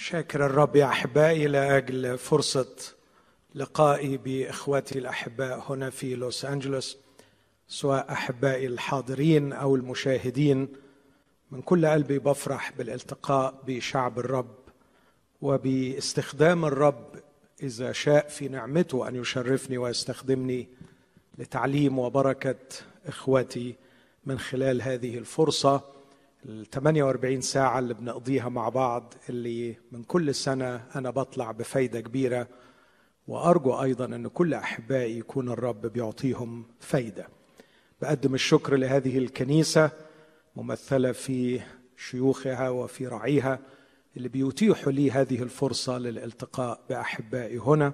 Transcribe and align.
شاكر 0.00 0.46
الرب 0.46 0.76
يا 0.76 0.84
أحبائي 0.84 1.46
لاجل 1.46 2.18
فرصة 2.18 2.76
لقائي 3.54 4.16
بإخوتي 4.16 4.98
الأحباء 4.98 5.64
هنا 5.68 5.90
في 5.90 6.14
لوس 6.14 6.44
أنجلوس 6.44 6.98
سواء 7.68 8.12
أحبائي 8.12 8.66
الحاضرين 8.66 9.52
أو 9.52 9.76
المشاهدين. 9.76 10.68
من 11.50 11.62
كل 11.62 11.86
قلبي 11.86 12.18
بفرح 12.18 12.72
بالالتقاء 12.78 13.62
بشعب 13.66 14.18
الرب 14.18 14.58
وباستخدام 15.40 16.64
الرب 16.64 17.14
إذا 17.62 17.92
شاء 17.92 18.28
في 18.28 18.48
نعمته 18.48 19.08
أن 19.08 19.16
يشرفني 19.16 19.78
ويستخدمني 19.78 20.68
لتعليم 21.38 21.98
وبركة 21.98 22.58
إخوتي 23.06 23.74
من 24.26 24.38
خلال 24.38 24.82
هذه 24.82 25.18
الفرصة. 25.18 25.99
ال 26.46 26.70
48 26.70 27.40
ساعة 27.40 27.78
اللي 27.78 27.94
بنقضيها 27.94 28.48
مع 28.48 28.68
بعض 28.68 29.14
اللي 29.28 29.76
من 29.92 30.02
كل 30.02 30.34
سنة 30.34 30.86
أنا 30.96 31.10
بطلع 31.10 31.52
بفايدة 31.52 32.00
كبيرة 32.00 32.48
وأرجو 33.28 33.82
أيضا 33.82 34.04
أن 34.04 34.28
كل 34.28 34.54
أحبائي 34.54 35.18
يكون 35.18 35.48
الرب 35.48 35.86
بيعطيهم 35.86 36.64
فايدة. 36.80 37.28
بقدم 38.02 38.34
الشكر 38.34 38.76
لهذه 38.76 39.18
الكنيسة 39.18 39.90
ممثلة 40.56 41.12
في 41.12 41.60
شيوخها 41.96 42.68
وفي 42.68 43.06
رعيها 43.06 43.58
اللي 44.16 44.28
بيتيحوا 44.28 44.92
لي 44.92 45.10
هذه 45.10 45.42
الفرصة 45.42 45.98
للالتقاء 45.98 46.80
بأحبائي 46.88 47.58
هنا. 47.58 47.92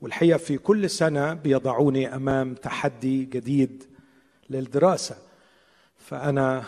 والحقيقة 0.00 0.38
في 0.38 0.58
كل 0.58 0.90
سنة 0.90 1.34
بيضعوني 1.34 2.14
أمام 2.14 2.54
تحدي 2.54 3.24
جديد 3.24 3.84
للدراسة. 4.50 5.16
فأنا 6.04 6.64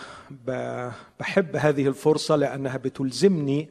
بحب 1.20 1.56
هذه 1.56 1.88
الفرصة 1.88 2.36
لأنها 2.36 2.76
بتلزمني 2.76 3.68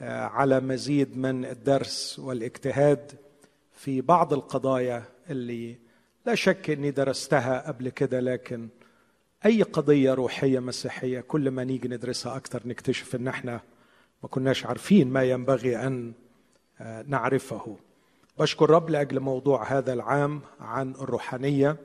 آه، 0.00 0.24
على 0.24 0.60
مزيد 0.60 1.16
من 1.16 1.44
الدرس 1.44 2.18
والاجتهاد 2.18 3.12
في 3.72 4.00
بعض 4.00 4.32
القضايا 4.32 5.02
اللي 5.30 5.76
لا 6.26 6.34
شك 6.34 6.70
إني 6.70 6.90
درستها 6.90 7.68
قبل 7.68 7.88
كده 7.88 8.20
لكن 8.20 8.68
أي 9.46 9.62
قضية 9.62 10.14
روحية 10.14 10.58
مسيحية 10.58 11.20
كل 11.20 11.50
ما 11.50 11.64
نيجي 11.64 11.88
ندرسها 11.88 12.36
أكثر 12.36 12.62
نكتشف 12.64 13.14
إن 13.14 13.28
إحنا 13.28 13.60
ما 14.22 14.28
كناش 14.28 14.66
عارفين 14.66 15.08
ما 15.08 15.24
ينبغي 15.24 15.76
أن 15.76 16.12
آه، 16.80 17.04
نعرفه. 17.08 17.76
بشكر 18.38 18.70
رب 18.70 18.90
لأجل 18.90 19.20
موضوع 19.20 19.78
هذا 19.78 19.92
العام 19.92 20.40
عن 20.60 20.90
الروحانية. 20.90 21.76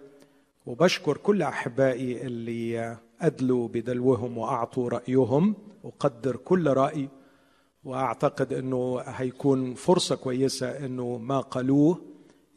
وبشكر 0.65 1.17
كل 1.17 1.41
أحبائي 1.41 2.21
اللي 2.21 2.97
أدلوا 3.21 3.67
بدلوهم 3.67 4.37
وأعطوا 4.37 4.89
رأيهم 4.89 5.55
أقدر 5.85 6.35
كل 6.35 6.67
رأي 6.67 7.09
وأعتقد 7.83 8.53
إنه 8.53 8.99
هيكون 8.99 9.73
فرصة 9.73 10.15
كويسة 10.15 10.85
إنه 10.85 11.17
ما 11.17 11.39
قالوه 11.39 12.01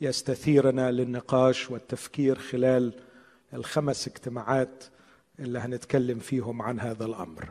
يستثيرنا 0.00 0.90
للنقاش 0.90 1.70
والتفكير 1.70 2.38
خلال 2.38 2.92
الخمس 3.54 4.08
اجتماعات 4.08 4.84
اللي 5.38 5.58
هنتكلم 5.58 6.18
فيهم 6.18 6.62
عن 6.62 6.80
هذا 6.80 7.04
الأمر. 7.04 7.48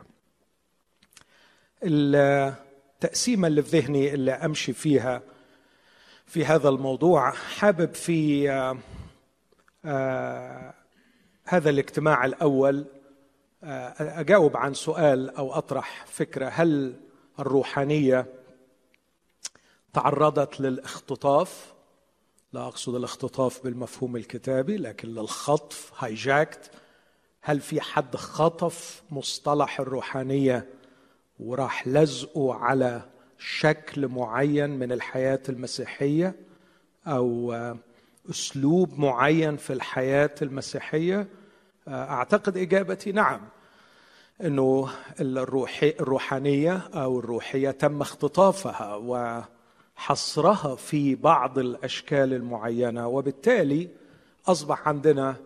التقسيمة 1.82 3.48
اللي 3.48 3.62
في 3.62 3.80
ذهني 3.80 4.14
اللي 4.14 4.32
أمشي 4.32 4.72
فيها 4.72 5.22
في 6.26 6.44
هذا 6.44 6.68
الموضوع 6.68 7.30
حابب 7.30 7.94
في 7.94 8.48
هذا 11.44 11.70
الاجتماع 11.70 12.24
الأول 12.24 12.86
آه 13.64 14.20
أجاوب 14.20 14.56
عن 14.56 14.74
سؤال 14.74 15.36
أو 15.36 15.52
أطرح 15.52 16.06
فكرة. 16.06 16.48
هل 16.48 16.94
الروحانية 17.38 18.26
تعرضت 19.92 20.60
للاختطاف؟ 20.60 21.74
لا 22.52 22.66
أقصد 22.66 22.94
الاختطاف 22.94 23.64
بالمفهوم 23.64 24.16
الكتابي 24.16 24.76
لكن 24.76 25.08
للخطف 25.08 25.92
هايجاكت. 25.98 26.70
هل 27.40 27.60
في 27.60 27.80
حد 27.80 28.16
خطف 28.16 29.02
مصطلح 29.10 29.80
الروحانية 29.80 30.68
وراح 31.40 31.88
لزقه 31.88 32.54
على 32.54 33.02
شكل 33.38 34.08
معين 34.08 34.70
من 34.70 34.92
الحياة 34.92 35.42
المسيحية؟ 35.48 36.34
أو 37.06 37.54
أسلوب 38.30 39.00
معين 39.00 39.56
في 39.56 39.72
الحياة 39.72 40.34
المسيحية 40.42 41.26
أعتقد 41.88 42.56
إجابتي 42.56 43.12
نعم 43.12 43.40
إنه 44.44 44.88
الروحي 45.20 45.94
الروحانية 46.00 46.76
أو 46.94 47.18
الروحية 47.18 47.70
تم 47.70 48.00
اختطافها 48.00 48.94
وحصرها 49.96 50.74
في 50.76 51.14
بعض 51.14 51.58
الأشكال 51.58 52.34
المعينة 52.34 53.08
وبالتالي 53.08 53.88
أصبح 54.46 54.88
عندنا 54.88 55.36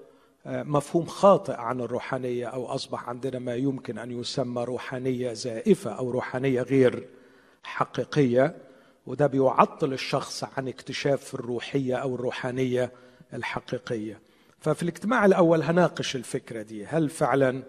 مفهوم 0.47 1.07
خاطئ 1.07 1.53
عن 1.55 1.81
الروحانية 1.81 2.47
أو 2.47 2.67
أصبح 2.67 3.09
عندنا 3.09 3.39
ما 3.39 3.55
يمكن 3.55 3.99
أن 3.99 4.21
يسمى 4.21 4.65
روحانية 4.65 5.33
زائفة 5.33 5.91
أو 5.91 6.11
روحانية 6.11 6.63
غير 6.63 7.09
حقيقية. 7.63 8.55
وده 9.07 9.27
بيعطل 9.27 9.93
الشخص 9.93 10.45
عن 10.45 10.69
اكتشاف 10.69 11.35
الروحية 11.35 11.95
أو 11.97 12.15
الروحانية 12.15 12.93
الحقيقية. 13.35 14.21
ففي 14.59 14.83
الاجتماع 14.83 15.25
الأول 15.25 15.63
هناقش 15.63 16.17
الفكرة 16.17 16.63
دي. 16.63 16.87
هل 16.87 17.11
فعلا 17.11 17.63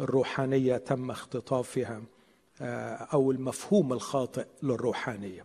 الروحانية 0.00 0.76
تم 0.76 1.10
اختطافها 1.10 2.02
آه، 2.60 2.94
أو 3.12 3.30
المفهوم 3.30 3.92
الخاطئ 3.92 4.46
للروحانية؟ 4.62 5.44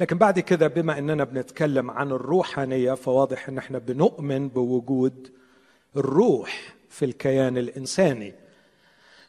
لكن 0.00 0.18
بعد 0.18 0.40
كده 0.40 0.68
بما 0.68 0.98
إننا 0.98 1.24
بنتكلم 1.24 1.90
عن 1.90 2.12
الروحانية 2.12 2.92
فواضح 2.94 3.48
إن 3.48 3.58
إحنا 3.58 3.78
بنؤمن 3.78 4.48
بوجود 4.48 5.32
الروح 5.96 6.74
في 6.88 7.04
الكيان 7.04 7.58
الإنساني. 7.58 8.34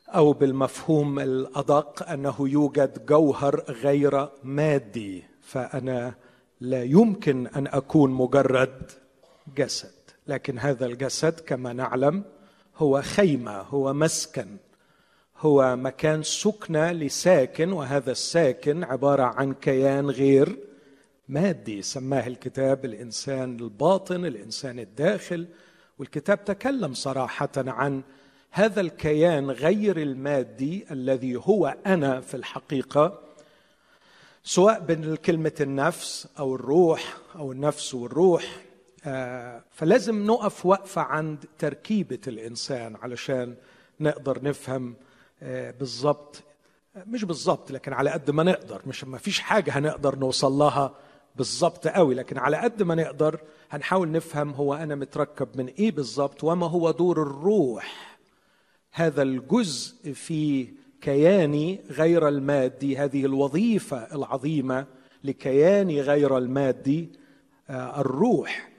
أو 0.09 0.33
بالمفهوم 0.33 1.19
الأدق 1.19 2.09
أنه 2.09 2.35
يوجد 2.39 3.05
جوهر 3.05 3.63
غير 3.69 4.29
مادي 4.43 5.23
فأنا 5.41 6.13
لا 6.61 6.83
يمكن 6.83 7.47
أن 7.47 7.67
أكون 7.67 8.11
مجرد 8.11 8.91
جسد. 9.57 9.91
لكن 10.27 10.59
هذا 10.59 10.85
الجسد 10.85 11.39
كما 11.39 11.73
نعلم 11.73 12.23
هو 12.77 13.01
خيمة 13.01 13.57
هو 13.61 13.93
مسكن 13.93 14.47
هو 15.37 15.75
مكان 15.75 16.23
سكنى 16.23 16.93
لساكن 16.93 17.71
وهذا 17.71 18.11
الساكن 18.11 18.83
عبارة 18.83 19.23
عن 19.23 19.53
كيان 19.53 20.09
غير 20.09 20.57
مادي. 21.29 21.81
سماه 21.81 22.27
الكتاب 22.27 22.85
الإنسان 22.85 23.59
الباطن 23.59 24.25
الإنسان 24.25 24.79
الداخل 24.79 25.47
والكتاب 25.99 26.45
تكلم 26.45 26.93
صراحة 26.93 27.49
عن 27.57 28.01
هذا 28.57 28.81
الكيان 28.81 29.51
غير 29.51 29.97
المادي 29.97 30.85
الذي 30.91 31.35
هو 31.35 31.75
أنا 31.85 32.21
في 32.21 32.37
الحقيقة 32.37 33.19
سواء 34.43 34.79
بكلمه 34.79 35.51
النفس 35.61 36.27
أو 36.39 36.55
الروح 36.55 37.17
أو 37.35 37.51
النفس 37.51 37.93
والروح 37.93 38.43
آه، 39.05 39.63
فلازم 39.71 40.25
نقف 40.25 40.65
وقفة 40.65 41.01
عند 41.01 41.45
تركيبة 41.59 42.19
الإنسان 42.27 42.95
علشان 42.95 43.55
نقدر 43.99 44.43
نفهم 44.43 44.95
آه، 45.41 45.71
بالظبط 45.71 46.43
مش 47.07 47.23
بالظبط 47.23 47.71
لكن 47.71 47.93
على 47.93 48.09
قد 48.09 48.31
ما 48.31 48.43
نقدر. 48.43 48.81
مش 48.87 49.03
ما 49.03 49.17
فيش 49.17 49.39
حاجة 49.39 49.77
هنقدر 49.77 50.15
نوصل 50.15 50.51
لها 50.51 50.95
بالظبط 51.35 51.87
قوي 51.87 52.15
لكن 52.15 52.37
على 52.37 52.57
قد 52.57 52.83
ما 52.83 52.95
نقدر 52.95 53.39
هنحاول 53.71 54.11
نفهم 54.11 54.51
هو 54.51 54.73
أنا 54.73 54.95
متركب 54.95 55.47
من 55.55 55.67
إيه 55.67 55.91
بالظبط 55.91 56.43
وما 56.43 56.69
هو 56.69 56.91
دور 56.91 57.21
الروح 57.21 58.16
هذا 58.97 59.21
الجزء 59.21 60.13
في 60.13 60.67
كياني 61.01 61.79
غير 61.89 62.27
المادي 62.27 62.97
هذه 62.97 63.25
الوظيفة 63.25 64.15
العظيمة 64.15 64.85
لكياني 65.23 66.01
غير 66.01 66.37
المادي 66.37 67.09
آه، 67.69 68.01
الروح. 68.01 68.69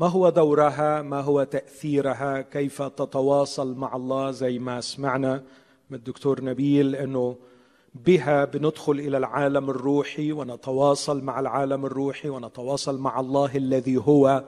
ما 0.00 0.06
هو 0.06 0.28
دورها؟ 0.28 1.02
ما 1.02 1.20
هو 1.20 1.42
تأثيرها؟ 1.42 2.40
كيف 2.40 2.82
تتواصل 2.82 3.74
مع 3.74 3.96
الله؟ 3.96 4.30
زي 4.30 4.58
ما 4.58 4.80
سمعنا 4.80 5.42
من 5.90 5.98
الدكتور 5.98 6.44
نبيل 6.44 6.96
أنه 6.96 7.36
بها 7.94 8.44
بندخل 8.44 8.92
إلى 8.92 9.16
العالم 9.16 9.70
الروحي 9.70 10.32
ونتواصل 10.32 11.24
مع 11.24 11.40
العالم 11.40 11.86
الروحي 11.86 12.28
ونتواصل 12.28 12.98
مع 12.98 13.20
الله 13.20 13.56
الذي 13.56 13.96
هو. 13.96 14.44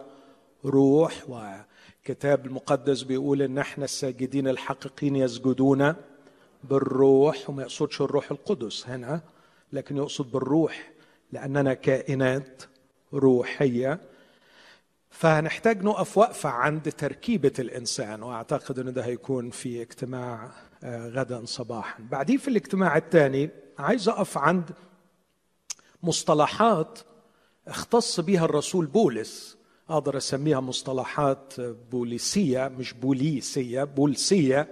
روح 0.64 1.24
وكتاب 1.28 2.46
المقدس 2.46 3.02
بيقول 3.02 3.42
إن 3.42 3.58
إحنا 3.58 3.84
الساجدين 3.84 4.48
الحقيقيين 4.48 5.16
يسجدون 5.16 5.94
بالروح 6.64 7.50
وما 7.50 7.62
يقصدش 7.62 8.00
الروح 8.00 8.30
القدس 8.30 8.88
هنا 8.88 9.20
لكن 9.72 9.96
يقصد 9.96 10.32
بالروح 10.32 10.90
لأننا 11.32 11.74
كائنات 11.74 12.62
روحية. 13.14 14.00
فهنحتاج 15.10 15.82
نقف 15.82 16.18
وقفه 16.18 16.48
عند 16.48 16.92
تركيبة 16.92 17.52
الإنسان 17.58 18.22
وأعتقد 18.22 18.78
إن 18.78 18.92
ده 18.92 19.04
هيكون 19.04 19.50
في 19.50 19.82
اجتماع 19.82 20.50
آه، 20.84 21.08
غدا 21.08 21.44
صباحا. 21.44 22.02
بعدين 22.10 22.38
في 22.38 22.48
الاجتماع 22.48 22.96
الثاني 22.96 23.50
عايز 23.78 24.08
أقف 24.08 24.38
عند 24.38 24.70
مصطلحات 26.02 26.98
اختص 27.68 28.20
بها 28.20 28.44
الرسول 28.44 28.86
بولس. 28.86 29.56
أقدر 29.90 30.16
أسميها 30.16 30.60
مصطلحات 30.60 31.54
بوليسية 31.92 32.68
مش 32.68 32.92
بوليسية 32.92 33.84
بولسية 33.84 34.68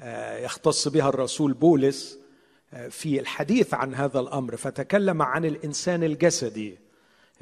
آه، 0.00 0.38
يختص 0.38 0.88
بها 0.88 1.08
الرسول 1.08 1.52
بولس 1.52 2.18
آه، 2.74 2.88
في 2.88 3.20
الحديث 3.20 3.74
عن 3.74 3.94
هذا 3.94 4.20
الأمر. 4.20 4.56
فتكلم 4.56 5.22
عن 5.22 5.44
الإنسان 5.44 6.04
الجسدي 6.04 6.78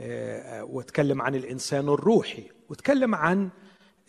آه، 0.00 0.64
وتكلم 0.64 1.22
عن 1.22 1.34
الإنسان 1.34 1.88
الروحي 1.88 2.42
وتكلم 2.68 3.14
عن 3.14 3.48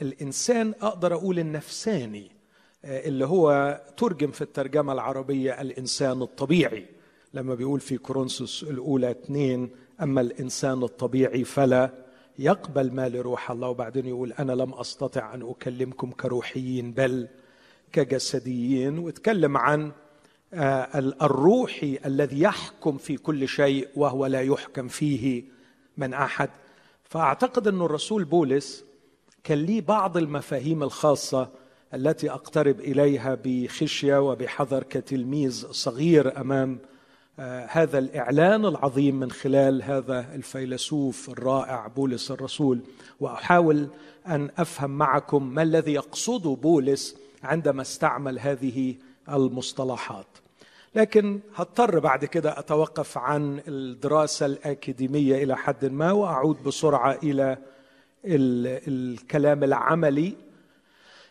الإنسان 0.02 0.74
أقدر 0.82 1.14
أقول 1.14 1.40
النفساني 1.40 2.32
اللي 2.86 3.26
هو 3.26 3.82
ترجم 3.98 4.32
في 4.32 4.42
الترجمة 4.42 4.94
العربية 4.94 5.62
الإنسان 5.62 6.22
الطبيعي. 6.22 6.86
لما 7.34 7.56
بيقول 7.56 7.80
في 7.80 7.98
كورنثوس 7.98 8.64
الأولى 8.64 9.12
اثنين 9.12 9.70
أما 10.02 10.22
الإنسان 10.22 10.84
الطبيعي 10.84 11.44
فلا. 11.44 12.01
يقبل 12.40 12.92
ما 12.92 13.10
لروح 13.10 13.52
الله 13.52 13.70
وبعدين 13.70 14.06
يقول 14.06 14.34
أنا 14.34 14.52
لم 14.52 14.74
أستطع 14.74 15.34
أن 15.34 15.50
أكلمكم 15.50 16.12
كروحيين 16.12 16.92
بل 16.92 17.28
كجسديين 17.92 19.00
وتكلم 19.00 19.58
عن 19.58 19.92
آه، 20.54 21.14
الروحي 21.22 22.00
الذي 22.06 22.42
يحكم 22.42 22.98
في 22.98 23.18
كل 23.18 23.48
شيء 23.48 23.88
وهو 23.96 24.26
لا 24.26 24.42
يحكم 24.42 24.88
فيه 24.88 25.44
من 25.98 26.14
أحد. 26.14 26.50
فأعتقد 27.04 27.68
أن 27.68 27.82
الرسول 27.82 28.24
بولس 28.24 28.84
كان 29.44 29.58
لي 29.58 29.82
بعض 29.82 30.18
المفاهيم 30.18 30.84
الخاصة 30.84 31.50
التي 31.94 32.32
أقترب 32.32 32.80
إليها 32.80 33.38
بخشية 33.44 34.30
وبحذر 34.30 34.84
كتلميذ 34.84 35.68
صغير 35.72 36.42
أمام 36.42 36.72
آه، 36.74 36.91
هذا 37.70 38.00
الإعلان 38.00 38.66
العظيم 38.66 39.20
من 39.20 39.32
خلال 39.32 39.84
هذا 39.84 40.26
الفيلسوف 40.36 41.30
الرائع 41.30 41.88
بولس 41.88 42.32
الرسول. 42.32 42.80
وأحاول 43.20 43.88
أن 44.28 44.50
أفهم 44.58 44.90
معكم 44.90 45.44
ما 45.44 45.62
الذي 45.62 45.94
يقصده 45.94 46.58
بولس 46.62 47.16
عندما 47.44 47.82
استعمل 47.82 48.40
هذه 48.40 48.96
المصطلحات. 49.30 50.26
لكن 50.96 51.40
هضطر 51.56 52.00
بعد 52.00 52.26
كده 52.26 52.60
أتوقف 52.60 53.18
عن 53.18 53.62
الدراسة 53.68 54.46
الأكاديمية 54.46 55.44
إلى 55.44 55.58
حد 55.58 55.86
ما 55.86 56.12
وأعود 56.12 56.64
بسرعة 56.64 57.18
إلى 57.24 57.58
الكلام 58.26 59.64
العملي. 59.64 60.34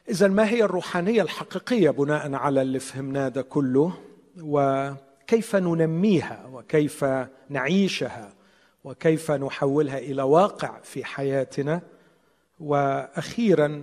اذا 0.09 0.29
ما 0.29 0.49
هي 0.49 0.65
الروحانية 0.65 1.23
الحقيقية 1.23 1.91
بناء 1.91 2.35
على 2.35 2.63
اللي 2.63 2.79
فهمناه 2.79 3.29
ده 3.29 3.43
كله؟ 3.43 3.93
و 4.43 4.91
كيف 5.31 5.57
ننميها 5.57 6.47
وكيف 6.53 7.05
نعيشها 7.49 8.35
وكيف 8.85 9.31
نحولها 9.31 9.99
إلى 9.99 10.23
واقع 10.23 10.81
في 10.81 11.05
حياتنا. 11.05 11.83
وأخيرا 12.61 13.83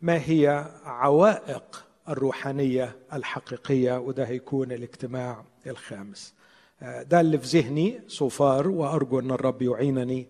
ما 0.00 0.16
هي 0.16 0.66
عوائق 0.84 1.86
الروحانية 2.08 2.96
الحقيقية؟ 3.12 3.98
وده 3.98 4.24
هيكون 4.24 4.72
الاجتماع 4.72 5.44
الخامس. 5.66 6.34
ده 6.82 7.20
اللي 7.20 7.38
في 7.38 7.60
ذهني 7.60 8.00
سوفار 8.06 8.68
وأرجو 8.68 9.20
أن 9.20 9.30
الرب 9.30 9.62
يعينني 9.62 10.26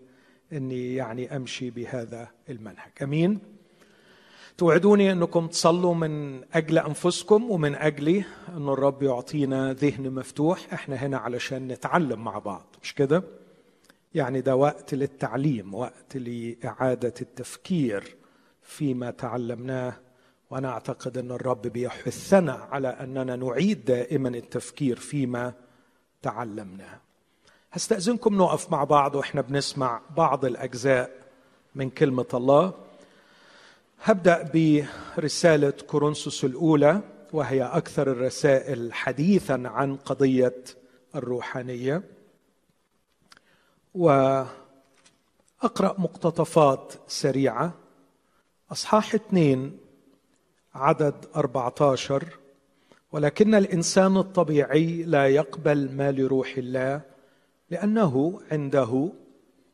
إني 0.53 0.95
يعني 0.95 1.35
أمشي 1.35 1.69
بهذا 1.69 2.27
المنهج. 2.49 2.91
آمين. 3.01 3.39
توعدوني 4.57 5.11
أنكم 5.11 5.47
تصلوا 5.47 5.95
من 5.95 6.43
أجل 6.53 6.77
أنفسكم 6.77 7.51
ومن 7.51 7.75
اجلي 7.75 8.23
أن 8.49 8.69
الرب 8.69 9.03
يعطينا 9.03 9.73
ذهن 9.73 10.11
مفتوح. 10.11 10.73
إحنا 10.73 10.95
هنا 10.95 11.17
علشان 11.17 11.67
نتعلم 11.67 12.23
مع 12.23 12.39
بعض 12.39 12.75
مش 12.83 12.95
كده؟ 12.95 13.23
يعني 14.15 14.41
ده 14.41 14.55
وقت 14.55 14.93
للتعليم 14.93 15.73
وقت 15.75 16.17
لإعادة 16.17 17.13
التفكير 17.21 18.15
فيما 18.63 19.11
تعلمناه. 19.11 19.93
وأنا 20.49 20.69
أعتقد 20.69 21.17
أن 21.17 21.31
الرب 21.31 21.61
بيحثنا 21.61 22.53
على 22.53 22.87
أننا 22.87 23.35
نعيد 23.35 23.85
دائما 23.85 24.29
التفكير 24.29 24.95
فيما 24.95 25.53
تعلمناه. 26.21 26.99
هستأذنكم 27.71 28.37
نقف 28.37 28.71
مع 28.71 28.83
بعض 28.83 29.15
وإحنا 29.15 29.41
بنسمع 29.41 30.01
بعض 30.17 30.45
الأجزاء 30.45 31.11
من 31.75 31.89
كلمة 31.89 32.25
الله. 32.33 32.73
هبدأ 34.03 34.49
برسالة 35.17 35.71
كورنثوس 35.71 36.45
الأولى 36.45 37.01
وهي 37.33 37.63
أكثر 37.63 38.11
الرسائل 38.11 38.93
حديثا 38.93 39.63
عن 39.65 39.95
قضية 39.95 40.63
الروحانية. 41.15 42.03
وأقرأ 43.93 44.55
مقتطفات 45.81 46.93
سريعة. 47.07 47.73
أصحاح 48.71 49.13
اثنين 49.13 49.77
عدد 50.75 51.15
14 51.35 52.27
ولكن 53.11 53.55
الإنسان 53.55 54.17
الطبيعي 54.17 55.03
لا 55.03 55.27
يقبل 55.27 55.91
ما 55.91 56.11
لروح 56.11 56.57
الله 56.57 57.01
لأنه 57.69 58.41
عنده 58.51 59.11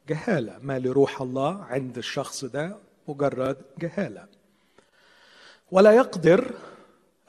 جهالة. 0.09 0.59
ما 0.62 0.79
لروح 0.79 1.21
الله 1.21 1.63
عند 1.63 1.97
الشخص 1.97 2.45
ده 2.45 2.87
مجرد 3.07 3.57
جهالة. 3.80 4.27
ولا 5.71 5.92
يقدر 5.92 6.54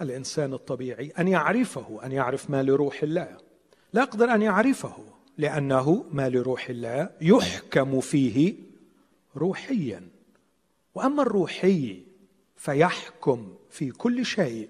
الإنسان 0.00 0.52
الطبيعي 0.52 1.12
أن 1.18 1.28
يعرفه 1.28 2.00
أن 2.04 2.12
يعرف 2.12 2.50
ما 2.50 2.62
لروح 2.62 3.02
الله. 3.02 3.36
لا 3.92 4.02
يقدر 4.02 4.34
أن 4.34 4.42
يعرفه 4.42 4.96
لأنه 5.38 6.04
ما 6.12 6.28
لروح 6.28 6.68
الله 6.68 7.10
يحكم 7.20 8.00
فيه 8.00 8.54
روحيا. 9.36 10.08
وأما 10.94 11.22
الروحي 11.22 12.02
فيحكم 12.56 13.54
في 13.70 13.90
كل 13.90 14.26
شيء 14.26 14.68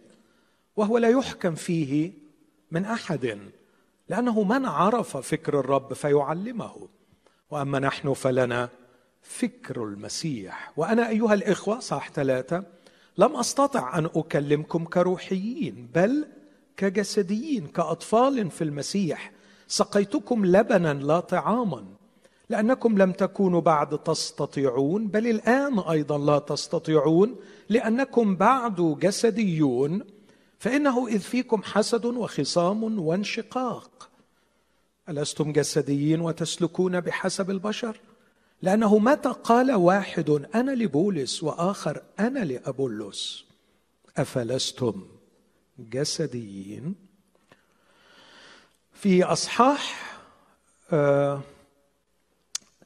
وهو 0.76 0.98
لا 0.98 1.08
يحكم 1.08 1.54
فيه 1.54 2.12
من 2.70 2.84
أحد 2.84 3.38
لأنه 4.08 4.42
من 4.42 4.66
عرف 4.66 5.16
فكر 5.16 5.60
الرب 5.60 5.92
فيعلمه. 5.92 6.88
وأما 7.50 7.78
نحن 7.78 8.12
فلنا 8.12 8.68
فكر 9.22 9.84
المسيح. 9.84 10.72
وأنا 10.76 11.08
أيها 11.08 11.34
الإخوة 11.34 11.80
صح 11.80 12.10
ثلاثة 12.10 12.64
لم 13.18 13.36
أستطع 13.36 13.98
أن 13.98 14.04
أكلمكم 14.04 14.84
كروحيين 14.84 15.88
بل 15.94 16.26
كجسديين 16.76 17.66
كأطفال 17.66 18.50
في 18.50 18.64
المسيح. 18.64 19.32
سقيتكم 19.68 20.46
لبنا 20.46 20.94
لا 20.94 21.20
طعاما 21.20 21.84
لأنكم 22.50 22.98
لم 22.98 23.12
تكونوا 23.12 23.60
بعد 23.60 23.98
تستطيعون 23.98 25.08
بل 25.08 25.26
الآن 25.26 25.78
أيضا 25.78 26.18
لا 26.18 26.38
تستطيعون 26.38 27.36
لأنكم 27.68 28.36
بعد 28.36 28.96
جسديون. 29.00 30.04
فإنه 30.58 31.08
إذ 31.08 31.18
فيكم 31.18 31.62
حسد 31.62 32.04
وخصام 32.04 32.98
وانشقاق. 32.98 34.08
ألستم 35.08 35.52
جسديين 35.52 36.20
وتسلكون 36.20 37.00
بحسب 37.00 37.50
البشر؟ 37.50 38.00
لأنه 38.62 38.98
متى 38.98 39.28
قال 39.28 39.72
واحد 39.72 40.30
أنا 40.30 40.70
لبولس 40.70 41.42
وآخر 41.42 42.02
أنا 42.20 42.38
لأبولس؟ 42.38 43.44
أفلستم 44.16 45.06
جسديين؟ 45.78 46.94
في 48.92 49.24
أصحاح 49.24 50.12
آه 50.92 51.40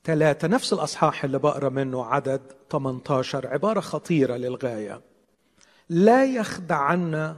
ثلاثة 0.05 0.49
نفس 0.49 0.73
الأصحاح 0.73 1.25
اللي 1.25 1.39
بقرأ 1.39 1.69
منه 1.69 2.05
عدد 2.05 2.41
18 2.71 3.47
عبارة 3.47 3.81
خطيرة 3.81 4.37
للغاية. 4.37 5.01
لا 5.89 6.25
يخدعن 6.25 7.37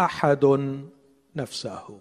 أحد 0.00 0.44
نفسه. 1.36 2.00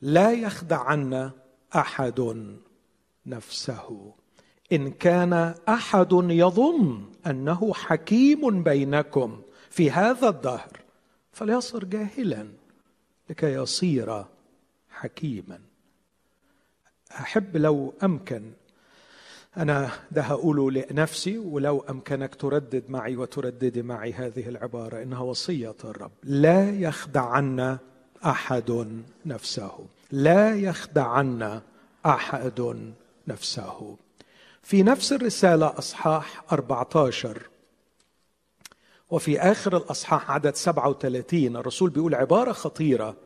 لا 0.00 0.32
يخدعن 0.32 1.30
أحد 1.74 2.46
نفسه. 3.26 4.14
إن 4.72 4.90
كان 4.90 5.54
أحد 5.68 6.08
يظن 6.12 7.04
أنه 7.26 7.74
حكيم 7.74 8.62
بينكم 8.62 9.42
في 9.70 9.90
هذا 9.90 10.28
الدهر 10.28 10.80
فليصر 11.32 11.84
جاهلا 11.84 12.46
لكي 13.30 13.52
يصير 13.52 14.24
حكيما. 14.90 15.58
أحب 17.12 17.56
لو 17.56 17.94
أمكن 18.02 18.42
أنا 19.56 19.90
ده 20.10 20.22
هقوله 20.22 20.70
لنفسي 20.70 21.38
ولو 21.38 21.80
أمكنك 21.80 22.34
تردد 22.34 22.84
معي 22.88 23.16
وترددي 23.16 23.82
معي 23.82 24.12
هذه 24.12 24.48
العبارة 24.48 25.02
إنها 25.02 25.20
وصية 25.20 25.74
الرب. 25.84 26.10
لا 26.22 26.70
يخدعن 26.70 27.78
أحد 28.24 28.86
نفسه. 29.26 29.86
لا 30.12 30.54
يخدعن 30.56 31.60
أحد 32.06 32.90
نفسه. 33.28 33.96
في 34.62 34.82
نفس 34.82 35.12
الرسالة 35.12 35.78
أصحاح 35.78 36.44
14 36.52 37.50
وفي 39.10 39.40
آخر 39.40 39.76
الأصحاح 39.76 40.30
عدد 40.30 40.54
37 40.54 41.56
الرسول 41.56 41.90
بيقول 41.90 42.14
عبارة 42.14 42.52
خطيرة. 42.52 43.16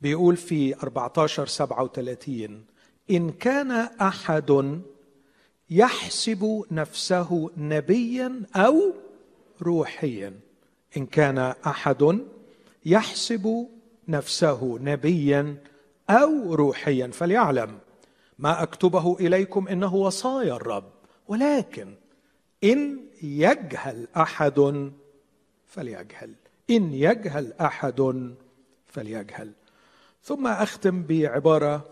بيقول 0.00 0.36
في 0.36 0.74
14 0.82 1.46
37 1.46 2.64
إن 3.10 3.30
كان 3.30 3.70
أحد 4.00 4.80
يحسب 5.70 6.64
نفسه 6.70 7.50
نبيا 7.56 8.42
أو 8.56 8.92
روحيا. 9.62 10.40
إن 10.96 11.06
كان 11.06 11.38
أحد 11.66 12.20
يحسب 12.86 13.68
نفسه 14.08 14.78
نبيا 14.82 15.56
أو 16.10 16.54
روحيا 16.54 17.06
فليعلم. 17.06 17.78
ما 18.38 18.62
أكتبه 18.62 19.16
إليكم 19.20 19.68
إنه 19.68 19.94
وصايا 19.94 20.56
الرب 20.56 20.92
ولكن 21.28 21.94
إن 22.64 23.00
يجهل 23.22 24.08
أحد 24.16 24.90
فليجهل 25.66 26.34
إن 26.70 26.94
يجهل 26.94 27.52
أحد 27.60 28.32
فليجهل. 28.86 29.52
ثم 30.22 30.46
أختم 30.46 31.02
بعبارة 31.02 31.84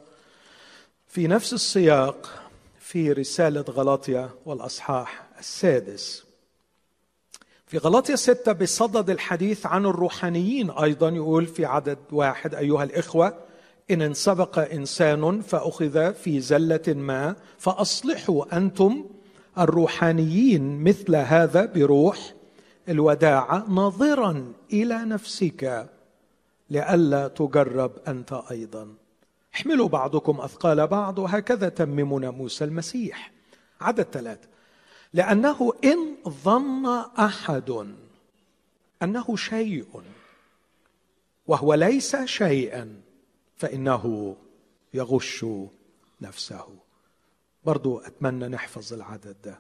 في 1.06 1.26
نفس 1.26 1.52
السياق 1.52 2.42
في 2.78 3.12
رسالة 3.12 3.61
غلاطيا 3.61 4.30
والأصحاح 4.44 5.28
السادس. 5.38 6.25
في 7.66 7.78
غلاطيا 7.78 8.16
ستة 8.16 8.52
بصدد 8.52 9.11
الحديث 9.11 9.66
عن 9.66 9.87
الروحانيين 9.87 10.70
أيضا 10.70 11.08
يقول 11.08 11.46
في 11.46 11.64
عدد 11.64 11.99
واحد 12.12 12.54
أيها 12.54 12.84
الإخوة 12.84 13.38
إن 13.92 14.02
انسبق 14.02 14.58
إنسان 14.58 15.40
فأخذ 15.40 16.14
في 16.14 16.40
زلة 16.40 16.82
ما 16.88 17.37
فأصلحوا 17.58 18.56
أنتم 18.56 19.04
الروحانيين 19.58 20.84
مثل 20.84 21.16
هذا 21.16 21.64
بروح 21.64 22.34
الوداعة 22.88 23.66
ناظرا 23.68 24.52
إلى 24.72 25.04
نفسك 25.04 25.88
لئلا 26.70 27.28
تجرب 27.28 27.92
أنت 28.08 28.42
أيضا. 28.50 28.88
احملوا 29.54 29.88
بعضكم 29.88 30.40
أثقال 30.40 30.87
بعض 30.87 31.18
وهكذا 31.18 31.68
تمموا 31.68 32.20
ناموس 32.20 32.62
المسيح. 32.62 33.32
عدد 33.80 34.06
ثلاثة. 34.12 34.49
لأنه 35.12 35.72
إن 35.84 36.16
ظن 36.28 36.87
أحد 37.18 37.87
أنه 39.02 39.37
شيء 39.37 40.02
وهو 41.46 41.75
ليس 41.75 42.16
شيئا. 42.16 43.12
فإنه 43.62 44.37
يغش 44.95 45.47
نفسه. 46.21 46.64
برضو 47.64 47.99
أتمنى 47.99 48.49
نحفظ 48.49 48.92
العدد 48.92 49.37
ده. 49.45 49.59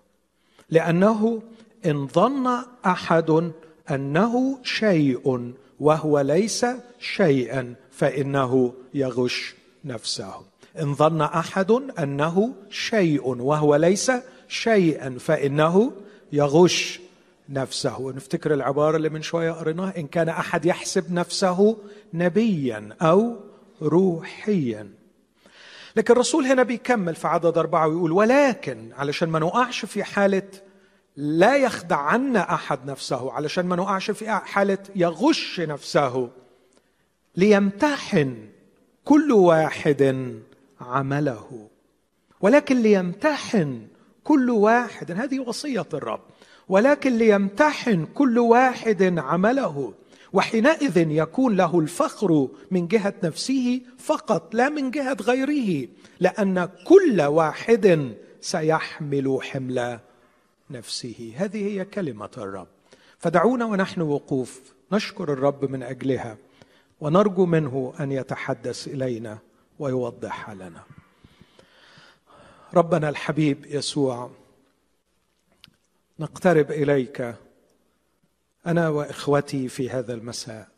لأنه 0.70 1.42
إن 1.86 2.06
ظن 2.06 2.64
أحد 2.86 3.52
أنه 3.90 4.58
شيء 4.62 5.52
وهو 5.80 6.20
ليس 6.20 6.66
شيئا 6.98 7.74
فإنه 7.90 8.74
يغش 8.94 9.54
نفسه. 9.84 10.34
إن 10.80 10.94
ظن 10.94 11.20
أحد 11.20 11.70
أنه 11.98 12.54
شيء 12.70 13.28
وهو 13.28 13.76
ليس 13.76 14.12
شيئا 14.48 15.18
فإنه 15.18 15.92
يغش 16.32 17.00
نفسه. 17.48 18.00
ونفتكر 18.00 18.54
العبارة 18.54 18.96
اللي 18.96 19.08
من 19.08 19.22
شوية 19.22 19.50
قريناها 19.52 19.98
إن 19.98 20.06
كان 20.06 20.28
أحد 20.28 20.64
يحسب 20.66 21.12
نفسه 21.12 21.76
نبيا 22.14 22.96
أو 23.02 23.51
روحيا. 23.82 24.88
لكن 25.96 26.12
الرسول 26.12 26.46
هنا 26.46 26.62
بيكمل 26.62 27.14
في 27.14 27.28
عدد 27.28 27.58
أربعة 27.58 27.86
ويقول 27.86 28.12
ولكن 28.12 28.92
علشان 28.96 29.28
ما 29.28 29.38
نقعش 29.38 29.84
في 29.84 30.04
حالة 30.04 30.48
لا 31.16 31.56
يخدع 31.56 31.96
عنا 31.96 32.54
أحد 32.54 32.86
نفسه 32.86 33.32
علشان 33.32 33.66
ما 33.66 33.76
نقعش 33.76 34.10
في 34.10 34.30
حالة 34.30 34.78
يغش 34.96 35.60
نفسه. 35.60 36.30
ليمتحن 37.36 38.48
كل 39.04 39.32
واحد 39.32 40.32
عمله. 40.80 41.68
ولكن 42.40 42.82
ليمتحن 42.82 43.86
كل 44.24 44.50
واحد 44.50 45.10
هذه 45.10 45.40
وصية 45.40 45.86
الرب. 45.94 46.20
ولكن 46.68 47.18
ليمتحن 47.18 48.06
كل 48.14 48.38
واحد 48.38 49.18
عمله. 49.18 49.94
وحينئذ 50.32 51.10
يكون 51.10 51.56
له 51.56 51.78
الفخر 51.78 52.48
من 52.70 52.88
جهة 52.88 53.14
نفسه 53.22 53.80
فقط 53.98 54.54
لا 54.54 54.68
من 54.68 54.90
جهة 54.90 55.16
غيره 55.20 55.88
لأن 56.20 56.68
كل 56.86 57.22
واحد 57.22 58.14
سيحمل 58.40 59.38
حمل 59.42 59.98
نفسه. 60.70 61.32
هذه 61.36 61.64
هي 61.64 61.84
كلمة 61.84 62.30
الرب. 62.38 62.68
فدعونا 63.18 63.64
ونحن 63.64 64.00
وقوف 64.00 64.60
نشكر 64.92 65.32
الرب 65.32 65.70
من 65.70 65.82
أجلها 65.82 66.36
ونرجو 67.00 67.46
منه 67.46 67.94
أن 68.00 68.12
يتحدث 68.12 68.88
إلينا 68.88 69.38
ويوضح 69.78 70.50
لنا. 70.50 70.82
ربنا 72.74 73.08
الحبيب 73.08 73.66
يسوع 73.66 74.30
نقترب 76.18 76.70
إليك 76.70 77.34
أنا 78.66 78.88
وإخوتي 78.88 79.68
في 79.68 79.90
هذا 79.90 80.14
المساء. 80.14 80.68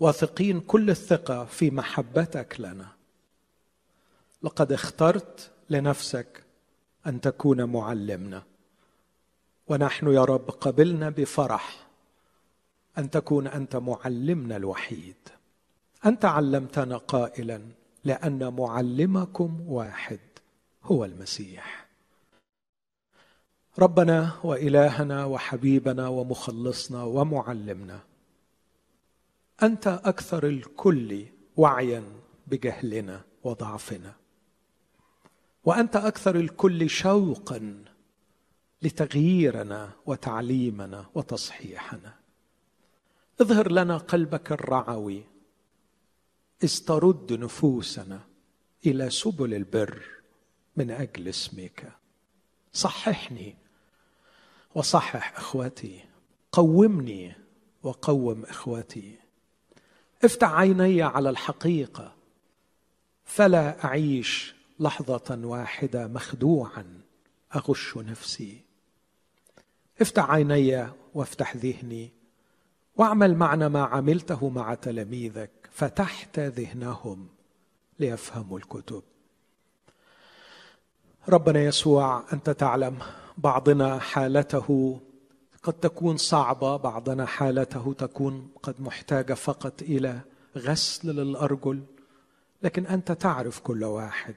واثقين 0.00 0.60
كل 0.60 0.90
الثقة 0.90 1.44
في 1.44 1.70
محبتك 1.70 2.56
لنا. 2.58 2.88
لقد 4.42 4.72
اخترت 4.72 5.50
لنفسك 5.70 6.44
أن 7.06 7.20
تكون 7.20 7.64
معلمنا. 7.64 8.42
ونحن 9.68 10.12
يا 10.12 10.24
رب 10.24 10.50
قبلنا 10.50 11.10
بفرح 11.10 11.86
أن 12.98 13.10
تكون 13.10 13.46
أنت 13.46 13.76
معلمنا 13.76 14.56
الوحيد. 14.56 15.16
أنت 16.06 16.24
علمتنا 16.24 16.96
قائلا 16.96 17.60
لأن 18.04 18.56
معلمكم 18.56 19.60
واحد 19.68 20.20
هو 20.84 21.04
المسيح. 21.04 21.85
ربنا 23.78 24.40
وإلهنا 24.44 25.24
وحبيبنا 25.24 26.08
ومخلصنا 26.08 27.02
ومعلمنا. 27.04 28.00
أنت 29.62 29.86
أكثر 29.86 30.46
الكل 30.46 31.26
وعيا 31.56 32.04
بجهلنا 32.46 33.24
وضعفنا. 33.44 34.14
وأنت 35.64 35.96
أكثر 35.96 36.36
الكل 36.36 36.90
شوقا 36.90 37.84
لتغييرنا 38.82 39.90
وتعليمنا 40.06 41.06
وتصحيحنا. 41.14 42.14
اظهر 43.40 43.72
لنا 43.72 43.96
قلبك 43.96 44.52
الرعوي. 44.52 45.24
استرد 46.64 47.32
نفوسنا 47.32 48.20
إلى 48.86 49.10
سبل 49.10 49.54
البر 49.54 50.02
من 50.76 50.90
أجل 50.90 51.28
اسمك. 51.28 51.92
صححني 52.72 53.56
وصحح 54.76 55.38
اخوتي 55.38 56.04
قومني 56.52 57.34
وقوم 57.82 58.44
اخوتي 58.44 59.18
افتح 60.24 60.52
عيني 60.52 61.02
على 61.02 61.30
الحقيقة 61.30 62.14
فلا 63.24 63.84
أعيش 63.84 64.54
لحظة 64.80 65.40
واحدة 65.44 66.06
مخدوعا 66.06 67.00
أغش 67.56 67.96
نفسي. 67.96 68.60
افتح 70.00 70.30
عيني 70.30 70.88
وافتح 71.14 71.56
ذهني 71.56 72.10
واعمل 72.96 73.34
معنا 73.34 73.68
ما 73.68 73.82
عملته 73.84 74.48
مع 74.48 74.74
تلاميذك 74.74 75.50
فتحت 75.72 76.38
ذهنهم 76.38 77.28
ليفهموا 77.98 78.58
الكتب. 78.58 79.02
ربنا 81.28 81.64
يسوع 81.64 82.24
أنت 82.32 82.50
تعلم 82.50 82.98
بعضنا 83.38 83.98
حالته 83.98 85.00
قد 85.62 85.72
تكون 85.72 86.16
صعبة 86.16 86.76
بعضنا 86.76 87.26
حالته 87.26 87.92
تكون 87.92 88.50
قد 88.62 88.80
محتاجة 88.80 89.34
فقط 89.34 89.82
إلى 89.82 90.20
غسل 90.56 91.08
للأرجل. 91.08 91.82
لكن 92.62 92.86
أنت 92.86 93.12
تعرف 93.12 93.60
كل 93.60 93.84
واحد 93.84 94.34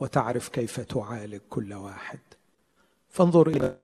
وتعرف 0.00 0.48
كيف 0.48 0.80
تعالج 0.80 1.40
كل 1.50 1.74
واحد. 1.74 2.18
فانظر 3.08 3.48
إلى 3.48 3.78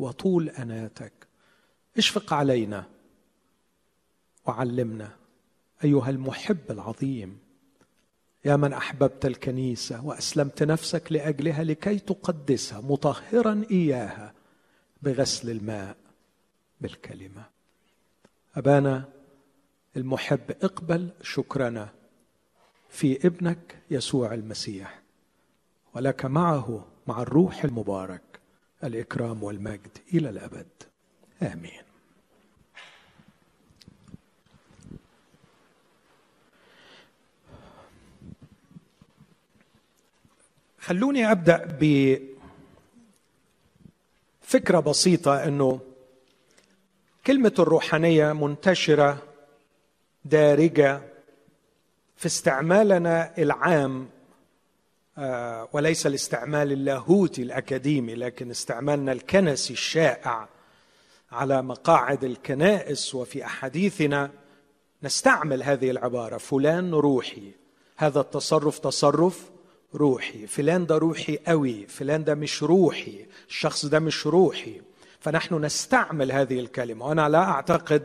وطول 0.00 0.48
أناتك. 0.48 1.12
اشفق 1.96 2.32
علينا 2.32 2.84
وعلمنا 4.46 5.16
أيها 5.84 6.10
المحب 6.10 6.70
العظيم. 6.70 7.47
يا 8.44 8.56
من 8.56 8.72
أحببت 8.72 9.26
الكنيسة 9.26 10.04
وأسلمت 10.04 10.62
نفسك 10.62 11.12
لأجلها 11.12 11.64
لكي 11.64 11.98
تقدسها 11.98 12.80
مطهرا 12.80 13.64
إياها 13.70 14.34
بغسل 15.02 15.50
الماء 15.50 15.96
بالكلمة. 16.80 17.44
أبانا 18.56 19.04
المحب 19.96 20.50
اقبل 20.62 21.10
شكرنا 21.22 21.88
في 22.88 23.26
ابنك 23.26 23.78
يسوع 23.90 24.34
المسيح 24.34 25.02
ولك 25.94 26.24
معه 26.24 26.86
مع 27.06 27.22
الروح 27.22 27.64
المبارك 27.64 28.22
الإكرام 28.84 29.42
والمجد 29.42 29.98
إلى 30.14 30.30
الأبد. 30.30 30.68
آمين. 31.42 31.87
خلوني 40.88 41.30
أبدأ 41.32 41.78
بفكرة 44.42 44.80
بسيطة 44.80 45.44
إنه 45.44 45.80
كلمة 47.26 47.52
الروحانية 47.58 48.32
منتشرة 48.32 49.22
دارجة 50.24 51.00
في 52.16 52.26
استعمالنا 52.26 53.38
العام 53.38 54.08
آه، 55.18 55.68
وليس 55.72 56.06
الاستعمال 56.06 56.72
اللاهوتي 56.72 57.42
الأكاديمي 57.42 58.14
لكن 58.14 58.50
استعمالنا 58.50 59.12
الكنسي 59.12 59.72
الشائع 59.72 60.48
على 61.32 61.62
مقاعد 61.62 62.24
الكنائس 62.24 63.14
وفي 63.14 63.44
أحاديثنا 63.44 64.30
نستعمل 65.02 65.62
هذه 65.62 65.90
العبارة. 65.90 66.38
فلان 66.38 66.94
روحي 66.94 67.52
هذا 67.96 68.20
التصرف 68.20 68.78
تصرف 68.78 69.50
روحي. 69.94 70.46
فلان 70.46 70.86
ده 70.86 70.98
روحي 70.98 71.38
قوي 71.46 71.86
فلان 71.86 72.24
ده 72.24 72.34
مش 72.34 72.62
روحي 72.62 73.26
الشخص 73.48 73.86
ده 73.86 73.98
مش 73.98 74.26
روحي. 74.26 74.80
فنحن 75.20 75.64
نستعمل 75.64 76.32
هذه 76.32 76.60
الكلمة 76.60 77.06
وأنا 77.06 77.28
لا 77.28 77.42
أعتقد 77.44 78.02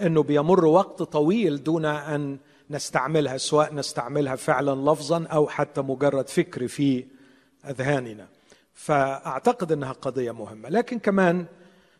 إنه 0.00 0.22
بيمر 0.22 0.64
وقت 0.64 1.02
طويل 1.02 1.62
دون 1.62 1.84
أن 1.84 2.38
نستعملها 2.70 3.36
سواء 3.36 3.74
نستعملها 3.74 4.36
فعلا 4.36 4.90
لفظا 4.90 5.24
أو 5.24 5.48
حتى 5.48 5.80
مجرد 5.80 6.28
فكر 6.28 6.68
في 6.68 7.04
أذهاننا. 7.68 8.26
فأعتقد 8.74 9.72
إنها 9.72 9.92
قضية 9.92 10.32
مهمة. 10.32 10.68
لكن 10.68 10.98
كمان 10.98 11.46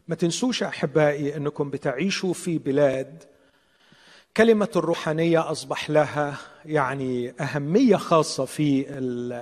ما 0.09 0.15
تنسوش 0.15 0.63
أحبائي 0.63 1.37
إنكم 1.37 1.71
بتعيشوا 1.71 2.33
في 2.33 2.59
بلاد 2.59 3.25
كلمة 4.37 4.69
الروحانية 4.77 5.51
أصبح 5.51 5.91
لها 5.91 6.39
يعني 6.65 7.35
أهمية 7.41 7.97
خاصة 7.97 8.45
في 8.45 8.87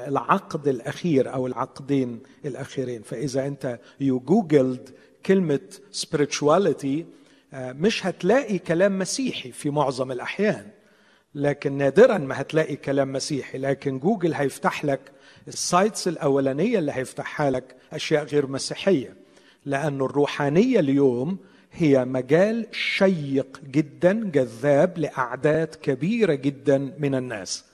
العقد 0.08 0.68
الأخير 0.68 1.34
أو 1.34 1.46
العقدين 1.46 2.20
الأخيرين. 2.44 3.02
فإذا 3.02 3.46
أنت 3.46 3.78
يو 4.00 4.20
جوجلد 4.20 4.90
كلمة 5.26 5.60
spirituality 5.92 7.04
آه، 7.54 7.72
مش 7.72 8.06
هتلاقي 8.06 8.58
كلام 8.58 8.98
مسيحي 8.98 9.52
في 9.52 9.70
معظم 9.70 10.12
الأحيان 10.12 10.66
لكن 11.34 11.72
نادرا 11.72 12.18
ما 12.18 12.40
هتلاقي 12.40 12.76
كلام 12.76 13.12
مسيحي. 13.12 13.58
لكن 13.58 13.98
جوجل 13.98 14.34
هيفتح 14.34 14.84
لك 14.84 15.00
ال 15.48 15.58
sites 15.58 16.08
الأولانية 16.08 16.78
اللي 16.78 16.92
هيفتحها 16.92 17.50
لك 17.50 17.76
أشياء 17.92 18.24
غير 18.24 18.46
مسيحية 18.46 19.16
لأن 19.64 20.00
الروحانية 20.00 20.80
اليوم 20.80 21.38
هي 21.74 22.04
مجال 22.04 22.66
شيق 22.72 23.60
جدا 23.70 24.12
جذاب 24.12 24.98
لأعداد 24.98 25.74
كبيرة 25.74 26.34
جدا 26.34 26.94
من 26.98 27.14
الناس. 27.14 27.64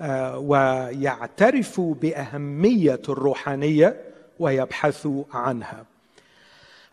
آه، 0.00 0.38
ويعترفوا 0.38 1.94
بأهمية 1.94 3.02
الروحانية 3.08 4.00
ويبحثوا 4.38 5.24
عنها. 5.32 5.84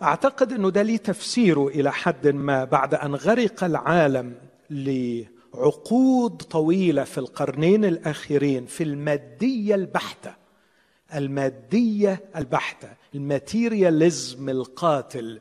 أعتقد 0.01 0.53
إنه 0.53 0.69
ده 0.69 0.81
ليه 0.81 0.97
تفسيره 0.97 1.67
إلى 1.67 1.91
حد 1.91 2.27
ما 2.27 2.63
بعد 2.63 2.93
أن 2.93 3.15
غرق 3.15 3.63
العالم 3.63 4.33
لعقود 4.69 6.41
طويلة 6.41 7.03
في 7.03 7.17
القرنين 7.17 7.85
الأخيرين 7.85 8.65
في 8.65 8.83
المادية 8.83 9.75
البحتة. 9.75 10.33
المادية 11.15 12.21
البحتة 12.35 12.89
الماتيرياليزم 13.15 14.49
القاتل. 14.49 15.39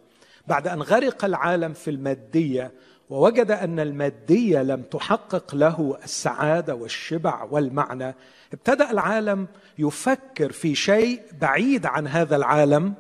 بعد 0.48 0.68
أن 0.68 0.82
غرق 0.82 1.24
العالم 1.24 1.72
في 1.72 1.90
المادية 1.90 2.72
ووجد 3.10 3.50
أن 3.50 3.80
المادية 3.80 4.62
لم 4.62 4.82
تحقق 4.82 5.54
له 5.54 5.98
السعادة 6.04 6.74
والشبع 6.74 7.42
والمعنى 7.50 8.14
ابتدأ 8.52 8.90
العالم 8.90 9.46
يفكر 9.78 10.52
في 10.52 10.74
شيء 10.74 11.22
بعيد 11.40 11.86
عن 11.86 12.06
هذا 12.06 12.36
العالم 12.36 12.94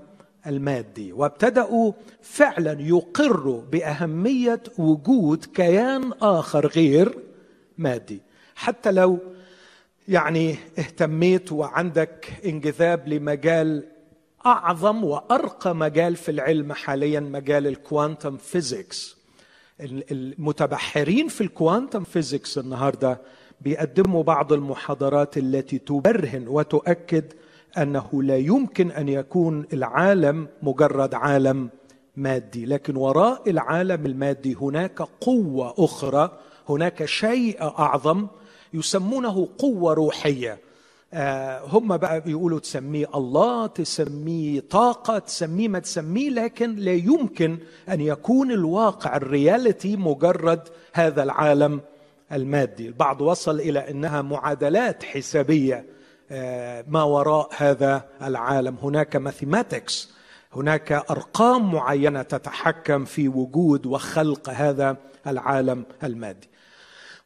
المادي 0.46 1.12
وابتدأوا 1.12 1.92
فعلا 2.22 2.76
يقروا 2.80 3.62
بأهمية 3.62 4.62
وجود 4.78 5.44
كيان 5.44 6.12
آخر 6.22 6.66
غير 6.66 7.18
مادي. 7.78 8.22
حتى 8.54 8.90
لو 8.90 9.18
يعني 10.08 10.56
اهتميت 10.78 11.52
وعندك 11.52 12.32
انجذاب 12.44 13.08
لمجال 13.08 13.84
أعظم 14.48 15.04
وأرقى 15.04 15.74
مجال 15.74 16.16
في 16.16 16.30
العلم 16.30 16.72
حاليا 16.72 17.20
مجال 17.20 17.66
ال 17.66 17.75
quantum 17.75 18.36
physics 18.36 19.16
المتبحرين 19.80 21.28
في 21.28 21.40
ال 21.40 21.48
quantum 21.48 22.04
physics 22.04 22.58
النهارده 22.58 23.20
بيقدموا 23.60 24.22
بعض 24.22 24.52
المحاضرات 24.52 25.38
التي 25.38 25.78
تبرهن 25.78 26.48
وتؤكد 26.48 27.24
أنه 27.78 28.22
لا 28.22 28.36
يمكن 28.36 28.90
أن 28.90 29.08
يكون 29.08 29.66
العالم 29.72 30.48
مجرد 30.62 31.14
عالم 31.14 31.68
مادي 32.16 32.66
لكن 32.66 32.96
وراء 32.96 33.50
العالم 33.50 34.06
المادي 34.06 34.54
هناك 34.54 35.02
قوة 35.02 35.74
أخرى 35.78 36.38
هناك 36.68 37.04
شيء 37.04 37.62
أعظم 37.62 38.26
يسمونه 38.74 39.48
قوة 39.58 39.94
روحية. 39.94 40.58
هم 41.72 41.96
بقى 41.96 42.20
بيقولوا 42.20 42.58
تسميه 42.58 43.06
الله 43.14 43.66
تسميه 43.66 44.60
طاقة 44.70 45.18
تسميه 45.18 45.68
ما 45.68 45.78
تسميه 45.78 46.30
لكن 46.30 46.76
لا 46.76 46.92
يمكن 46.92 47.58
أن 47.88 48.00
يكون 48.00 48.50
الواقع 48.52 49.16
الرياليتي 49.16 49.96
مجرد 49.96 50.60
هذا 50.92 51.22
العالم 51.22 51.80
المادي. 52.32 52.86
البعض 52.88 53.20
وصل 53.20 53.60
إلى 53.60 53.90
أنها 53.90 54.22
معادلات 54.22 55.02
حسابية 55.02 55.84
آه، 56.30 56.84
ما 56.88 57.02
وراء 57.02 57.48
هذا 57.56 58.04
العالم. 58.22 58.76
هناك 58.82 59.16
ماثيماتكس 59.16 60.10
هناك 60.52 60.92
أرقام 60.92 61.72
معينة 61.72 62.22
تتحكم 62.22 63.04
في 63.04 63.28
وجود 63.28 63.86
وخلق 63.86 64.50
هذا 64.50 64.96
العالم 65.26 65.84
المادي. 66.04 66.48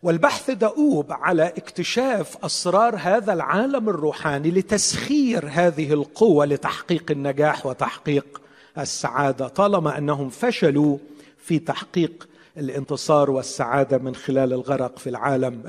والبحث 0.02 0.50
دؤوب 0.50 1.12
على 1.12 1.46
اكتشاف 1.46 2.44
أسرار 2.44 2.96
هذا 2.96 3.32
العالم 3.32 3.88
الروحاني 3.88 4.50
لتسخير 4.50 5.44
هذه 5.48 5.92
القوة 5.92 6.44
لتحقيق 6.44 7.10
النجاح 7.10 7.66
وتحقيق 7.66 8.40
السعادة 8.78 9.48
طالما 9.48 9.98
أنهم 9.98 10.30
فشلوا 10.30 10.98
في 11.38 11.58
تحقيق 11.58 12.28
الانتصار 12.58 13.30
والسعادة 13.30 13.98
من 13.98 14.14
خلال 14.14 14.52
الغرق 14.52 14.98
في 14.98 15.10
العالم 15.10 15.62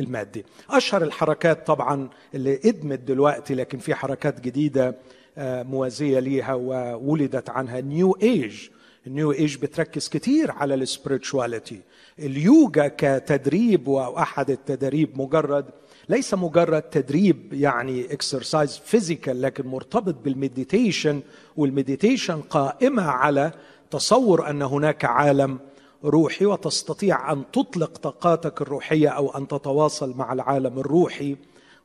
المادي. 0.00 0.44
أشهر 0.70 1.02
الحركات 1.02 1.66
طبعا 1.66 2.08
اللي 2.34 2.60
قدمت 2.64 2.98
دلوقتي 2.98 3.54
لكن 3.54 3.78
في 3.78 3.94
حركات 3.94 4.40
جديدة 4.40 4.94
آه، 5.38 5.62
موازية 5.62 6.18
ليها 6.18 6.54
وولدت 6.54 7.50
عنها 7.50 7.80
New 7.80 8.18
Age. 8.22 8.68
ال 9.08 9.14
New 9.14 9.32
Age 9.32 9.56
بتركز 9.56 10.08
كتير 10.08 10.50
على 10.50 10.74
ال 10.74 10.82
spirituality 10.82 11.80
اليوجا 12.18 12.88
كتدريب 12.96 13.88
واحد 13.88 14.50
التدريب 14.50 15.20
مجرد 15.20 15.64
ليس 16.08 16.34
مجرد 16.34 16.82
تدريب 16.82 17.52
يعني 17.52 18.12
exercise 18.12 18.76
physical 18.84 19.42
لكن 19.42 19.66
مرتبط 19.66 20.14
بال 20.24 20.40
meditation 20.40 21.20
والمديتيشن 21.56 22.40
قائمة 22.40 23.02
على 23.02 23.52
تصور 23.90 24.50
أن 24.50 24.62
هناك 24.62 25.04
عالم 25.04 25.58
روحي 26.04 26.46
وتستطيع 26.46 27.32
أن 27.32 27.42
تطلق 27.52 27.98
طاقاتك 27.98 28.62
الروحية 28.62 29.08
أو 29.08 29.30
أن 29.30 29.48
تتواصل 29.48 30.16
مع 30.16 30.32
العالم 30.32 30.78
الروحي. 30.78 31.36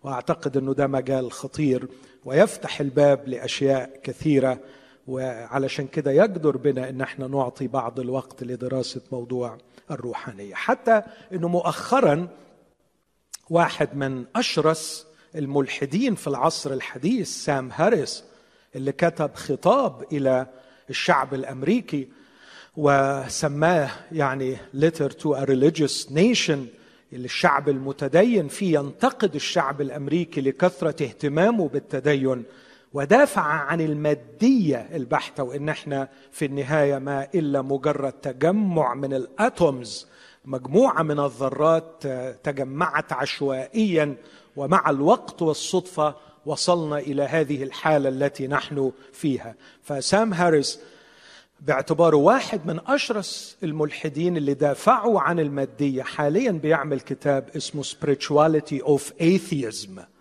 وأعتقد 0.04 0.58
أنه 0.58 0.74
ده 0.74 0.88
مجال 0.88 1.32
خطير 1.32 1.88
ويفتح 2.26 2.80
الباب 2.80 3.28
لأشياء 3.28 4.00
كثيرة. 4.04 4.60
وعلشان 5.08 5.88
كده 5.88 6.12
يقدر 6.12 6.58
بنا 6.58 6.90
ان 6.90 7.02
إحنا 7.02 7.28
نعطي 7.28 7.68
بعض 7.68 8.00
الوقت 8.00 8.44
لدراسة 8.44 9.02
موضوع 9.12 9.58
الروحانية. 9.92 10.56
حتى 10.56 11.02
إنه 11.34 11.48
مؤخرا 11.48 12.28
واحد 13.50 13.96
من 13.96 14.26
أشرس 14.36 15.08
الملحدين 15.36 16.16
في 16.16 16.28
العصر 16.28 16.74
الحديث 16.74 17.30
سام 17.30 17.70
هاريس 17.74 18.24
اللي 18.76 18.92
كتب 18.92 19.36
خطاب 19.36 20.04
إلى 20.12 20.48
الشعب 20.90 21.34
الأمريكي 21.34 22.08
وسماه 22.78 23.90
يعني 24.12 24.58
letter 24.58 25.10
to 25.10 25.28
a 25.36 25.46
religious 25.46 26.10
nation 26.10 26.58
اللي 27.14 27.26
الشعب 27.26 27.70
المتدين 27.70 28.48
فيه 28.48 28.80
ينتقد 28.80 29.36
الشعب 29.36 29.82
الأمريكي 29.82 30.42
لكثرة 30.42 31.04
اهتمامه 31.04 31.68
بالتدين. 31.68 32.44
ودافع 32.94 33.42
عن 33.42 33.82
المادية 33.82 34.88
البحتة 34.94 35.44
وإن 35.44 35.70
إحنا 35.70 36.10
في 36.32 36.46
النهاية 36.46 36.98
ما 36.98 37.28
إلا 37.36 37.62
مجرد 37.62 38.12
تجمع 38.12 38.94
من 38.94 39.14
الأتومز 39.14 40.08
مجموعة 40.46 41.04
من 41.04 41.20
الذرات 41.20 42.08
تجمعت 42.44 43.14
عشوائيا 43.14 44.16
ومع 44.56 44.90
الوقت 44.90 45.42
والصدفة 45.42 46.16
وصلنا 46.46 46.98
إلى 47.00 47.24
هذه 47.24 47.64
الحالة 47.64 48.10
التي 48.10 48.48
نحن 48.48 48.92
فيها. 49.14 49.56
فسام 49.84 50.34
هاريس 50.34 50.80
باعتباره 51.62 52.18
واحد 52.18 52.66
من 52.68 52.80
أشرس 52.88 53.58
الملحدين 53.64 54.38
اللي 54.38 54.54
دافعوا 54.54 55.22
عن 55.22 55.40
المادية 55.40 56.04
حاليا 56.04 56.52
بيعمل 56.52 57.00
كتاب 57.00 57.50
اسمه 57.58 57.84
spirituality 57.84 58.86
of 58.86 59.02
atheism. 59.22 60.13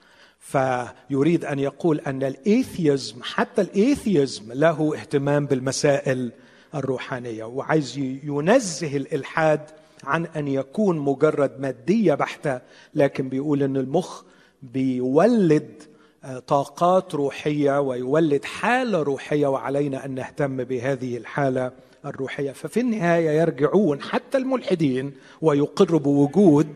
فيريد 0.43 1.45
أن 1.45 1.59
يقول 1.59 2.01
أن 2.01 2.23
ال 2.23 2.35
atheism 2.35 3.17
حتى 3.23 3.63
ال 3.63 3.74
atheism 3.74 4.53
له 4.53 4.95
اهتمام 4.97 5.47
بالمسائل 5.47 6.33
الروحانية. 6.75 7.45
وعايز 7.45 7.99
ينزه 8.25 8.97
الإلحاد 8.97 9.61
عن 10.05 10.27
أن 10.27 10.49
يكون 10.49 10.99
مجرد 10.99 11.61
مادية 11.61 12.15
بحتة 12.15 12.61
لكن 12.95 13.29
بيقول 13.29 13.63
إن 13.63 13.77
المخ 13.77 14.23
بيولد 14.63 15.83
آه، 16.25 16.39
طاقات 16.39 17.15
روحية 17.15 17.81
ويولد 17.81 18.45
حالة 18.45 19.03
روحية 19.03 19.47
وعلينا 19.47 20.05
أن 20.05 20.15
نهتم 20.15 20.65
بهذه 20.65 21.17
الحالة 21.17 21.73
الروحية. 22.05 22.53
ففي 22.53 22.81
النهاية 22.81 23.31
يرجعون 23.31 24.03
حتى 24.03 24.39
الملحدين 24.39 25.13
ويقروا 25.41 26.01
بوجود 26.01 26.69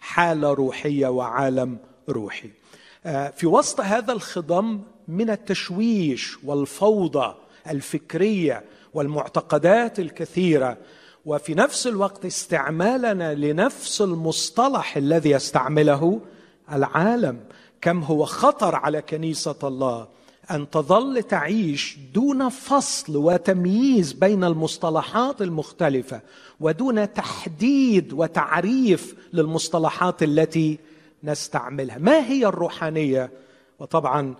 حالة 0.00 0.52
روحية 0.52 1.08
وعالم 1.08 1.78
روحي. 2.08 2.50
في 3.36 3.46
وسط 3.46 3.80
هذا 3.80 4.12
الخضم 4.12 4.80
من 5.08 5.30
التشويش 5.30 6.38
والفوضى 6.44 7.34
الفكرية 7.70 8.64
والمعتقدات 8.94 9.98
الكثيرة 9.98 10.76
وفي 11.26 11.54
نفس 11.54 11.86
الوقت 11.86 12.24
استعمالنا 12.24 13.34
لنفس 13.34 14.00
المصطلح 14.02 14.96
الذي 14.96 15.30
يستعمله 15.30 16.20
العالم 16.72 17.40
كم 17.80 18.02
هو 18.02 18.24
خطر 18.24 18.74
على 18.74 19.02
كنيسة 19.02 19.56
الله 19.64 20.08
أن 20.50 20.70
تظل 20.70 21.22
تعيش 21.22 21.98
دون 22.14 22.48
فصل 22.48 23.16
وتمييز 23.16 24.12
بين 24.12 24.44
المصطلحات 24.44 25.42
المختلفة 25.42 26.20
ودون 26.60 27.12
تحديد 27.12 28.12
وتعريف 28.12 29.14
للمصطلحات 29.32 30.22
التي 30.22 30.78
نستعملها. 31.26 31.98
ما 31.98 32.26
هي 32.26 32.46
الروحانية؟ 32.46 33.30
وطبعا 33.78 34.34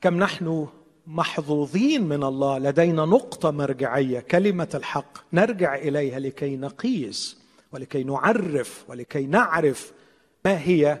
كم 0.00 0.14
نحن 0.18 0.66
محظوظين 1.06 2.04
من 2.04 2.22
الله 2.24 2.58
لدينا 2.58 3.04
نقطة 3.04 3.50
مرجعية 3.50 4.20
كلمة 4.20 4.68
الحق. 4.74 5.18
نرجع 5.32 5.74
إليها 5.74 6.18
لكي 6.18 6.56
نقيس 6.56 7.38
ولكي 7.72 8.04
نعرف 8.04 8.84
ولكي 8.88 9.26
نعرف 9.26 9.92
ما 10.44 10.60
هي 10.60 11.00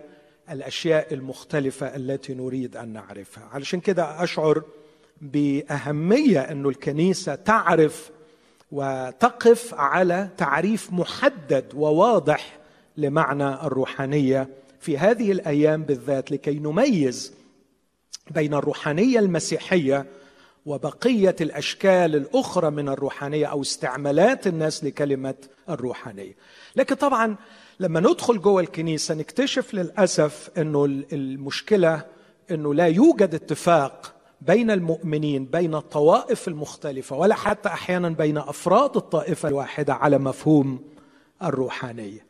الأشياء 0.50 1.14
المختلفة 1.14 1.96
التي 1.96 2.34
نريد 2.34 2.76
أن 2.76 2.88
نعرفها. 2.88 3.44
علشان 3.52 3.80
كده 3.80 4.22
أشعر 4.24 4.62
بأهمية 5.20 6.40
انه 6.40 6.68
الكنيسة 6.68 7.34
تعرف 7.34 8.10
وتقف 8.72 9.74
على 9.74 10.28
تعريف 10.36 10.92
محدد 10.92 11.64
وواضح 11.74 12.58
لمعنى 12.96 13.48
الروحانية. 13.48 14.48
في 14.86 14.98
هذه 14.98 15.32
الأيام 15.32 15.82
بالذات 15.82 16.32
لكي 16.32 16.58
نميز 16.58 17.32
بين 18.30 18.54
الروحانية 18.54 19.18
المسيحية 19.18 20.06
وبقية 20.66 21.36
الأشكال 21.40 22.16
الأخرى 22.16 22.70
من 22.70 22.88
الروحانية 22.88 23.46
أو 23.46 23.62
استعمالات 23.62 24.46
الناس 24.46 24.84
لكلمة 24.84 25.34
الروحانية. 25.68 26.36
لكن 26.76 26.94
طبعا 26.94 27.36
لما 27.80 28.00
ندخل 28.00 28.40
جوه 28.40 28.60
الكنيسة 28.60 29.14
نكتشف 29.14 29.74
للأسف 29.74 30.50
إنه 30.58 30.84
المشكلة 31.12 32.04
إنه 32.50 32.74
لا 32.74 32.86
يوجد 32.86 33.34
اتفاق 33.34 34.14
بين 34.40 34.70
المؤمنين 34.70 35.44
بين 35.44 35.74
الطوائف 35.74 36.48
المختلفة 36.48 37.16
ولا 37.16 37.34
حتى 37.34 37.68
أحيانا 37.68 38.08
بين 38.08 38.38
أفراد 38.38 38.96
الطائفة 38.96 39.48
الواحدة 39.48 39.94
على 39.94 40.18
مفهوم 40.18 40.84
الروحانية. 41.42 42.26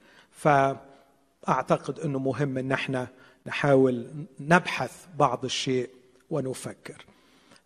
فاعتقد 1.46 2.00
إنه 2.00 2.18
مهم 2.18 2.59
إن 2.59 2.72
إحنا 2.72 3.09
نحاول 3.46 4.06
نبحث 4.40 4.92
بعض 5.18 5.44
الشيء 5.44 5.90
ونفكر. 6.30 7.04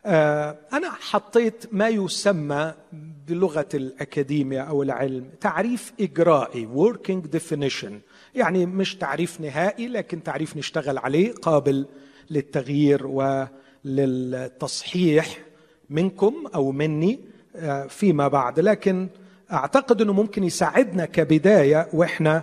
آه، 0.07 0.57
أنا 0.73 0.91
حطيت 0.91 1.67
ما 1.73 1.89
يسمى 1.89 2.75
بلغة 3.29 3.69
الأكاديمية 3.75 4.61
أو 4.61 4.83
العلم 4.83 5.25
تعريف 5.41 5.93
إجرائي 6.01 6.69
working 6.77 7.23
definition 7.37 7.93
يعني 8.35 8.67
مش 8.67 8.97
تعريف 8.97 9.41
نهائي 9.41 9.89
لكن 9.89 10.23
تعريف 10.23 10.57
نشتغل 10.57 10.99
عليه 10.99 11.33
قابل 11.33 11.87
للتغيير 12.31 13.07
وللتصحيح 13.85 15.39
منكم 15.91 16.35
أو 16.55 16.73
مني 16.73 17.21
آه، 17.57 17.87
فيما 17.87 18.29
بعد 18.29 18.61
لكن 18.61 19.09
أعتقد 19.53 20.03
أنه 20.03 20.13
ممكن 20.13 20.45
يساعدنا 20.45 21.07
كبداية 21.07 21.89
وإحنا 21.93 22.43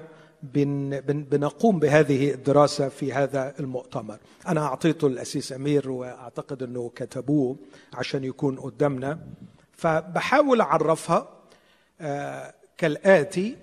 بن 0.53 0.99
بن 0.99 1.23
بنقوم 1.23 1.79
بهذه 1.79 2.31
الدراسة 2.31 2.89
في 2.89 3.13
هذا 3.13 3.53
المؤتمر. 3.59 4.17
أنا 4.47 4.61
اعطيته 4.61 5.07
الأسيس 5.07 5.53
أمير 5.53 5.91
وأعتقد 5.91 6.63
أنه 6.63 6.91
كتبوه 6.95 7.55
عشان 7.93 8.23
يكون 8.23 8.59
قدامنا 8.59 9.19
فبحاول 9.71 10.61
أعرفها 10.61 11.29
آه 12.01 12.53
كالآتي 12.77 13.57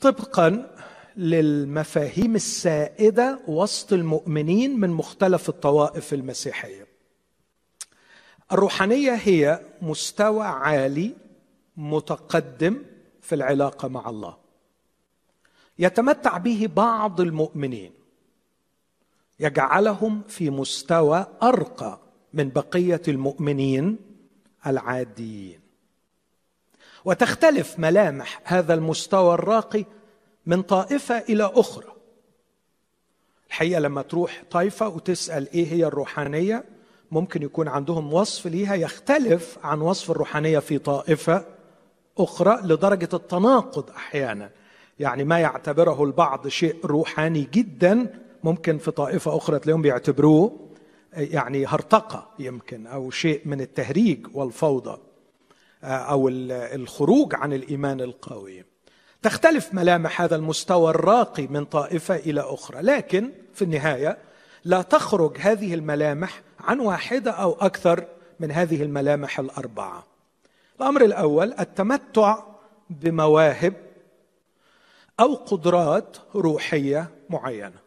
طبقا 0.00 0.70
للمفاهيم 1.16 2.34
السائدة 2.34 3.40
وسط 3.48 3.92
المؤمنين 3.92 4.80
من 4.80 4.90
مختلف 4.90 5.48
الطوائف 5.48 6.14
المسيحية. 6.14 6.86
الروحانية 8.52 9.12
هي 9.14 9.60
مستوى 9.82 10.46
عالي 10.46 11.14
متقدم 11.76 12.82
في 13.22 13.34
العلاقة 13.34 13.88
مع 13.88 14.10
الله. 14.10 14.43
يتمتع 15.78 16.38
به 16.38 16.68
بعض 16.76 17.20
المؤمنين. 17.20 17.92
يجعلهم 19.40 20.22
في 20.28 20.50
مستوى 20.50 21.26
أرقى 21.42 21.98
من 22.32 22.48
بقية 22.48 23.02
المؤمنين 23.08 23.98
العاديين. 24.66 25.60
وتختلف 27.04 27.78
ملامح 27.78 28.40
هذا 28.44 28.74
المستوى 28.74 29.34
الراقي 29.34 29.84
من 30.46 30.62
طائفة 30.62 31.18
إلى 31.18 31.50
أخرى. 31.54 31.94
الحقيقة 33.48 33.80
لما 33.80 34.02
تروح 34.02 34.42
طائفة 34.50 34.88
وتسأل 34.88 35.48
إيه 35.52 35.72
هي 35.72 35.84
الروحانية 35.84 36.64
ممكن 37.10 37.42
يكون 37.42 37.68
عندهم 37.68 38.12
وصف 38.12 38.46
ليها 38.46 38.74
يختلف 38.74 39.58
عن 39.62 39.80
وصف 39.80 40.10
الروحانية 40.10 40.58
في 40.58 40.78
طائفة 40.78 41.44
أخرى 42.18 42.60
لدرجة 42.62 43.08
التناقض 43.14 43.90
أحيانا. 43.90 44.50
يعني 44.98 45.24
ما 45.24 45.38
يعتبره 45.38 46.04
البعض 46.04 46.48
شيء 46.48 46.86
روحاني 46.86 47.48
جدا 47.52 48.06
ممكن 48.44 48.78
في 48.78 48.90
طائفة 48.90 49.36
أخرى 49.36 49.58
تلاقيهم 49.58 49.82
بيعتبروه 49.82 50.52
يعني 51.16 51.66
هرطقة 51.66 52.30
يمكن 52.38 52.86
أو 52.86 53.10
شيء 53.10 53.42
من 53.44 53.60
التهريج 53.60 54.26
والفوضى 54.34 54.98
أو 55.84 56.28
الخروج 56.28 57.34
عن 57.34 57.52
الإيمان 57.52 58.00
القوي. 58.00 58.64
تختلف 59.22 59.74
ملامح 59.74 60.22
هذا 60.22 60.36
المستوى 60.36 60.90
الراقي 60.90 61.46
من 61.46 61.64
طائفة 61.64 62.16
إلى 62.16 62.40
أخرى 62.40 62.80
لكن 62.82 63.30
في 63.54 63.62
النهاية 63.62 64.18
لا 64.64 64.82
تخرج 64.82 65.36
هذه 65.40 65.74
الملامح 65.74 66.42
عن 66.60 66.80
واحدة 66.80 67.30
أو 67.30 67.52
أكثر 67.60 68.04
من 68.40 68.50
هذه 68.50 68.82
الملامح 68.82 69.38
الأربعة. 69.38 70.06
الأمر 70.80 71.04
الأول 71.04 71.54
التمتع 71.60 72.38
بمواهب 72.90 73.74
أو 75.20 75.34
قدرات 75.34 76.16
روحية 76.34 77.10
معينة. 77.30 77.84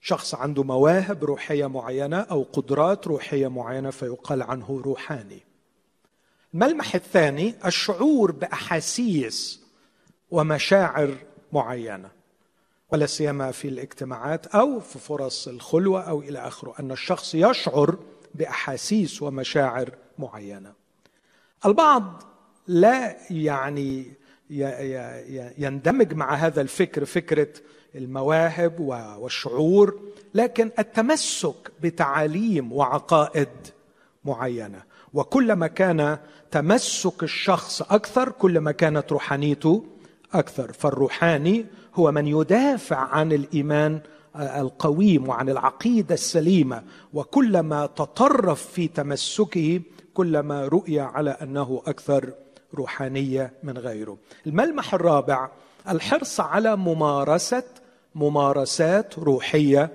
شخص 0.00 0.34
عنده 0.34 0.62
مواهب 0.62 1.24
روحية 1.24 1.66
معينة 1.66 2.20
أو 2.20 2.42
قدرات 2.42 3.06
روحية 3.06 3.48
معينة 3.48 3.90
فيقال 3.90 4.42
عنه 4.42 4.82
روحاني. 4.84 5.42
الملمح 6.54 6.94
الثاني 6.94 7.54
الشعور 7.64 8.32
بأحاسيس 8.32 9.62
ومشاعر 10.30 11.16
معينة. 11.52 12.10
ولا 12.92 13.06
سيما 13.06 13.50
في 13.50 13.68
الاجتماعات 13.68 14.46
أو 14.46 14.80
في 14.80 14.98
فرص 14.98 15.48
الخلوة 15.48 16.00
أو 16.00 16.20
إلى 16.20 16.38
آخره 16.38 16.74
أن 16.80 16.90
الشخص 16.90 17.34
يشعر 17.34 17.98
بأحاسيس 18.34 19.22
ومشاعر 19.22 19.90
معينة. 20.18 20.72
البعض 21.66 22.22
لا 22.66 23.16
يعني 23.30 24.12
يندمج 25.58 26.14
مع 26.14 26.34
هذا 26.34 26.60
الفكر 26.60 27.04
فكرة 27.04 27.48
المواهب 27.94 28.80
والشعور 29.18 30.00
لكن 30.34 30.70
التمسك 30.78 31.72
بتعاليم 31.82 32.72
وعقائد 32.72 33.48
معينة. 34.24 34.82
وكلما 35.14 35.66
كان 35.66 36.18
تمسك 36.50 37.22
الشخص 37.22 37.82
أكثر 37.82 38.30
كلما 38.30 38.72
كانت 38.72 39.12
روحانيته 39.12 39.84
أكثر. 40.32 40.72
فالروحاني 40.72 41.66
هو 41.94 42.12
من 42.12 42.26
يدافع 42.26 42.96
عن 42.96 43.32
الإيمان 43.32 44.00
القويم 44.36 45.28
وعن 45.28 45.48
العقيدة 45.48 46.14
السليمة. 46.14 46.82
وكلما 47.12 47.86
تطرف 47.86 48.66
في 48.66 48.88
تمسكه 48.88 49.80
كلما 50.14 50.68
رؤي 50.68 51.00
على 51.00 51.30
أنه 51.30 51.82
أكثر 51.86 52.32
روحانية 52.74 53.52
من 53.62 53.78
غيره. 53.78 54.16
الملمح 54.46 54.94
الرابع 54.94 55.48
الحرص 55.88 56.40
على 56.40 56.76
ممارسة 56.76 57.64
ممارسات 58.14 59.18
روحية 59.18 59.90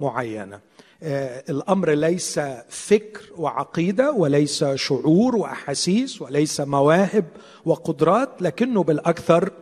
معينة. 0.00 0.60
آه، 1.02 1.44
الأمر 1.48 1.90
ليس 1.90 2.40
فكر 2.68 3.20
وعقيدة 3.36 4.12
وليس 4.12 4.64
شعور 4.64 5.36
وأحاسيس 5.36 6.22
وليس 6.22 6.60
مواهب 6.60 7.24
وقدرات 7.64 8.42
لكنه 8.42 8.82
بالأكثر 8.82 9.52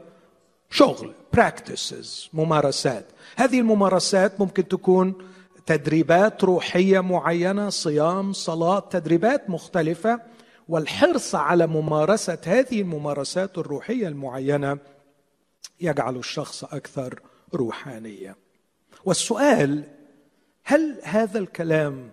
شغل 0.71 1.13
براكتسز 1.33 2.29
ممارسات 2.33 3.07
هذه 3.37 3.61
الممارسات 3.61 4.41
ممكن 4.41 4.69
تكون 4.69 5.15
تدريبات 5.67 6.45
روحية 6.45 7.01
معينة 7.01 7.69
صيام 7.69 8.33
صلاة 8.33 8.81
تدريبات 8.81 9.51
مختلفة 9.51 10.21
والحرص 10.69 11.35
على 11.35 11.67
ممارسة 11.67 12.39
هذه 12.47 12.81
الممارسات 12.81 13.59
الروحية 13.59 14.09
المعينة 14.09 14.79
يجعل 15.81 16.17
الشخص 16.17 16.65
أكثر 16.65 17.21
روحانية. 17.55 18.37
والسؤال 19.05 19.85
هل 20.65 21.01
هذا 21.05 21.39
الكلام 21.39 22.11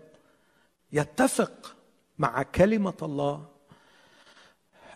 يتفق 0.94 1.76
مع 2.20 2.44
كلمة 2.44 2.94
الله؟ 3.02 3.46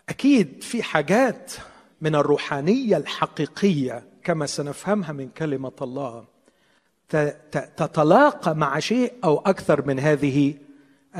أكيد 0.08 0.62
في 0.62 0.82
حاجات 0.82 1.52
من 2.00 2.14
الروحانية 2.14 2.96
الحقيقية 2.96 4.04
كما 4.22 4.46
سنفهمها 4.46 5.12
من 5.12 5.28
كلمة 5.28 5.72
الله 5.82 6.24
تتلاقى 7.76 8.56
مع 8.56 8.78
شيء 8.78 9.14
أو 9.24 9.38
أكثر 9.38 9.86
من 9.86 9.98
هذه 10.00 10.54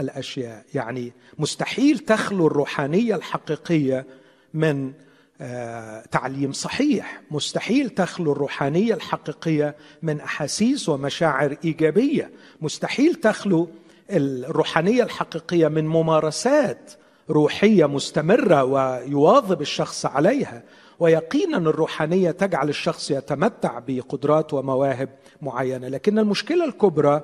الأشياء. 0.01 0.65
يعني 0.75 1.13
مستحيل 1.39 1.99
تخلو 1.99 2.47
الروحانية 2.47 3.15
الحقيقية 3.15 4.07
من 4.55 4.93
آه، 5.41 6.05
تعليم 6.11 6.53
صحيح. 6.53 7.21
مستحيل 7.31 7.91
تخلو 7.91 8.33
الروحانية 8.33 8.95
الحقيقية 8.95 9.77
من 10.03 10.21
أحاسيس 10.21 10.89
ومشاعر 10.89 11.57
إيجابية. 11.65 12.31
مستحيل 12.61 13.15
تخلو 13.15 13.69
الروحانية 14.11 15.03
الحقيقية 15.03 15.69
من 15.69 15.87
ممارسات 15.87 16.93
روحية 17.31 17.87
مستمرة 17.87 18.65
ويواظب 18.65 19.61
الشخص 19.61 20.07
عليها. 20.07 20.63
ويقينا 21.01 21.59
الروحانية 21.59 22.31
تجعل 22.31 22.69
الشخص 22.69 23.11
يتمتع 23.11 23.79
بقدرات 23.87 24.55
ومواهب 24.55 25.09
معينة. 25.43 25.89
لكن 25.89 26.19
المشكلة 26.19 26.65
الكبرى 26.65 27.23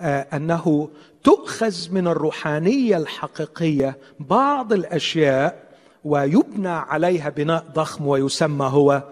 آه، 0.00 0.26
أنه 0.32 0.90
تؤخذ 1.24 1.90
من 1.90 2.06
الروحانية 2.06 2.96
الحقيقية 2.96 3.98
بعض 4.20 4.72
الأشياء 4.72 5.70
ويبنى 6.04 6.68
عليها 6.68 7.28
بناء 7.28 7.64
ضخم 7.74 8.06
ويسمى 8.06 8.66
هو 8.66 9.02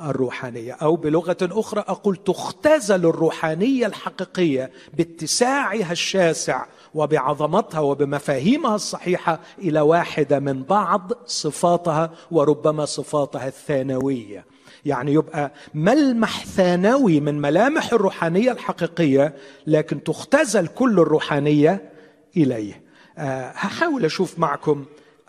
الروحانية. 0.00 0.72
أو 0.72 0.96
بلغة 0.96 1.36
أخرى 1.42 1.84
أقول 1.88 2.16
تختزل 2.16 3.06
الروحانية 3.06 3.86
الحقيقية 3.86 4.70
باتساعها 4.94 5.92
الشاسع 5.92 6.66
وبعظمتها 6.94 7.80
وبمفاهيمها 7.80 8.74
الصحيحة 8.74 9.40
إلى 9.58 9.80
واحدة 9.80 10.38
من 10.38 10.62
بعض 10.62 11.12
صفاتها 11.26 12.10
وربما 12.30 12.84
صفاتها 12.84 13.48
الثانوية. 13.48 14.44
يعني 14.86 15.12
يبقى 15.12 15.52
ملمح 15.74 16.44
ثانوي 16.46 17.20
من 17.20 17.40
ملامح 17.40 17.92
الروحانية 17.92 18.52
الحقيقية 18.52 19.34
لكن 19.66 20.02
تختزل 20.04 20.66
كل 20.66 20.98
الروحانية 21.00 21.90
إليه. 22.36 22.82
أه 23.18 23.52
هحاول 23.54 24.04
أشوف 24.04 24.38
معكم 24.38 24.84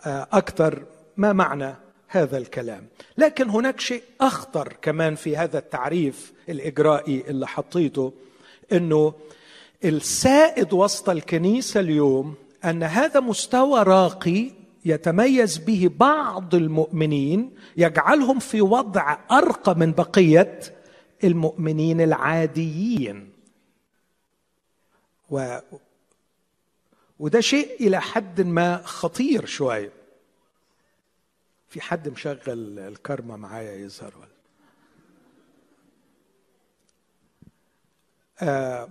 أه 0.06 0.28
أكثر 0.32 0.82
ما 1.16 1.32
معنى 1.32 1.74
هذا 2.08 2.38
الكلام. 2.38 2.86
لكن 3.18 3.50
هناك 3.50 3.80
شيء 3.80 4.02
أخطر 4.20 4.72
كمان 4.82 5.14
في 5.14 5.36
هذا 5.36 5.58
التعريف 5.58 6.32
الإجرائي 6.48 7.24
اللي 7.28 7.46
حطيته 7.46 8.12
إنه 8.72 9.14
السائد 9.84 10.72
وسط 10.72 11.10
الكنيسة 11.10 11.80
اليوم 11.80 12.34
أن 12.64 12.82
هذا 12.82 13.20
مستوى 13.20 13.82
راقي 13.82 14.50
يتميز 14.84 15.58
به 15.58 15.90
بعض 15.96 16.54
المؤمنين 16.54 17.56
يجعلهم 17.76 18.38
في 18.38 18.60
وضع 18.62 19.18
أرقى 19.30 19.74
من 19.74 19.92
بقية 19.92 20.60
المؤمنين 21.24 22.00
العاديين. 22.00 23.32
و 25.30 25.58
وده 27.18 27.40
شيء 27.40 27.86
إلى 27.86 28.00
حد 28.00 28.40
ما 28.40 28.82
خطير 28.82 29.46
شوية. 29.46 29.92
في 31.68 31.80
حد 31.80 32.08
مشغل 32.08 32.78
الكرمة 32.78 33.36
معايا 33.36 33.72
يظهر 33.76 34.12
ولا؟ 34.18 34.28
آه 38.40 38.88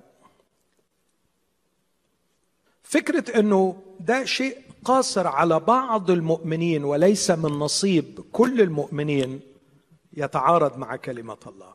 فكرة 2.83 3.39
إنه 3.39 3.83
ده 3.99 4.25
شيء 4.25 4.57
قاصر 4.85 5.27
على 5.27 5.59
بعض 5.59 6.11
المؤمنين 6.11 6.83
وليس 6.83 7.31
من 7.31 7.49
نصيب 7.51 8.19
كل 8.31 8.61
المؤمنين 8.61 9.39
يتعارض 10.13 10.77
مع 10.77 10.95
كلمة 10.95 11.37
الله. 11.47 11.73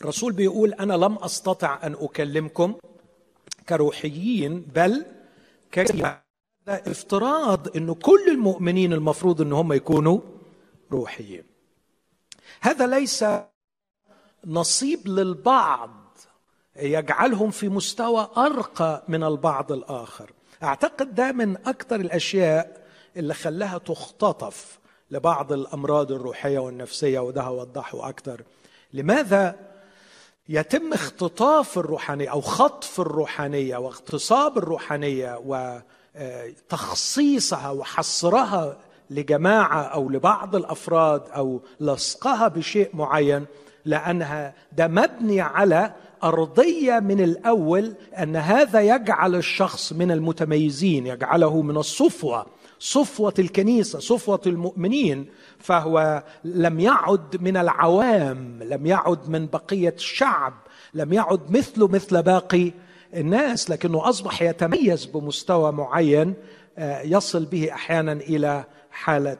الرسول 0.00 0.32
بيقول 0.32 0.72
أنا 0.72 0.94
لم 0.94 1.14
أستطع 1.14 1.80
أن 1.86 1.96
أكلمكم 2.00 2.74
كروحيين 3.68 4.60
بل 4.60 5.06
ككلمة 5.72 6.20
افتراض 6.68 7.76
إنه 7.76 7.94
كل 7.94 8.28
المؤمنين 8.28 8.92
المفروض 8.92 9.40
إن 9.40 9.52
هم 9.52 9.72
يكونوا 9.72 10.20
روحيين 10.92 11.44
هذا 12.60 12.86
ليس 12.86 13.24
نصيب 14.46 15.08
للبعض 15.08 15.90
يجعلهم 16.78 17.50
في 17.50 17.68
مستوى 17.68 18.28
أرقى 18.36 19.02
من 19.08 19.24
البعض 19.24 19.72
الآخر. 19.72 20.30
أعتقد 20.62 21.14
ده 21.14 21.32
من 21.32 21.56
أكثر 21.66 21.96
الأشياء 21.96 22.80
اللي 23.16 23.34
خلاها 23.34 23.78
تختطف 23.78 24.78
لبعض 25.10 25.52
الأمراض 25.52 26.12
الروحية 26.12 26.58
والنفسية 26.58 27.18
وده 27.18 27.42
هوضحه 27.42 28.08
أكثر. 28.08 28.42
لماذا 28.92 29.56
يتم 30.48 30.92
اختطاف 30.92 31.78
الروحانية 31.78 32.30
أو 32.30 32.40
خطف 32.40 33.00
الروحانية 33.00 33.76
واغتصاب 33.76 34.58
الروحانية 34.58 35.40
و 35.46 35.78
تخصيصها 36.68 37.70
وحصرها 37.70 38.76
لجماعة 39.10 39.82
أو 39.82 40.08
لبعض 40.10 40.56
الأفراد 40.56 41.22
أو 41.36 41.60
لصقها 41.80 42.48
بشيء 42.48 42.90
معين؟ 42.94 43.46
لأنها 43.84 44.54
ده 44.72 44.86
مبني 44.88 45.40
على 45.40 45.92
ارضيه 46.24 46.98
من 46.98 47.20
الأول 47.20 47.94
أن 48.18 48.36
هذا 48.36 48.80
يجعل 48.80 49.34
الشخص 49.34 49.92
من 49.92 50.10
المتميزين 50.10 51.06
يجعله 51.06 51.62
من 51.62 51.76
الصفوة 51.76 52.46
صفوة 52.78 53.34
الكنيسة 53.38 53.98
صفوة 53.98 54.40
المؤمنين 54.46 55.26
فهو 55.58 56.24
لم 56.44 56.80
يعد 56.80 57.42
من 57.42 57.56
العوام 57.56 58.62
لم 58.62 58.86
يعد 58.86 59.28
من 59.28 59.46
بقية 59.46 59.94
الشعب 59.96 60.54
لم 60.94 61.12
يعد 61.12 61.50
مثله 61.50 61.88
مثل 61.88 62.22
باقي 62.22 62.72
الناس 63.14 63.70
لكنه 63.70 64.08
أصبح 64.08 64.42
يتميز 64.42 65.04
بمستوى 65.04 65.72
معين 65.72 66.34
آه، 66.78 67.02
يصل 67.02 67.44
به 67.44 67.72
أحيانا 67.72 68.12
إلى 68.12 68.64
حالة 68.90 69.36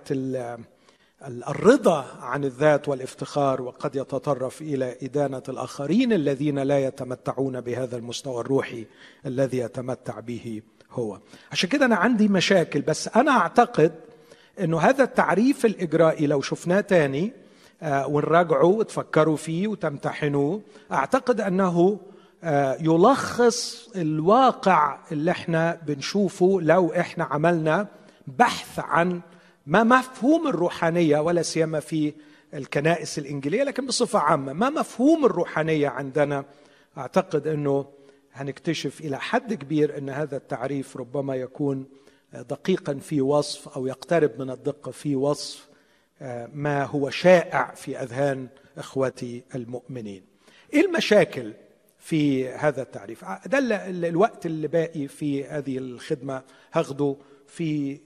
الرضا 1.27 2.07
عن 2.21 2.45
الذات 2.45 2.89
والافتخار 2.89 3.63
وقد 3.63 3.97
يتطرف 3.97 4.63
إلى 4.63 4.97
إدانة 5.03 5.43
الآخرين 5.49 6.13
الذين 6.13 6.59
لا 6.59 6.79
يتمتعون 6.79 7.61
بهذا 7.61 7.97
المستوى 7.97 8.41
الروحي 8.41 8.87
الذي 9.27 9.59
يتمتع 9.59 10.21
به 10.21 10.63
هو. 10.91 11.19
عشان 11.53 11.69
كده 11.69 11.87
أنا 11.87 11.97
عندي 11.97 12.29
مشاكل 12.29 12.81
بس 12.81 13.09
أنا 13.17 13.31
أعتقد 13.31 13.93
إنه 14.61 14.79
هذا 14.79 15.05
التعريف 15.05 15.67
الإجرائي 15.67 16.27
لو 16.27 16.41
شفناه 16.41 16.81
تاني 16.81 17.33
آه، 17.83 18.07
ونراجعه 18.07 18.65
وتفكروا 18.65 19.37
فيه 19.37 19.69
وتمتحنوه 19.69 20.63
أعتقد 20.93 21.41
أنه 21.41 21.99
آه، 22.45 22.77
يلخص 22.81 23.89
الواقع 23.97 24.99
اللي 25.13 25.31
إحنا 25.31 25.81
بنشوفه 25.87 26.59
لو 26.63 26.93
إحنا 26.93 27.25
عملنا 27.25 27.87
بحث 28.27 28.79
عن 28.79 29.21
ما 29.69 29.85
مفهوم 29.85 30.49
الروحانية 30.49 31.19
ولا 31.19 31.43
سيما 31.43 31.81
في 31.81 32.15
الكنائس 32.55 33.19
الإنجيلية 33.19 33.63
لكن 33.63 33.87
بصفة 33.87 34.19
عامة 34.19 34.53
ما 34.53 34.71
مفهوم 34.71 35.25
الروحانية 35.25 35.89
عندنا؟ 35.89 36.45
أعتقد 36.99 37.47
أنه 37.47 37.87
هنكتشف 38.33 39.01
إلى 39.01 39.21
حد 39.21 39.55
كبير 39.55 39.99
أن 39.99 40.11
هذا 40.11 40.37
التعريف 40.37 40.97
ربما 40.97 41.37
يكون 41.37 41.87
دقيقا 42.35 42.95
في 42.95 43.21
وصف 43.21 43.69
أو 43.69 43.87
يقترب 43.87 44.43
من 44.43 44.51
الدقة 44.51 44.91
في 44.91 45.17
وصف 45.17 45.69
آه، 46.23 46.49
ما 46.53 46.85
هو 46.85 47.11
شائع 47.11 47.75
في 47.75 48.03
أذهان 48.03 48.49
إخوتي 48.79 49.43
المؤمنين. 49.55 50.23
إيه 50.75 50.87
المشاكل 50.87 51.53
في 51.99 52.49
هذا 52.49 52.83
التعريف؟ 52.83 53.25
ده 53.47 53.59
الوقت 53.89 54.47
اللي 54.47 54.69
باقي 54.69 55.09
في 55.09 55.45
هذه 55.45 55.79
الخدمة 55.79 56.43
هاخده 56.73 57.17
في 57.47 57.99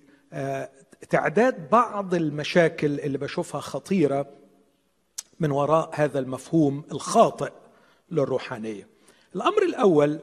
تعداد 1.10 1.70
بعض 1.70 2.14
المشاكل 2.14 3.00
اللي 3.00 3.18
بشوفها 3.18 3.60
خطيرة 3.60 4.26
من 5.40 5.50
وراء 5.50 5.90
هذا 5.92 6.18
المفهوم 6.18 6.84
الخاطئ 6.92 7.52
للروحانية. 8.10 8.86
الأمر 9.36 9.62
الأول 9.62 10.20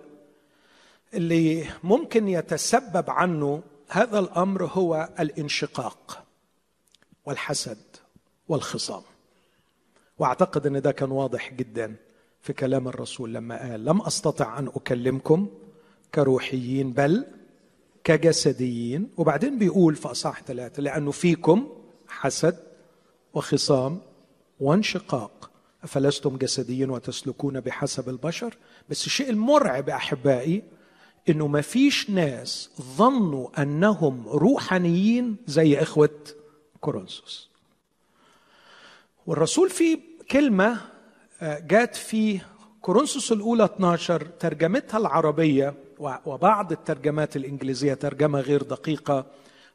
اللي 1.13 1.65
ممكن 1.83 2.27
يتسبب 2.27 3.09
عنه 3.09 3.61
هذا 3.89 4.19
الأمر 4.19 4.65
هو 4.65 5.09
الانشقاق 5.19 6.23
والحسد 7.25 7.77
والخصام. 8.47 9.01
وأعتقد 10.19 10.67
أن 10.67 10.81
ده 10.81 10.91
كان 10.91 11.11
واضح 11.11 11.53
جدا 11.53 11.95
في 12.41 12.53
كلام 12.53 12.87
الرسول 12.87 13.33
لما 13.33 13.57
قال 13.71 13.85
لم 13.85 14.01
أستطع 14.01 14.59
أن 14.59 14.67
أكلمكم 14.67 15.49
كروحيين 16.15 16.93
بل 16.93 17.25
كجسديين 18.03 19.09
وبعدين 19.17 19.59
بيقول 19.59 19.95
في 19.95 20.11
أصحاح 20.11 20.43
ثلاثة 20.43 20.83
لأنه 20.83 21.11
فيكم 21.11 21.69
حسد 22.07 22.59
وخصام 23.33 24.01
وانشقاق. 24.59 25.51
أفلستم 25.83 26.37
جسديين 26.37 26.89
وتسلكون 26.89 27.59
بحسب 27.59 28.09
البشر؟ 28.09 28.57
بس 28.89 29.05
الشيء 29.05 29.29
المرعب 29.29 29.89
أحبائي 29.89 30.63
إنه 31.29 31.47
ما 31.47 31.61
فيش 31.61 32.09
ناس 32.09 32.69
ظنوا 32.81 33.61
أنهم 33.61 34.27
روحانيين 34.27 35.35
زي 35.47 35.77
إخوة 35.81 36.09
كورنثوس. 36.81 37.49
والرسول 39.25 39.69
في 39.69 39.99
كلمة 40.31 40.77
آه، 41.41 41.59
جات 41.59 41.95
في 41.95 42.39
كورنثوس 42.81 43.31
الأولى 43.31 43.65
12 43.65 44.21
ترجمتها 44.21 44.97
العربية 44.97 45.73
وبعض 46.25 46.71
الترجمات 46.71 47.35
الإنجليزية 47.35 47.93
ترجمة 47.93 48.39
غير 48.39 48.63
دقيقة. 48.63 49.25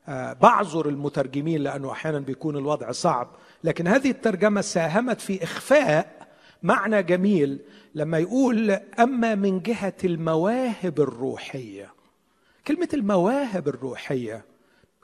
آه، 0.08 0.32
بعذر 0.32 0.88
المترجمين 0.88 1.62
لأنه 1.62 1.92
أحيانا 1.92 2.18
بيكون 2.18 2.56
الوضع 2.56 2.92
صعب. 2.92 3.28
لكن 3.64 3.86
هذه 3.86 4.10
الترجمة 4.10 4.60
ساهمت 4.60 5.20
في 5.20 5.44
إخفاء 5.44 6.28
معنى 6.62 7.02
جميل 7.02 7.60
لما 7.94 8.18
يقول 8.18 8.70
أما 8.98 9.34
من 9.34 9.60
جهة 9.60 9.96
المواهب 10.04 11.00
الروحية. 11.00 11.92
كلمة 12.66 12.88
المواهب 12.94 13.68
الروحية 13.68 14.44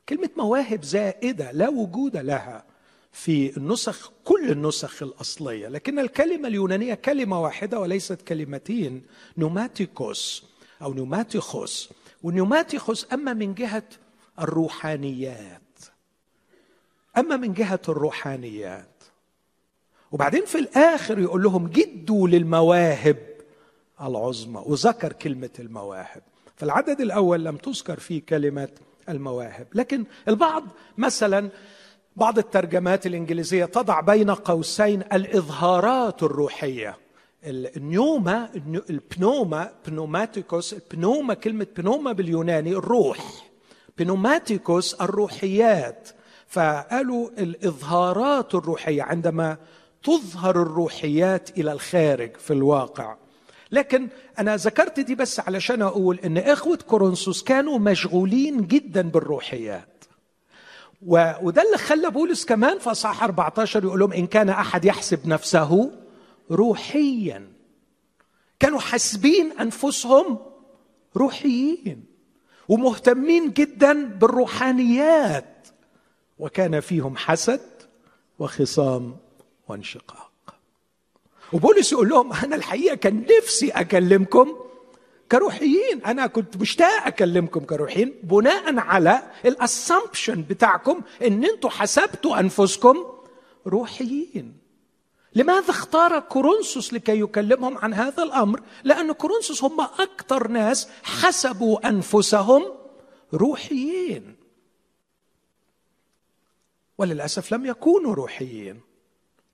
كلمة 0.09 0.31
مواهب 0.37 0.85
زائدة 0.85 1.53
لا 1.53 1.69
وجود 1.69 2.17
لها. 2.17 2.65
في 3.13 3.57
النسخ 3.57 4.13
كل 4.25 4.51
النسخ 4.51 5.03
الأصلية. 5.03 5.69
لكن 5.69 5.99
الكلمة 5.99 6.49
اليونانية 6.49 6.95
كلمة 6.95 7.43
واحدة 7.43 7.81
وليست 7.81 8.23
كلمتين 8.23 9.03
نوماتيكوس 9.39 10.45
أو 10.83 10.95
نوماتيخوس. 10.95 11.91
والنوماتيخوس 12.23 13.07
أما 13.13 13.33
من 13.33 13.55
جهة 13.55 13.83
الروحانيات. 14.41 15.63
أما 17.19 17.37
من 17.37 17.53
جهة 17.53 17.81
الروحانيات. 17.89 19.05
وبعدين 20.13 20.45
في 20.45 20.59
الآخر 20.59 21.19
يقول 21.19 21.43
لهم 21.43 21.67
جدوا 21.69 22.29
للمواهب 22.29 23.17
العظمى. 24.01 24.63
وذكر 24.67 25.13
كلمة 25.13 25.51
المواهب. 25.59 26.23
فالعدد 26.57 27.01
الأول 27.01 27.45
لم 27.45 27.57
تذكر 27.57 28.01
فيه 28.01 28.23
كلمة 28.23 28.69
المواهب. 29.09 29.67
لكن 29.75 30.05
البعض 30.29 30.65
مثلا 30.99 31.51
بعض 32.21 32.39
الترجمات 32.39 33.07
الإنجليزية 33.07 33.65
تضع 33.65 34.01
بين 34.01 34.31
قوسين 34.31 35.03
الإظهارات 35.13 36.23
الروحية. 36.23 36.97
النيوما 37.47 38.49
البنوما 38.91 39.71
بنوماتيكوس 39.87 40.73
البنوما 40.73 41.35
كلمة 41.35 41.67
بنوما 41.77 42.13
باليوناني 42.13 42.73
الروح 42.73 43.19
بنوماتيكوس 43.99 44.95
الروحيات. 44.95 46.09
فقالوا 46.49 47.29
الإظهارات 47.39 48.55
الروحية 48.55 49.03
عندما 49.03 49.57
تظهر 50.03 50.63
الروحيات 50.63 51.59
إلى 51.59 51.73
الخارج 51.73 52.37
في 52.37 52.53
الواقع. 52.53 53.17
لكن 53.73 54.09
أنا 54.39 54.57
ذكرت 54.57 55.01
دي 55.01 55.15
بس 55.15 55.41
علشان 55.41 55.83
أقول 55.83 56.19
إن 56.25 56.39
إخوة 56.39 56.79
كورنثوس 56.89 57.43
كانوا 57.43 57.79
مشغولين 57.79 58.67
جدا 58.67 59.03
بالروحيات. 59.03 60.00
وده 61.03 61.63
اللي 61.63 61.79
خلى 61.79 62.11
بولس 62.11 62.45
كمان 62.45 62.79
في 62.79 62.91
أصحاح 62.91 63.23
14 63.25 63.85
يقول 63.85 64.01
لهم 64.01 64.13
إن 64.13 64.27
كان 64.27 64.49
أحد 64.49 64.85
يحسب 64.85 65.27
نفسه 65.27 65.91
روحيا. 66.51 67.53
كانوا 68.59 68.79
حاسبين 68.81 69.53
أنفسهم 69.53 70.39
روحيين 71.17 72.05
ومهتمين 72.69 73.53
جدا 73.53 74.05
بالروحانيات. 74.05 75.69
وكان 76.39 76.81
فيهم 76.81 77.17
حسد 77.17 77.61
وخصام 78.39 79.17
وانشقاق. 79.69 80.31
وبولس 81.53 81.93
يقول 81.93 82.09
لهم 82.09 82.33
أنا 82.33 82.57
الحقيقة 82.57 82.95
كان 82.97 83.27
نفسي 83.39 83.71
أكلمكم 83.71 84.60
كروحيين. 85.33 86.05
أنا 86.07 86.27
كنت 86.27 86.57
مشتاق 86.57 87.07
أكلمكم 87.07 87.61
كروحيين 87.61 88.15
بناء 88.23 88.79
على 88.79 89.23
الاسامبشن 89.45 90.43
بتاعكم 90.43 91.01
إن 91.27 91.45
أنتوا 91.45 91.71
حسبتوا 91.71 92.41
أنفسكم 92.41 93.07
روحيين. 93.67 94.57
لماذا 95.35 95.71
اختار 95.71 96.21
كورنثوس 96.21 96.93
لكي 96.93 97.21
يكلمهم 97.21 97.79
عن 97.79 97.95
هذا 97.95 98.23
الأمر؟ 98.23 98.63
لأن 98.85 99.13
كورنثوس 99.13 99.65
هم 99.65 99.81
أكثر 99.81 100.49
ناس 100.49 100.89
حسبوا 101.03 101.89
أنفسهم 101.89 102.65
روحيين. 103.35 104.37
وللأسف 106.99 107.53
لم 107.53 107.67
يكونوا 107.67 108.15
روحيين 108.15 108.81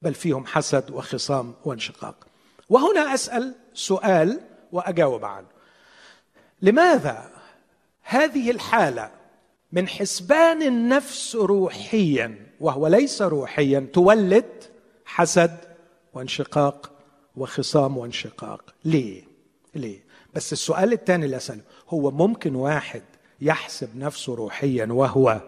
بل 0.02 0.14
فيهم 0.14 0.46
حسد 0.46 0.90
وخصام 0.90 1.54
وانشقاق. 1.64 2.26
وهنا 2.68 3.14
أسأل 3.14 3.54
سؤال 3.74 4.40
وأجاوب 4.72 5.24
عنه. 5.24 5.55
لماذا 6.62 7.30
هذه 8.02 8.50
الحالة 8.50 9.10
من 9.72 9.88
حسبان 9.88 10.62
النفس 10.62 11.36
روحيا 11.36 12.46
وهو 12.60 12.86
ليس 12.86 13.22
روحيا 13.22 13.88
تولد 13.92 14.64
حسد 15.04 15.56
وانشقاق 16.14 16.92
وخصام 17.36 17.98
وانشقاق؟ 17.98 18.74
ليه؟ 18.84 19.22
ليه؟ 19.74 20.04
بس 20.34 20.52
السؤال 20.52 20.92
الثاني 20.92 21.24
اللي 21.24 21.36
اساله 21.36 21.62
هو 21.88 22.10
ممكن 22.10 22.54
واحد 22.54 23.02
يحسب 23.40 23.96
نفسه 23.96 24.34
روحيا 24.34 24.86
وهو 24.86 25.40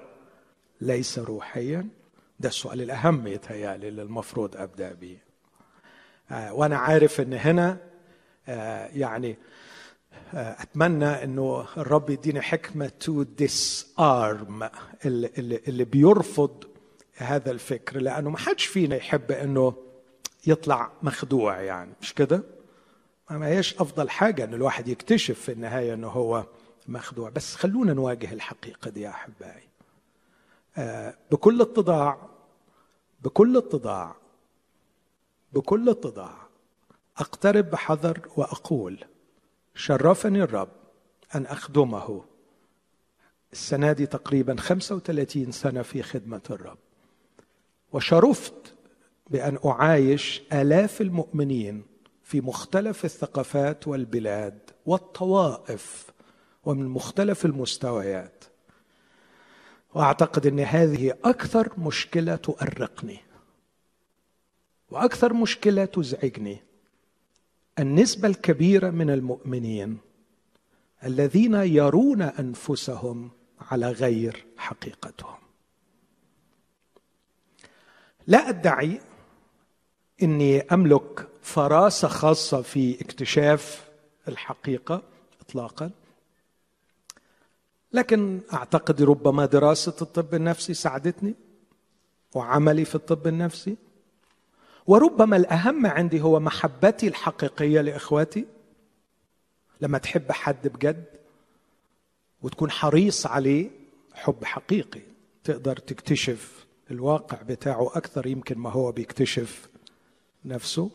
ليس 0.81 1.18
روحيا؟ 1.18 1.87
ده 2.40 2.49
السؤال 2.49 2.83
الأهم 2.83 3.27
يتهيألي 3.27 3.88
اللي 3.88 4.03
المفروض 4.03 4.57
أبدأ 4.57 4.92
به 4.92 5.18
آه 6.31 6.55
وأنا 6.55 6.77
عارف 6.77 7.21
إن 7.21 7.33
هنا 7.33 7.77
آه 8.49 8.87
يعني 8.87 9.37
أتمنى 10.34 11.24
إنه 11.24 11.66
الرب 11.76 12.10
يديني 12.10 12.40
حكمة 12.40 12.88
to 13.00 13.22
disarm 13.22 14.70
اللي 15.04 15.84
بيرفض 15.84 16.64
هذا 17.16 17.50
الفكر 17.50 18.00
لأنه 18.00 18.30
ما 18.30 18.38
حدش 18.38 18.66
فينا 18.66 18.96
يحب 18.96 19.32
إنه 19.32 19.74
يطلع 20.46 20.90
مخدوع 21.02 21.60
يعني 21.60 21.92
مش 22.00 22.14
كده؟ 22.14 22.42
ما 23.30 23.46
هيش 23.46 23.74
أفضل 23.80 24.10
حاجة 24.10 24.44
إن 24.44 24.54
الواحد 24.54 24.88
يكتشف 24.88 25.40
في 25.40 25.52
النهاية 25.52 25.94
إنه 25.94 26.08
هو 26.08 26.46
مخدوع. 26.88 27.30
بس 27.30 27.54
خلونا 27.54 27.92
نواجه 27.92 28.32
الحقيقة 28.32 28.90
دي 28.90 29.00
يا 29.00 29.08
أحبائي. 29.10 29.68
آه، 30.78 31.14
بكل 31.30 31.60
اتضاع 31.60 32.28
بكل 33.22 33.56
اتضاع 33.56 34.16
بكل 35.52 35.88
اتضاع 35.88 36.36
أقترب 37.18 37.70
بحذر 37.70 38.20
وأقول 38.36 39.04
شرفني 39.78 40.42
الرب 40.42 40.68
أن 41.34 41.46
أخدمه. 41.46 42.24
السنة 43.52 43.92
دي 43.92 44.06
تقريبا 44.06 44.56
35 44.56 45.52
سنة 45.52 45.83
في 45.83 46.02
خدمة 46.02 46.40
الرب. 46.50 46.79
وشرفت 47.92 48.74
بأن 49.31 49.58
أعايش 49.64 50.42
آلاف 50.52 51.00
المؤمنين 51.00 51.83
في 52.22 52.40
مختلف 52.40 53.04
الثقافات 53.04 53.88
والبلاد 53.88 54.58
والطوائف 54.87 56.10
ومن 56.64 56.88
مختلف 56.88 57.44
المستويات. 57.44 58.44
وأعتقد 59.94 60.46
إن 60.46 60.60
هذه 60.60 61.14
أكثر 61.24 61.81
مشكلة 61.81 62.37
تؤرقني 62.37 63.20
وأكثر 64.90 65.33
مشكلة 65.33 65.85
تزعجني. 65.85 66.67
النسبة 67.79 68.29
الكبيرة 68.29 68.90
من 68.90 69.10
المؤمنين 69.10 69.98
الذين 71.04 71.54
يرون 71.54 72.22
أنفسهم 72.22 73.31
على 73.60 73.90
غير 73.90 74.44
حقيقتهم. 74.56 75.38
لا 78.26 78.48
أدعي 78.48 79.00
إني 80.22 80.60
أملك 80.60 81.29
فراسة 81.42 82.08
خاصة 82.08 82.62
في 82.62 83.00
اكتشاف 83.00 83.88
الحقيقة 84.29 85.02
اطلاقا 85.40 85.90
لكن 87.92 88.40
أعتقد 88.52 89.02
ربما 89.02 89.46
دراسة 89.46 89.96
الطب 90.02 90.35
النفسي 90.35 90.74
ساعدتني 90.74 91.35
وعملي 92.35 92.85
في 92.85 92.94
الطب 92.94 93.26
النفسي. 93.26 93.76
وربما 94.88 95.36
الأهم 95.36 95.86
عندي 95.86 96.20
هو 96.20 96.40
محبتي 96.40 97.08
الحقيقية 97.08 97.80
لإخواتي. 97.80 98.46
لما 99.80 99.98
تحب 99.98 100.32
حد 100.32 100.68
بجد 100.68 101.04
وتكون 102.42 102.70
حريص 102.70 103.26
عليه 103.26 103.70
حب 104.14 104.44
حقيقي. 104.44 105.00
تقدر 105.44 105.76
تكتشف 105.76 106.66
الواقع 106.90 107.42
بتاعه 107.42 107.90
أكثر 107.96 108.26
يمكن 108.26 108.58
ما 108.58 108.70
هو 108.70 108.92
بيكتشف 108.92 109.68
نفسه. 110.44 110.90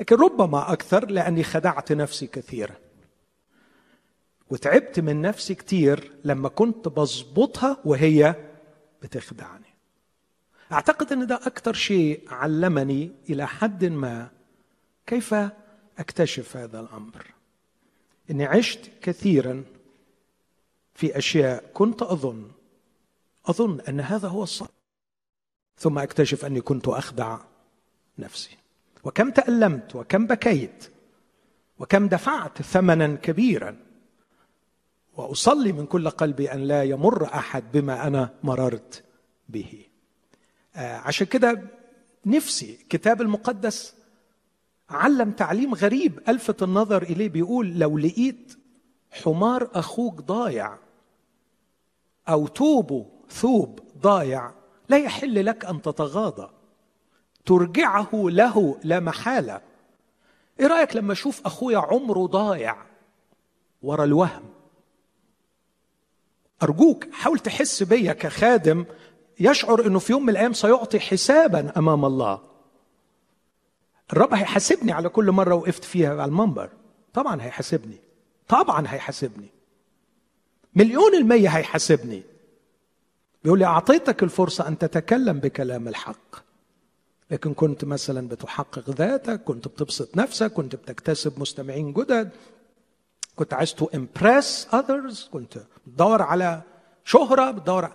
لكن 0.00 0.16
ربما 0.16 0.72
أكثر 0.72 1.10
لأني 1.10 1.42
خدعت 1.42 1.92
نفسي 1.92 2.26
كثيرا. 2.26 2.74
وتعبت 4.50 5.00
من 5.00 5.22
نفسي 5.22 5.54
كتير 5.54 6.12
لما 6.24 6.48
كنت 6.48 6.88
بظبطها 6.88 7.76
وهي 7.84 8.34
بتخدعني 9.02 9.63
أعتقد 10.72 11.12
أن 11.12 11.26
ده 11.26 11.34
أكثر 11.34 11.72
شيء 11.72 12.20
علمني 12.28 13.12
إلى 13.30 13.46
حد 13.46 13.84
ما 13.84 14.30
كيف 15.06 15.34
أكتشف 15.98 16.56
هذا 16.56 16.80
الأمر. 16.80 17.26
إني 18.30 18.44
عشت 18.44 18.90
كثيرا 19.02 19.64
في 20.94 21.18
أشياء 21.18 21.70
كنت 21.74 22.02
أظن 22.02 22.50
أظن 23.46 23.80
أن 23.80 24.00
هذا 24.00 24.28
هو 24.28 24.42
الصح 24.42 24.66
ثم 25.78 25.98
أكتشف 25.98 26.44
أني 26.44 26.60
كنت 26.60 26.88
أخدع 26.88 27.38
نفسي. 28.18 28.56
وكم 29.04 29.30
تألمت 29.30 29.96
وكم 29.96 30.26
بكيت 30.26 30.90
وكم 31.78 32.08
دفعت 32.08 32.62
ثمنا 32.62 33.14
كبيرا. 33.14 33.76
وأصلي 35.16 35.72
من 35.72 35.86
كل 35.86 36.10
قلبي 36.10 36.52
أن 36.52 36.60
لا 36.60 36.82
يمر 36.82 37.24
أحد 37.24 37.72
بما 37.72 38.06
أنا 38.06 38.34
مررت 38.42 39.04
به. 39.48 39.86
عشان 40.76 41.26
كده 41.26 41.62
نفسي 42.26 42.78
الكتاب 42.82 43.20
المقدس 43.20 43.94
علم 44.90 45.30
تعليم 45.30 45.74
غريب 45.74 46.20
ألفت 46.28 46.62
النظر 46.62 47.02
إليه 47.02 47.28
بيقول 47.28 47.78
لو 47.78 47.98
لقيت 47.98 48.58
حمار 49.10 49.70
أخوك 49.74 50.20
ضايع 50.20 50.78
أو 52.28 52.46
توبه 52.46 53.06
ثوب 53.30 53.80
ضايع 53.98 54.52
لا 54.88 54.96
يحل 54.98 55.46
لك 55.46 55.64
أن 55.64 55.82
تتغاضى. 55.82 56.50
ترجعه 57.46 58.08
له 58.12 58.80
لا 58.84 59.00
محالة. 59.00 59.60
إيه 60.60 60.66
رأيك 60.66 60.96
لما 60.96 61.12
أشوف 61.12 61.46
أخويا 61.46 61.78
عمره 61.78 62.26
ضايع 62.26 62.76
ورا 63.82 64.04
الوهم؟ 64.04 64.42
أرجوك 66.62 67.10
حاول 67.12 67.38
تحس 67.38 67.82
بيا 67.82 68.12
كخادم 68.12 68.84
يشعر 69.40 69.86
إنه 69.86 69.98
في 69.98 70.12
يوم 70.12 70.22
من 70.22 70.28
الأيام 70.28 70.52
سيعطي 70.52 71.00
حسابا 71.00 71.72
أمام 71.76 72.04
الله. 72.04 72.40
الرب 74.12 74.34
هيحاسبني 74.34 74.92
على 74.92 75.08
كل 75.08 75.30
مرة 75.30 75.54
وقفت 75.54 75.84
فيها 75.84 76.10
على 76.10 76.24
المنبر. 76.24 76.68
طبعا 77.14 77.42
هيحاسبني. 77.42 77.96
طبعا 78.48 78.84
هيحاسبني. 78.88 79.48
مليون 80.74 81.14
المية 81.14 81.48
هيحاسبني. 81.48 82.22
بيقول 83.44 83.58
لي 83.58 83.64
أعطيتك 83.64 84.22
الفرصة 84.22 84.68
أن 84.68 84.78
تتكلم 84.78 85.38
بكلام 85.40 85.88
الحق. 85.88 86.36
لكن 87.30 87.54
كنت 87.54 87.84
مثلا 87.84 88.28
بتحقق 88.28 88.90
ذاتك 88.90 89.40
كنت 89.44 89.68
بتبسط 89.68 90.16
نفسك 90.16 90.52
كنت 90.52 90.76
بتكتسب 90.76 91.40
مستمعين 91.40 91.92
جدد. 91.92 92.30
كنت 93.36 93.54
عايز 93.54 93.74
to 93.74 93.86
impress 93.94 94.68
others 94.74 95.28
كنت 95.32 95.58
بتدور 95.86 96.22
على 96.22 96.62
شهرة 97.04 97.50
بتدور 97.50 97.90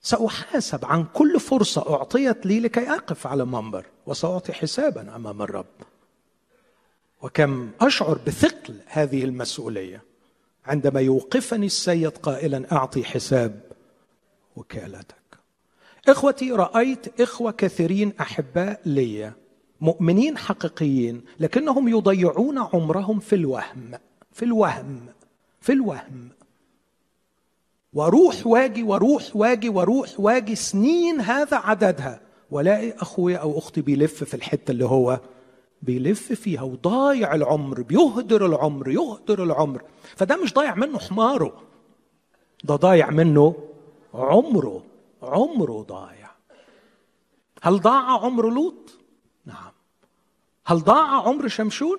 سأحاسب 0.00 0.84
عن 0.84 1.04
كل 1.14 1.40
فرصة 1.40 1.94
أعطيت 1.94 2.46
لي 2.46 2.60
لكي 2.60 2.90
أقف 2.90 3.26
على 3.26 3.44
منبر 3.44 3.86
وسأعطي 4.06 4.52
حسابا 4.52 5.16
أمام 5.16 5.42
الرب. 5.42 5.66
وكم 7.22 7.70
أشعر 7.80 8.18
بثقل 8.26 8.80
هذه 8.86 9.24
المسؤولية 9.24 10.02
عندما 10.66 11.00
يوقفني 11.00 11.66
السيد 11.66 12.16
قائلا 12.16 12.72
أعطي 12.72 13.04
حساب 13.04 13.60
وكالتك. 14.56 15.14
إخوتي 16.08 16.52
رأيت 16.52 17.20
إخوة 17.20 17.50
كثيرين 17.50 18.12
أحباء 18.20 18.80
لي 18.86 19.32
مؤمنين 19.80 20.38
حقيقيين 20.38 21.24
لكنهم 21.40 21.88
يضيعون 21.88 22.58
عمرهم 22.58 23.20
في 23.20 23.34
الوهم 23.34 23.98
في 24.32 24.44
الوهم 24.44 25.06
في 25.60 25.72
الوهم. 25.72 26.28
وأروح 27.92 28.46
واجي 28.46 28.82
وأروح 28.82 29.22
واجي 29.34 29.68
وأروح 29.68 30.08
واجي 30.18 30.54
سنين 30.54 31.20
هذا 31.20 31.56
عددها. 31.56 32.20
والاقي 32.50 32.92
أخويا 32.92 33.36
أو 33.38 33.58
أختي 33.58 33.80
بيلف 33.80 34.24
في 34.24 34.34
الحتة 34.34 34.70
اللي 34.70 34.84
هو 34.84 35.20
بيلف 35.82 36.32
فيها 36.32 36.62
وضايع 36.62 37.34
العمر 37.34 37.82
بيهدر 37.82 38.46
العمر 38.46 38.90
يهدر 38.90 39.42
العمر. 39.42 39.82
فده 40.16 40.36
مش 40.36 40.54
ضايع 40.54 40.74
منه 40.74 40.98
حماره 40.98 41.62
ده 42.64 42.76
ضايع 42.76 43.10
منه 43.10 43.54
عمره 44.14 44.84
عمره 45.22 45.82
ضايع. 45.88 46.30
هل 47.62 47.80
ضاع 47.80 48.24
عمر 48.24 48.50
لوط؟ 48.50 48.98
نعم. 49.46 49.72
هل 50.66 50.78
ضاع 50.78 51.28
عمر 51.28 51.48
شمشون؟ 51.48 51.98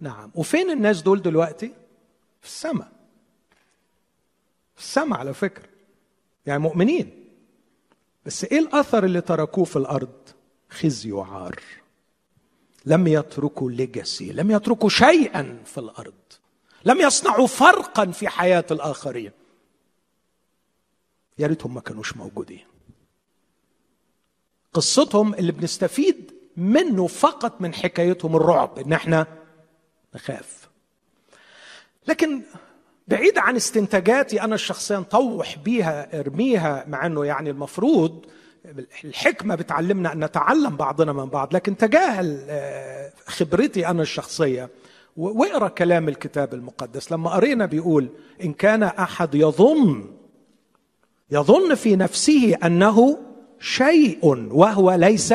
نعم. 0.00 0.30
وفين 0.34 0.70
الناس 0.70 1.02
دول 1.02 1.22
دلوقتي؟ 1.22 1.72
في 2.40 2.46
السماء. 2.46 2.93
في 4.74 4.80
السماء 4.82 5.18
على 5.18 5.34
فكرة. 5.34 5.68
يعني 6.46 6.62
مؤمنين. 6.62 7.24
بس 8.26 8.44
إيه 8.44 8.58
الأثر 8.58 9.04
اللي 9.04 9.20
تركوه 9.20 9.64
في 9.64 9.76
الأرض؟ 9.76 10.28
خزي 10.70 11.12
وعار. 11.12 11.60
لم 12.86 13.06
يتركوا 13.06 13.70
ليجاسي 13.70 14.32
لم 14.32 14.50
يتركوا 14.50 14.88
شيئا 14.88 15.62
في 15.64 15.78
الأرض. 15.78 16.14
لم 16.84 17.00
يصنعوا 17.00 17.46
فرقا 17.46 18.06
في 18.10 18.28
حياة 18.28 18.64
الآخرين. 18.70 19.32
يا 21.38 21.46
ريتهم 21.46 21.74
ما 21.74 21.80
كانوش 21.80 22.16
موجودين. 22.16 22.66
قصتهم 24.72 25.34
اللي 25.34 25.52
بنستفيد 25.52 26.32
منه 26.56 27.06
فقط 27.06 27.60
من 27.60 27.74
حكايتهم 27.74 28.36
الرعب 28.36 28.78
إن 28.78 28.92
إحنا 28.92 29.26
نخاف. 30.14 30.68
لكن 32.08 32.42
بعيد 33.08 33.38
عن 33.38 33.56
استنتاجاتي 33.56 34.42
أنا 34.42 34.54
الشخصيه 34.54 34.98
نطوح 34.98 35.58
بيها 35.58 36.20
ارميها 36.20 36.84
مع 36.88 37.06
إنه 37.06 37.24
يعني 37.24 37.50
المفروض 37.50 38.24
الحكمة 39.04 39.54
بتعلمنا 39.54 40.12
أن 40.12 40.24
نتعلم 40.24 40.76
بعضنا 40.76 41.12
من 41.12 41.24
بعض 41.26 41.54
لكن 41.54 41.76
تجاهل 41.76 42.44
آه، 42.48 43.12
خبرتي 43.26 43.86
أنا 43.86 44.02
الشخصية. 44.02 44.70
واقرأ 45.16 45.68
كلام 45.68 46.08
الكتاب 46.08 46.54
المقدس. 46.54 47.12
لما 47.12 47.30
قرينا 47.30 47.66
بيقول 47.66 48.08
إن 48.44 48.52
كان 48.52 48.82
أحد 48.82 49.34
يظن 49.34 50.04
يظن 51.30 51.74
في 51.74 51.96
نفسه 51.96 52.56
أنه 52.64 53.18
شيء 53.60 54.18
وهو 54.52 54.92
ليس 54.92 55.34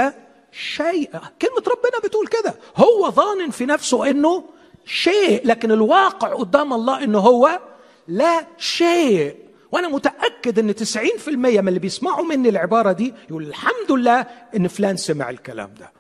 شيء. 0.51 1.09
كلمة 1.11 1.63
ربنا 1.67 1.99
بتقول 2.03 2.28
كده. 2.28 2.55
هو 2.76 3.11
ظان 3.11 3.49
في 3.49 3.65
نفسه 3.65 4.09
إنه 4.09 4.43
شيء 4.90 5.48
لكن 5.48 5.72
الواقع 5.72 6.34
قدام 6.34 6.74
الله 6.74 7.04
إنه 7.04 7.20
هو 7.20 7.60
لا 8.08 8.48
شيء. 8.58 9.36
وأنا 9.72 9.88
متأكد 9.88 10.60
إن 10.60 10.76
90% 10.76 11.62
من 11.62 11.68
اللي 11.68 11.80
بيسمعوا 11.80 12.26
مني 12.26 12.50
العبارة 12.50 12.92
دي 12.92 13.14
يقول 13.30 13.44
الحمد 13.44 13.92
لله 13.92 14.22
إن 14.56 14.68
فلان 14.68 14.98
سمع 14.98 15.30
الكلام 15.30 15.74
ده. 15.80 15.92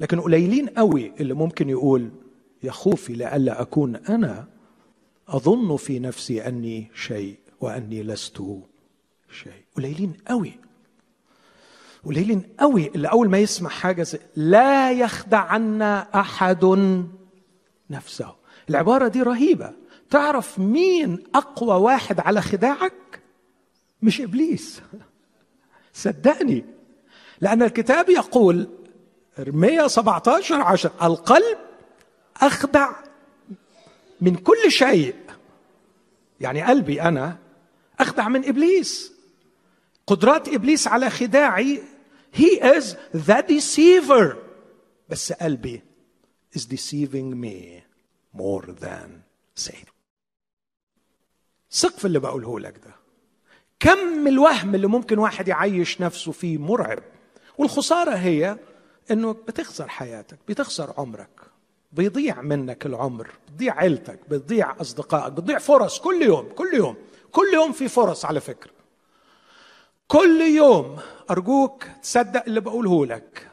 لكن 0.00 0.20
قليلين 0.20 0.68
قوي 0.68 1.12
اللي 1.20 1.34
ممكن 1.34 1.68
يقول 1.70 2.10
يا 2.62 2.70
خوفي 2.70 3.12
لئلا 3.12 3.62
أكون 3.62 3.96
أنا 3.96 4.48
أظن 5.28 5.76
في 5.76 5.98
نفسي 5.98 6.46
أني 6.46 6.90
شيء 6.94 7.36
وأني 7.60 8.02
لست 8.02 8.42
شيء. 9.42 9.62
قليلين 9.76 10.12
قوي. 10.28 10.52
قليلين 12.06 12.42
قوي 12.60 12.90
اللي 12.94 13.08
أول 13.08 13.30
ما 13.30 13.38
يسمع 13.38 13.70
حاجة 13.70 14.02
زي 14.02 14.18
لا 14.36 14.92
يخدعن 14.92 15.82
أحد 15.82 16.64
نفسه. 17.90 18.34
العبارة 18.70 19.08
دي 19.08 19.22
رهيبة. 19.22 19.72
تعرف 20.10 20.58
مين 20.58 21.24
أقوى 21.34 21.76
واحد 21.76 22.20
على 22.20 22.42
خداعك؟ 22.42 23.22
مش 24.02 24.20
إبليس. 24.20 24.82
صدقني. 25.92 26.64
لأن 27.40 27.62
الكتاب 27.62 28.08
يقول 28.08 28.68
ارميا 29.38 29.88
17 29.88 30.60
عشر 30.60 30.90
القلب 31.02 31.58
أخدع 32.36 32.90
من 34.20 34.36
كل 34.36 34.70
شيء. 34.70 35.14
يعني 36.40 36.62
قلبي 36.62 37.02
أنا 37.02 37.36
أخدع 38.00 38.28
من 38.28 38.48
إبليس. 38.48 39.12
قدرات 40.06 40.48
إبليس 40.48 40.88
على 40.88 41.10
خداعي 41.10 41.82
he 42.32 42.60
is 42.60 42.96
the 43.14 43.42
deceiver. 43.42 44.36
بس 45.08 45.32
قلبي 45.32 45.82
is 46.56 46.62
deceiving 46.62 47.34
me 47.34 47.82
more 48.36 48.66
than 48.66 49.22
Satan 49.54 49.92
ثق 51.72 51.98
في 51.98 52.04
اللي 52.04 52.18
بقوله 52.18 52.60
لك 52.60 52.78
ده. 52.84 52.94
كم 53.80 54.28
الوهم 54.28 54.74
اللي 54.74 54.86
ممكن 54.86 55.18
واحد 55.18 55.48
يعيش 55.48 56.00
نفسه 56.00 56.32
فيه 56.32 56.58
مرعب. 56.58 57.02
والخسارة 57.58 58.14
هي 58.14 58.58
إنه 59.10 59.32
بتخسر 59.32 59.88
حياتك 59.88 60.38
بتخسر 60.48 60.94
عمرك. 60.98 61.40
بيضيع 61.92 62.42
منك 62.42 62.86
العمر 62.86 63.30
بتضيع 63.48 63.78
عيلتك 63.78 64.20
بتضيع 64.30 64.80
أصدقائك 64.80 65.32
بتضيع 65.32 65.58
فرص 65.58 66.00
كل 66.00 66.22
يوم 66.22 66.48
كل 66.48 66.74
يوم. 66.74 66.96
كل 67.30 67.46
يوم 67.54 67.72
في 67.72 67.88
فرص 67.88 68.24
على 68.24 68.40
فكرة. 68.40 68.75
كل 70.08 70.40
يوم 70.40 70.96
أرجوك 71.30 71.84
تصدق 72.02 72.42
اللي 72.46 72.60
بقوله 72.60 73.06
لك. 73.06 73.48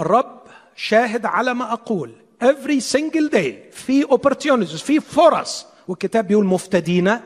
الرب 0.00 0.42
شاهد 0.76 1.26
على 1.26 1.54
ما 1.54 1.72
أقول 1.72 2.12
every 2.44 2.80
single 2.92 3.30
day. 3.32 3.72
في 3.72 4.04
opportunities 4.04 4.82
في 4.84 5.00
فرص. 5.00 5.66
والكتاب 5.88 6.26
بيقول 6.26 6.44
مفتدين 6.44 7.16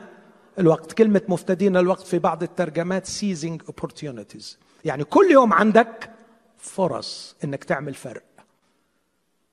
الوقت. 0.59 0.91
كلمة 0.91 1.21
مفتدين 1.27 1.77
الوقت 1.77 2.07
في 2.07 2.19
بعض 2.19 2.43
الترجمات 2.43 3.07
seizing 3.07 3.71
opportunities. 3.71 4.45
يعني 4.85 5.03
كل 5.03 5.31
يوم 5.31 5.53
عندك 5.53 6.11
فرص 6.57 7.35
إنك 7.43 7.63
تعمل 7.63 7.93
فرق. 7.93 8.23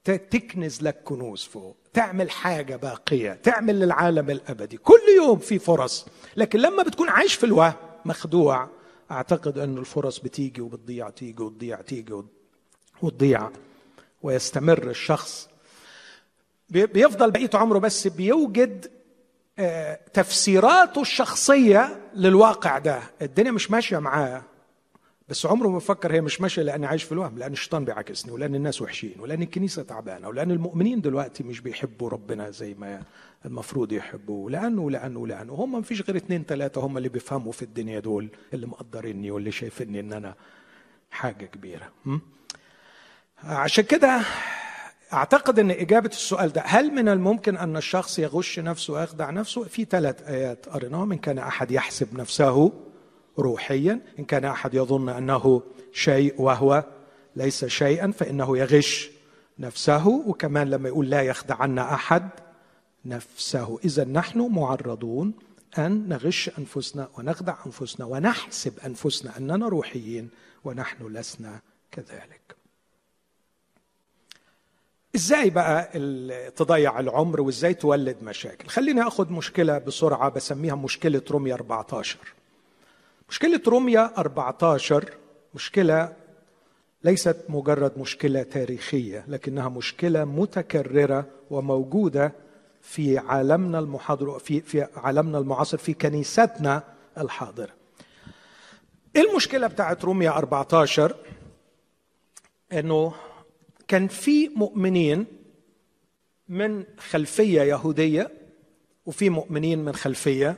تكنز 0.05 0.83
لك 0.83 1.03
كنوز 1.05 1.43
فوق. 1.43 1.77
تعمل 1.93 2.31
حاجة 2.31 2.77
باقية. 2.77 3.33
تعمل 3.33 3.81
للعالم 3.81 4.31
الأبدي. 4.31 4.77
كل 4.77 5.01
يوم 5.17 5.39
في 5.39 5.59
فرص. 5.59 6.07
لكن 6.37 6.59
لما 6.59 6.83
بتكون 6.83 7.09
عايش 7.09 7.35
في 7.35 7.47
الوهم 7.47 7.88
مخدوع. 8.05 8.69
أعتقد 9.11 9.59
أن 9.59 9.79
الفرص 9.79 10.19
بتيجي 10.19 10.61
وبتضيع 10.61 11.11
تيجي 11.11 11.43
وتضيع 11.43 11.81
تيجي 11.81 12.23
وتضيع. 13.03 13.51
ويستمر 14.23 14.91
الشخص. 14.91 15.49
بيفضل 16.71 17.31
بقية 17.31 17.51
عمره 17.55 17.79
بس 17.79 18.07
بيوجد 18.07 18.91
آه، 19.59 20.01
تفسيراته 20.13 21.01
الشخصية 21.01 22.01
للواقع 22.15 22.79
ده. 22.79 23.03
الدنيا 23.23 23.51
مش 23.51 23.71
ماشية 23.71 23.99
معاه. 23.99 24.43
بس 25.29 25.47
عمره 25.47 25.69
ما 25.69 25.79
فكر 25.81 26.13
هي 26.13 26.21
مش 26.21 26.41
ماشية 26.41 26.63
لأني 26.63 26.87
عايش 26.87 27.03
في 27.03 27.13
الوهم 27.13 27.39
لأن 27.39 27.53
الشيطان 27.53 27.85
بيعاكسني 27.85 28.33
ولأن 28.33 28.55
الناس 28.55 28.83
وحشين 28.83 29.15
ولأن 29.19 29.43
الكنيسة 29.43 29.83
تعبانة 29.83 30.29
ولأن 30.29 30.51
المؤمنين 30.51 31.01
دلوقتي 31.01 31.45
مش 31.45 31.61
بيحبوا 31.61 32.09
ربنا 32.09 32.51
زي 32.51 32.75
ما 32.75 33.03
المفروض 33.47 33.93
يحبوه 33.93 34.51
لأنه 34.51 34.91
لأنه 34.91 35.27
لأنه. 35.27 35.53
هم 35.53 35.73
ما 35.73 35.83
فيش 35.83 36.03
غير 36.03 36.17
اثنين 36.17 36.45
ثلاثة 36.45 36.81
هم 36.81 36.97
اللي 36.99 37.09
بيفهموا 37.09 37.53
في 37.53 37.63
الدنيا 37.63 38.01
دول 38.01 38.29
اللي 38.55 38.67
مقدريني 38.67 39.31
واللي 39.31 39.51
شايفيني 39.53 40.01
إن 40.01 40.13
أنا 40.13 40.35
حاجة 41.11 41.47
كبيرة. 41.47 41.93
عشان 43.45 43.85
كده 43.85 44.21
أعتقد 45.13 45.59
إن 45.59 45.71
إجابة 45.71 46.09
السؤال 46.09 46.53
ده 46.53 46.63
هل 46.67 46.91
من 46.95 47.09
الممكن 47.09 47.57
أن 47.57 47.77
الشخص 47.77 48.19
يغش 48.19 48.59
نفسه 48.59 48.93
ويخدع 48.93 49.31
نفسه؟ 49.31 49.65
في 49.65 49.85
ثلاث 49.85 50.23
آيات 50.23 50.69
قريناهم 50.69 51.13
ان 51.13 51.19
كان 51.19 51.39
أحد 51.39 51.71
يحسب 51.71 52.19
نفسه 52.19 52.73
روحيا. 53.39 54.01
إن 54.19 54.25
كان 54.25 54.45
أحد 54.45 54.75
يظن 54.75 55.09
أنه 55.09 55.63
شيء 55.93 56.43
وهو 56.43 56.85
ليس 57.37 57.65
شيئا 57.65 58.11
فإنه 58.11 58.59
يغش 58.59 59.11
نفسه. 59.59 60.09
وكمان 60.09 60.71
لما 60.71 60.89
يقول 60.89 61.11
لا 61.11 61.23
يخدعن 61.23 61.79
أحد 61.79 62.29
نفسه. 63.05 63.79
اذا 63.85 64.05
نحن 64.05 64.49
معرضون 64.53 65.35
أن 65.79 66.09
نغش 66.09 66.51
أنفسنا 66.59 67.09
ونخدع 67.19 67.55
أنفسنا 67.67 68.07
ونحسب 68.07 68.73
أنفسنا 68.87 69.37
أننا 69.39 69.69
روحيين 69.69 70.31
ونحن 70.65 71.07
لسنا 71.07 71.61
كذلك. 71.91 72.57
إزاي 75.17 75.51
بقى 75.51 75.91
تضيع 76.51 77.01
العمر 77.01 77.41
وإزاي 77.41 77.75
تولد 77.75 78.17
مشاكل؟ 78.23 78.69
خليني 78.69 79.03
أخذ 79.03 79.33
مشكلة 79.33 79.79
بسرعة 79.79 80.29
بسميها 80.29 80.75
مشكلة 80.75 81.23
روميا 81.31 81.55
14 81.55 82.19
مشكلة 83.29 83.61
روميا 83.67 84.19
14 84.19 85.11
مشكلة 85.55 86.17
ليست 87.05 87.37
مجرد 87.49 87.99
مشكلة 87.99 88.43
تاريخية 88.43 89.25
لكنها 89.29 89.69
مشكلة 89.69 90.25
متكررة 90.25 91.27
وموجودة 91.51 92.33
في 92.83 93.19
عالمنا 93.19 93.79
المحاضر 93.79 94.39
في 94.39 94.61
في 94.61 94.87
عالمنا 94.97 95.39
المعاصر 95.39 95.79
في 95.79 95.95
كنيستنا 95.95 96.83
الحاضرة. 97.19 97.71
إيه 99.17 99.31
المشكلة 99.31 99.67
بتاعت 99.67 100.05
روميا 100.05 100.31
14 100.31 101.17
إنه 102.73 103.15
كان 103.89 104.09
في 104.09 104.49
مؤمنين 104.49 105.27
من 106.49 106.85
خلفية 107.11 107.63
يهودية 107.63 108.31
وفي 109.07 109.31
مؤمنين 109.31 109.85
من 109.85 109.95
خلفية 109.95 110.57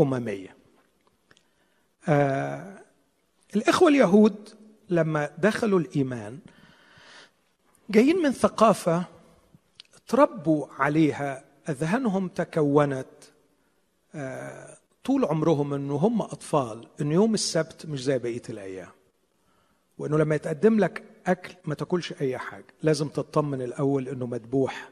أممية 0.00 0.55
آه 2.08 2.78
الإخوة 3.56 3.88
اليهود 3.88 4.48
لما 4.90 5.30
دخلوا 5.38 5.80
الإيمان 5.80 6.38
جايين 7.90 8.16
من 8.22 8.32
ثقافة 8.32 9.04
تربوا 10.08 10.66
عليها 10.78 11.44
أذهانهم 11.68 12.28
تكونت 12.28 13.06
آه 14.14 14.76
طول 15.04 15.24
عمرهم 15.24 15.74
أنه 15.74 15.94
هم 15.94 16.22
أطفال 16.22 16.88
أن 17.00 17.12
يوم 17.12 17.34
السبت 17.34 17.86
مش 17.86 18.04
زي 18.04 18.18
بقية 18.18 18.42
الأيام 18.50 18.88
وأنه 19.98 20.18
لما 20.18 20.34
يتقدم 20.34 20.78
لك 20.80 21.04
أكل 21.26 21.54
ما 21.64 21.74
تاكلش 21.74 22.12
أي 22.20 22.38
حاجة 22.38 22.64
لازم 22.82 23.08
تطمن 23.08 23.62
الأول 23.62 24.08
أنه 24.08 24.26
مذبوح 24.26 24.90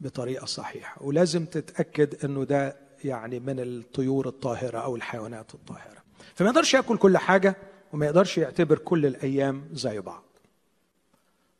بطريقة 0.00 0.46
صحيحة 0.46 1.02
ولازم 1.04 1.44
تتأكد 1.44 2.24
أنه 2.24 2.44
ده 2.44 2.76
يعني 3.04 3.40
من 3.40 3.60
الطيور 3.60 4.28
الطاهرة 4.28 4.78
أو 4.78 4.96
الحيوانات 4.96 5.54
الطاهرة. 5.54 6.01
فما 6.42 6.50
يقدرش 6.50 6.74
ياكل 6.74 6.96
كل 6.96 7.18
حاجة 7.18 7.56
وما 7.92 8.06
يقدرش 8.06 8.38
يعتبر 8.38 8.78
كل 8.78 9.06
الأيام 9.06 9.64
زي 9.72 10.00
بعض. 10.00 10.22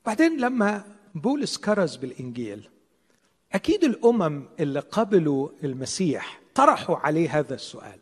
بعدين 0.07 0.41
لما 0.41 0.85
بولس 1.15 1.57
كرز 1.57 1.97
بالإنجيل 1.97 2.69
أكيد 3.53 3.85
الأمم 3.85 4.45
اللي 4.61 4.81
قبلوا 4.81 5.49
المسيح 5.65 6.41
طرحوا 6.55 6.97
عليه 6.97 7.39
هذا 7.39 7.55
السؤال. 7.55 7.99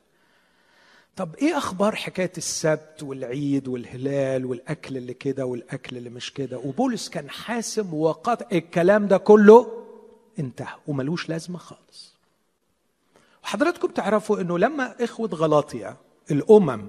طب 1.16 1.35
إيه 1.35 1.59
أخبار 1.59 1.95
حكاية 1.97 2.33
السبت 2.37 3.03
والعيد 3.03 3.68
والهلال 3.68 4.45
والأكل 4.47 4.97
اللي 4.97 5.14
كده 5.14 5.47
والأكل 5.47 5.97
اللي 5.97 6.11
مش 6.11 6.33
كده؟ 6.33 6.59
وبولس 6.59 7.09
كان 7.09 7.31
حاسم 7.31 7.95
وقطع 7.95 8.47
الكلام 8.53 9.07
ده 9.09 9.16
كله 9.18 9.85
انتهى 10.39 10.74
وملوش 10.87 11.28
لازمة 11.28 11.59
خالص. 11.59 12.14
وحضراتكم 13.45 13.89
تعرفوا 13.89 14.41
إنه 14.41 14.59
لما 14.59 15.05
إخوة 15.05 15.28
غلاطيا 15.28 15.97
الأمم. 16.31 16.89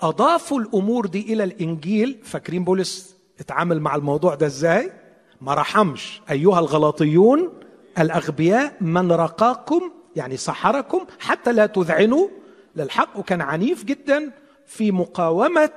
أضافوا 0.00 0.60
الأمور 0.60 1.06
دي 1.06 1.32
إلى 1.32 1.44
الإنجيل. 1.44 2.20
فاكرين 2.24 2.64
بولس 2.64 3.16
اتعامل 3.40 3.80
مع 3.80 3.96
الموضوع 3.96 4.34
ده 4.34 4.46
إزاي؟ 4.46 4.92
ما 5.40 5.54
رحمش 5.54 6.20
أيها 6.30 6.58
الغلاطيون 6.58 7.52
الأغبياء 7.98 8.76
من 8.80 9.12
رقاكم 9.12 9.92
يعني 10.16 10.36
سحركم 10.36 11.06
حتى 11.18 11.52
لا 11.52 11.66
تذعنوا. 11.66 12.28
للحق 12.76 13.18
وكان 13.18 13.40
عنيف 13.40 13.84
جدا 13.84 14.32
في 14.66 14.92
مقاومة 14.92 15.72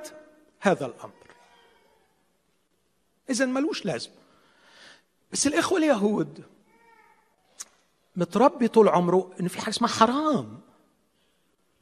هذا 0.60 0.86
الأمر. 0.86 1.12
اذا 3.30 3.46
ملوش 3.46 3.86
لازم. 3.86 4.10
بس 5.32 5.46
الإخوة 5.46 5.78
اليهود 5.78 6.44
متربي 8.16 8.68
طول 8.68 8.88
عمره 8.88 9.30
إن 9.40 9.48
في 9.48 9.60
حاجة 9.60 9.70
اسمها 9.70 9.90
حرام. 9.90 10.60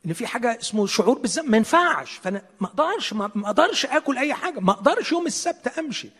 إن 0.09 0.13
في 0.13 0.27
حاجة 0.27 0.59
اسمه 0.61 0.87
شعور 0.87 1.19
بالذنب 1.19 1.51
ما 1.51 1.57
ينفعش. 1.57 2.13
فأنا 2.13 2.43
ما 2.61 2.67
أقدرش 2.67 3.13
ما 3.13 3.27
أقدرش 3.27 3.87
آكل 3.87 4.19
أي 4.19 4.35
حاجة. 4.35 4.61
ما 4.61 4.73
أقدرش 4.73 5.13
يوم 5.13 5.27
السبت 5.27 5.69
أمشي. 5.79 6.11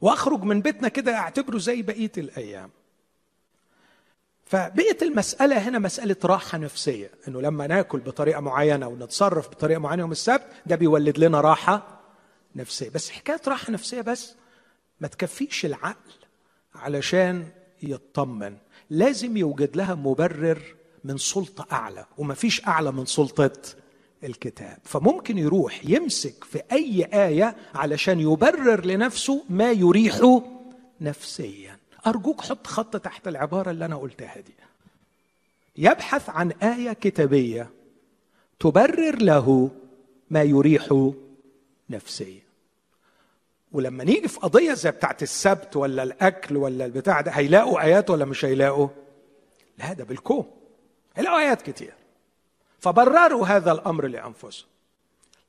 وأخرج 0.00 0.42
من 0.42 0.60
بيتنا 0.62 0.88
كده 0.88 1.16
أعتبره 1.16 1.58
زي 1.58 1.82
بقية 1.82 2.12
الأيام. 2.18 2.70
فبقيت 4.46 5.02
المسألة 5.02 5.58
هنا 5.68 5.78
مسألة 5.78 6.16
راحة 6.24 6.58
نفسية. 6.58 7.10
إنه 7.28 7.40
لما 7.40 7.66
ناكل 7.66 7.98
بطريقة 7.98 8.40
معينة 8.40 8.88
ونتصرف 8.88 9.48
بطريقة 9.48 9.78
معينة 9.78 10.00
يوم 10.00 10.12
السبت 10.12 10.46
ده 10.66 10.76
بيولد 10.76 11.18
لنا 11.18 11.40
راحة 11.40 12.00
نفسية. 12.56 12.90
بس 12.90 13.10
حكاية 13.10 13.40
راحة 13.48 13.72
نفسية 13.72 14.00
بس 14.00 14.34
ما 15.00 15.08
تكفيش 15.08 15.66
العقل 15.66 16.12
علشان 16.74 17.48
يطمن. 17.82 18.56
لازم 18.90 19.36
يوجد 19.36 19.76
لها 19.76 19.94
مبرر 19.94 20.77
من 21.04 21.16
سلطة 21.16 21.66
أعلى 21.72 22.06
وما 22.18 22.34
فيش 22.34 22.66
أعلى 22.66 22.92
من 22.92 23.06
سلطة 23.06 23.52
الكتاب. 24.24 24.78
فممكن 24.84 25.38
يروح 25.38 25.80
يمسك 25.84 26.44
في 26.44 26.62
أي 26.72 27.04
آية 27.04 27.56
علشان 27.74 28.20
يبرر 28.20 28.84
لنفسه 28.84 29.44
ما 29.50 29.72
يريحه 29.72 30.42
نفسيا. 31.00 31.78
أرجوك 32.06 32.40
حط 32.40 32.66
خط 32.66 32.96
تحت 32.96 33.28
العبارة 33.28 33.70
اللي 33.70 33.84
أنا 33.84 33.96
قلتها 33.96 34.40
دي. 34.40 34.54
يبحث 35.76 36.30
عن 36.30 36.50
آية 36.50 36.92
كتابية 36.92 37.70
تبرر 38.60 39.16
له 39.22 39.70
ما 40.30 40.42
يريح 40.42 41.12
نفسيا. 41.90 42.42
ولما 43.72 44.04
نيجي 44.04 44.28
في 44.28 44.38
قضية 44.40 44.74
زي 44.74 44.90
بتاعت 44.90 45.22
السبت 45.22 45.76
ولا 45.76 46.02
الأكل 46.02 46.56
ولا 46.56 46.84
البتاع 46.84 47.20
ده 47.20 47.30
هيلاقوا 47.30 47.82
آيات 47.82 48.10
ولا 48.10 48.24
مش 48.24 48.44
هيلاقوا؟ 48.44 48.88
لا 49.78 49.92
ده 49.92 50.04
بالكوم 50.04 50.46
ايات 51.26 51.62
كتير. 51.62 51.94
فبرروا 52.80 53.46
هذا 53.46 53.72
الأمر 53.72 54.06
لأنفسهم. 54.06 54.68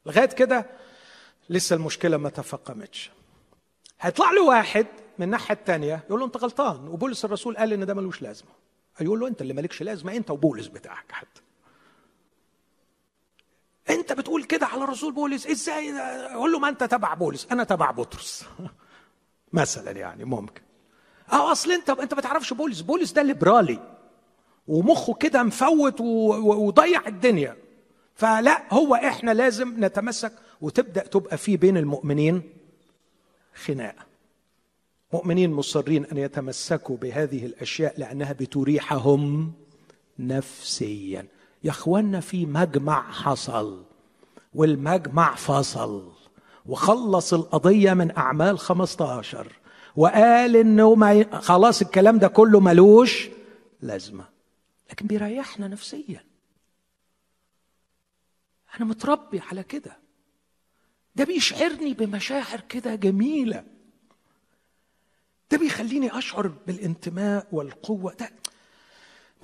لغاية 0.06 0.26
كده 0.26 0.66
لسه 1.50 1.76
المشكلة 1.76 2.18
ما 2.18 2.30
تفقمتش. 2.30 3.12
هيطلع 4.02 4.32
له 4.32 4.44
واحد 4.44 4.88
من 5.18 5.26
الناحية 5.26 5.56
الثانية 5.56 6.04
يقول 6.10 6.20
له 6.20 6.26
أنت 6.26 6.38
غلطان 6.38 6.88
وبولس 6.88 7.26
الرسول 7.26 7.58
قال 7.58 7.74
إن 7.74 7.86
ده 7.86 7.94
ملوش 7.94 8.22
لازمة. 8.22 8.50
يقول 9.02 9.20
له 9.20 9.28
أنت 9.28 9.42
اللي 9.42 9.54
مالكش 9.54 9.84
لازمة 9.84 10.16
أنت 10.16 10.32
وبولس 10.32 10.68
بتاعك 10.68 11.12
حتى. 11.12 11.42
أنت 13.90 14.14
بتقول 14.14 14.44
كده 14.44 14.66
على 14.66 14.86
رسول 14.86 15.14
بولس؟ 15.14 15.48
إزاي؟ 15.48 15.92
أقول 16.32 16.52
له 16.52 16.60
ما 16.60 16.70
أنت 16.70 16.84
تبع 16.84 17.14
بولس 17.14 17.48
أنا 17.52 17.64
تبع 17.64 17.92
بطرس. 17.92 18.46
مثلا 19.54 19.92
يعني 19.92 20.26
ممكن. 20.26 20.62
أه 21.32 21.52
أصل 21.52 21.72
أنت 21.72 21.90
أنت 21.90 22.14
ما 22.14 22.22
تعرفش 22.22 22.54
بولس. 22.54 22.82
بولس 22.82 23.12
ده 23.12 23.22
ليبرالي. 23.22 23.99
ومخه 24.70 25.14
كده 25.14 25.44
مفوت 25.44 26.02
وضيع 26.02 27.08
الدنيا. 27.08 27.56
فلا 28.16 28.74
هو 28.74 28.96
إحنا 28.96 29.32
لازم 29.32 29.86
نتمسك 29.86 30.32
وتبدأ 30.62 31.02
تبقى 31.04 31.38
في 31.38 31.58
بين 31.58 31.78
المؤمنين 31.78 32.42
خناقة. 33.66 34.06
مؤمنين 35.14 35.52
مصرين 35.54 36.06
أن 36.06 36.18
يتمسكوا 36.18 36.98
بهذه 36.98 37.46
الأشياء 37.46 37.94
لأنها 37.98 38.34
بتريحهم 38.34 39.52
نفسيا. 40.20 41.26
يا 41.64 41.70
اخوانا 41.70 42.20
في 42.20 42.46
مجمع 42.46 43.12
حصل 43.12 43.84
والمجمع 44.56 45.36
فصل. 45.36 46.12
وخلص 46.66 47.34
القضية 47.34 47.94
من 47.94 48.18
أعمال 48.18 48.60
15 48.60 49.48
وقال 49.96 50.56
إنه 50.56 50.96
ما 50.96 51.40
خلاص 51.42 51.82
الكلام 51.82 52.20
ده 52.20 52.28
كله 52.28 52.60
ملوش 52.60 53.30
لازمة. 53.82 54.39
لكن 54.90 55.08
بيريحنا 55.08 55.68
نفسيا. 55.68 56.26
أنا 58.76 58.86
متربي 58.86 59.40
على 59.40 59.64
كده. 59.64 60.00
ده 61.16 61.24
بيشعرني 61.26 61.94
بمشاعر 61.94 62.62
كده 62.62 62.96
جميلة. 62.96 63.66
ده 65.52 65.58
بيخليني 65.58 66.18
أشعر 66.18 66.48
بالانتماء 66.48 67.48
والقوة. 67.52 68.14
ده 68.14 68.32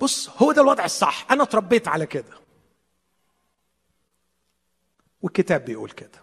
بص 0.00 0.28
هو 0.28 0.52
ده 0.52 0.62
الوضع 0.62 0.84
الصح. 0.84 1.26
أنا 1.30 1.42
اتربيت 1.42 1.88
على 1.88 2.06
كده. 2.06 2.38
والكتاب 5.22 5.64
بيقول 5.64 5.90
كده. 5.90 6.22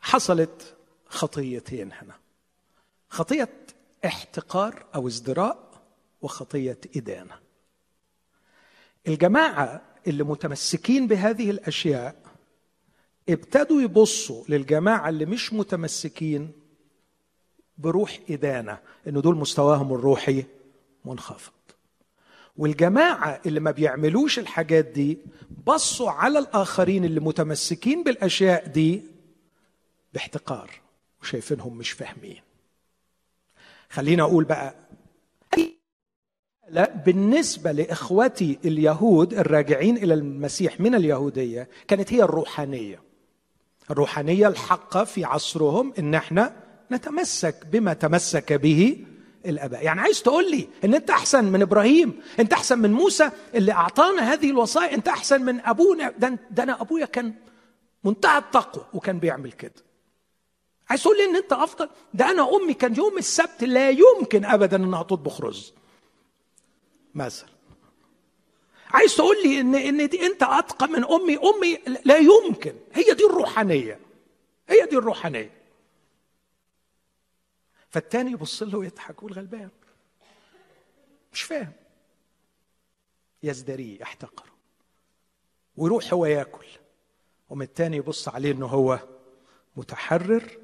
حصلت 0.00 0.76
خطيتين 1.06 1.92
هنا. 1.92 2.18
خطية 3.08 3.66
احتقار 4.04 4.86
أو 4.94 5.08
ازدراء 5.08 5.69
وخطية 6.22 6.78
إدانة 6.96 7.34
الجماعة 9.08 9.82
اللي 10.06 10.24
متمسكين 10.24 11.06
بهذه 11.06 11.50
الأشياء 11.50 12.16
ابتدوا 13.28 13.80
يبصوا 13.82 14.44
للجماعة 14.48 15.08
اللي 15.08 15.26
مش 15.26 15.52
متمسكين 15.52 16.52
بروح 17.78 18.18
إدانة 18.30 18.78
إن 19.08 19.20
دول 19.20 19.36
مستواهم 19.36 19.94
الروحي 19.94 20.44
منخفض. 21.04 21.52
والجماعة 22.56 23.40
اللي 23.46 23.60
ما 23.60 23.70
بيعملوش 23.70 24.38
الحاجات 24.38 24.84
دي 24.84 25.18
بصوا 25.66 26.10
على 26.10 26.38
الآخرين 26.38 27.04
اللي 27.04 27.20
متمسكين 27.20 28.04
بالأشياء 28.04 28.66
دي 28.68 29.02
باحتقار 30.14 30.70
وشايفينهم 31.22 31.76
مش 31.78 31.90
فاهمين. 31.90 32.40
خلينا 33.90 34.22
أقول 34.22 34.44
بقى 34.44 34.74
لا 36.70 36.90
بالنسبة 37.06 37.72
لإخوتي 37.72 38.58
اليهود 38.64 39.34
الراجعين 39.34 39.96
إلى 39.96 40.14
المسيح 40.14 40.80
من 40.80 40.94
اليهودية 40.94 41.68
كانت 41.88 42.12
هي 42.12 42.22
الروحانية. 42.22 43.02
الروحانية 43.90 44.48
الحقة 44.48 45.04
في 45.04 45.24
عصرهم 45.24 45.92
إن 45.98 46.14
إحنا 46.14 46.56
نتمسك 46.92 47.66
بما 47.72 47.92
تمسك 47.92 48.52
به 48.52 49.04
الأباء. 49.46 49.84
يعني 49.84 50.00
عايز 50.00 50.22
تقول 50.22 50.50
لي 50.50 50.68
إن 50.84 50.94
أنت 50.94 51.10
أحسن 51.10 51.44
من 51.44 51.62
إبراهيم 51.62 52.20
أنت 52.40 52.52
أحسن 52.52 52.78
من 52.78 52.92
موسى 52.92 53.30
اللي 53.54 53.72
أعطانا 53.72 54.32
هذه 54.32 54.50
الوصايا 54.50 54.94
أنت 54.94 55.08
أحسن 55.08 55.42
من 55.42 55.60
أبونا. 55.60 56.10
ده, 56.18 56.38
ده 56.50 56.62
أنا 56.62 56.80
أبويا 56.82 57.06
كان 57.06 57.34
منتهى 58.04 58.38
التقوى 58.38 58.84
وكان 58.94 59.18
بيعمل 59.18 59.52
كده. 59.52 59.74
عايز 60.90 61.02
تقول 61.02 61.16
لي 61.16 61.24
إن 61.24 61.36
أنت 61.36 61.52
أفضل؟ 61.52 61.88
ده 62.14 62.30
أنا 62.30 62.56
أمي 62.56 62.74
كان 62.74 62.94
يوم 62.96 63.18
السبت 63.18 63.64
لا 63.64 63.90
يمكن 63.90 64.44
ابدا 64.44 64.76
إنها 64.76 65.02
تطبخ 65.02 65.40
رز. 65.40 65.72
مثلا 67.14 67.48
عايز 68.90 69.16
تقول 69.16 69.36
لي 69.44 69.60
ان 69.60 69.74
إن 69.74 70.08
دي 70.08 70.26
أنت 70.26 70.42
أتقى 70.42 70.88
من 70.88 71.04
أمي 71.04 71.38
أمي 71.38 71.78
لا 72.04 72.16
يمكن. 72.16 72.74
هي 72.92 73.14
دي 73.14 73.24
الروحانية. 73.26 74.00
هي 74.68 74.86
دي 74.86 74.96
الروحانية. 74.96 75.60
فالتاني 77.88 78.30
يبص 78.30 78.62
له 78.62 78.78
ويضحك 78.78 79.14
يقول 79.14 79.32
غلبان 79.32 79.70
مش 81.32 81.42
فاهم. 81.42 81.72
يزدريه 83.42 84.00
يحتقره 84.00 84.52
ويروح 85.76 86.12
هو 86.12 86.26
ياكل. 86.26 86.66
ومن 87.50 87.62
التاني 87.62 87.96
يبص 87.96 88.28
عليه 88.28 88.52
إنه 88.52 88.66
هو 88.66 89.00
متحرر 89.76 90.58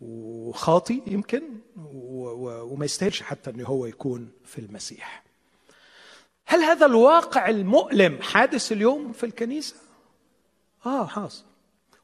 وخاطي 0.00 1.02
يمكن 1.06 1.42
وما 1.76 2.84
يستاهلش 2.84 3.22
حتى 3.22 3.50
انه 3.50 3.66
هو 3.66 3.86
يكون 3.86 4.32
في 4.44 4.58
المسيح. 4.58 5.29
هل 6.50 6.60
هذا 6.60 6.86
الواقع 6.86 7.48
المؤلم 7.48 8.18
حادث 8.22 8.72
اليوم 8.72 9.12
في 9.12 9.26
الكنيسة؟ 9.26 9.74
آه 10.86 11.06
حاصل. 11.06 11.44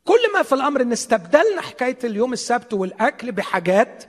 كل 0.05 0.33
ما 0.35 0.43
في 0.43 0.55
الأمر 0.55 0.83
إن 0.83 0.93
استبدلنا 0.93 1.61
حكاية 1.61 1.99
اليوم 2.05 2.33
السبت 2.33 2.75
والأكل 2.75 3.33
بحاجات 3.33 4.05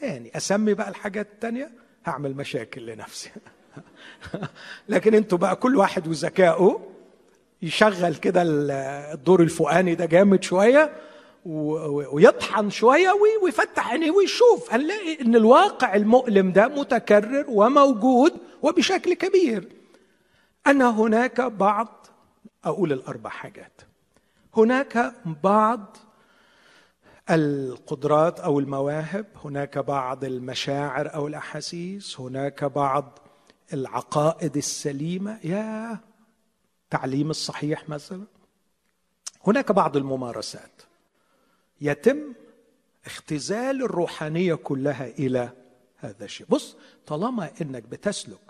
تاني. 0.00 0.36
أسمي 0.36 0.74
بقى 0.74 0.88
الحاجات 0.88 1.26
التانية 1.26 1.70
هعمل 2.06 2.36
مشاكل 2.36 2.86
لنفسي. 2.86 3.30
لكن 4.88 5.14
أنتوا 5.14 5.38
بقى 5.38 5.56
كل 5.56 5.76
واحد 5.76 6.08
وذكائه 6.08 6.80
يشغل 7.62 8.14
كده 8.14 8.42
الدور 8.44 9.42
الفوقاني 9.42 9.94
ده 9.94 10.06
جامد 10.06 10.42
شوية. 10.42 10.92
ويطحن 11.44 12.70
شوية 12.70 13.12
ويفتح 13.42 13.90
عينيه 13.90 14.10
ويشوف 14.10 14.72
هنلاقي 14.72 15.20
إن 15.20 15.34
الواقع 15.36 15.94
المؤلم 15.94 16.52
ده 16.52 16.68
متكرر 16.68 17.44
وموجود 17.48 18.32
وبشكل 18.62 19.14
كبير. 19.14 19.68
أن 20.66 20.82
هناك 20.82 21.40
بعض 21.40 22.06
أقول 22.64 22.92
الأربع 22.92 23.30
حاجات. 23.30 23.80
هناك 24.56 25.14
بعض 25.42 25.96
القدرات 27.30 28.40
أو 28.40 28.58
المواهب 28.58 29.26
هناك 29.44 29.78
بعض 29.78 30.24
المشاعر 30.24 31.14
أو 31.14 31.26
الأحاسيس 31.26 32.20
هناك 32.20 32.64
بعض 32.64 33.18
العقائد 33.72 34.56
السليمة. 34.56 35.38
يا 35.44 35.98
تعليم 36.90 37.30
الصحيح 37.30 37.88
مثلا. 37.88 38.24
هناك 39.46 39.72
بعض 39.72 39.96
الممارسات. 39.96 40.82
يتم 41.80 42.32
اختزال 43.06 43.82
الروحانية 43.82 44.54
كلها 44.54 45.06
إلى 45.06 45.52
هذا 45.96 46.24
الشيء. 46.24 46.46
بص 46.50 46.76
طالما 47.06 47.50
إنك 47.60 47.82
بتسلك 47.82 48.40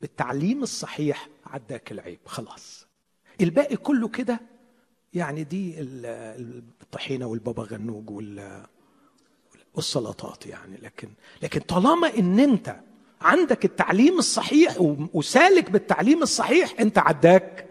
بالتعليم 0.00 0.62
الصحيح 0.62 1.28
عداك 1.46 1.92
العيب 1.92 2.18
خلاص. 2.26 2.86
الباقي 3.40 3.76
كله 3.76 4.08
كده 4.08 4.40
يعني 5.14 5.44
دي 5.44 5.74
الطحينة 5.78 7.26
والبابا 7.26 7.62
غنوج 7.62 8.10
والسلطات 9.74 10.46
يعني. 10.46 10.76
لكن 10.76 11.08
لكن 11.42 11.60
طالما 11.60 12.18
إن 12.18 12.40
أنت 12.40 12.80
عندك 13.20 13.64
التعليم 13.64 14.18
الصحيح 14.18 14.76
وسالك 15.12 15.70
بالتعليم 15.70 16.22
الصحيح 16.22 16.74
أنت 16.80 16.98
عداك 16.98 17.66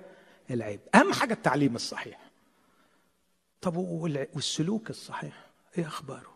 العيب. 0.51 0.80
أهم 0.95 1.14
حاجة 1.14 1.34
التعليم 1.34 1.76
الصحيح. 1.76 2.22
طب 3.64 3.78
والسلوك 4.34 4.89
الصحيح 4.89 5.45
إيه 5.78 5.88
أخباره؟ 5.88 6.34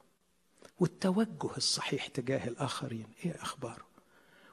والتوجه 0.79 1.57
الصحيح 1.57 2.07
تجاه 2.07 2.47
الآخرين 2.47 3.07
إيه 3.25 3.35
أخباره؟ 3.41 3.87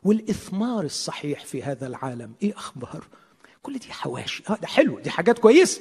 والإثمار 0.03 0.85
الصحيح 0.85 1.45
في 1.45 1.63
هذا 1.63 1.87
العالم 1.87 2.35
إيه 2.43 2.57
أخباره؟ 2.57 3.07
كل 3.63 3.79
دي 3.79 3.93
حواشي. 3.93 4.43
آه 4.51 4.55
ده 4.57 4.67
حلو 4.67 5.01
دي 5.01 5.11
حاجات 5.11 5.39
كويسة. 5.39 5.81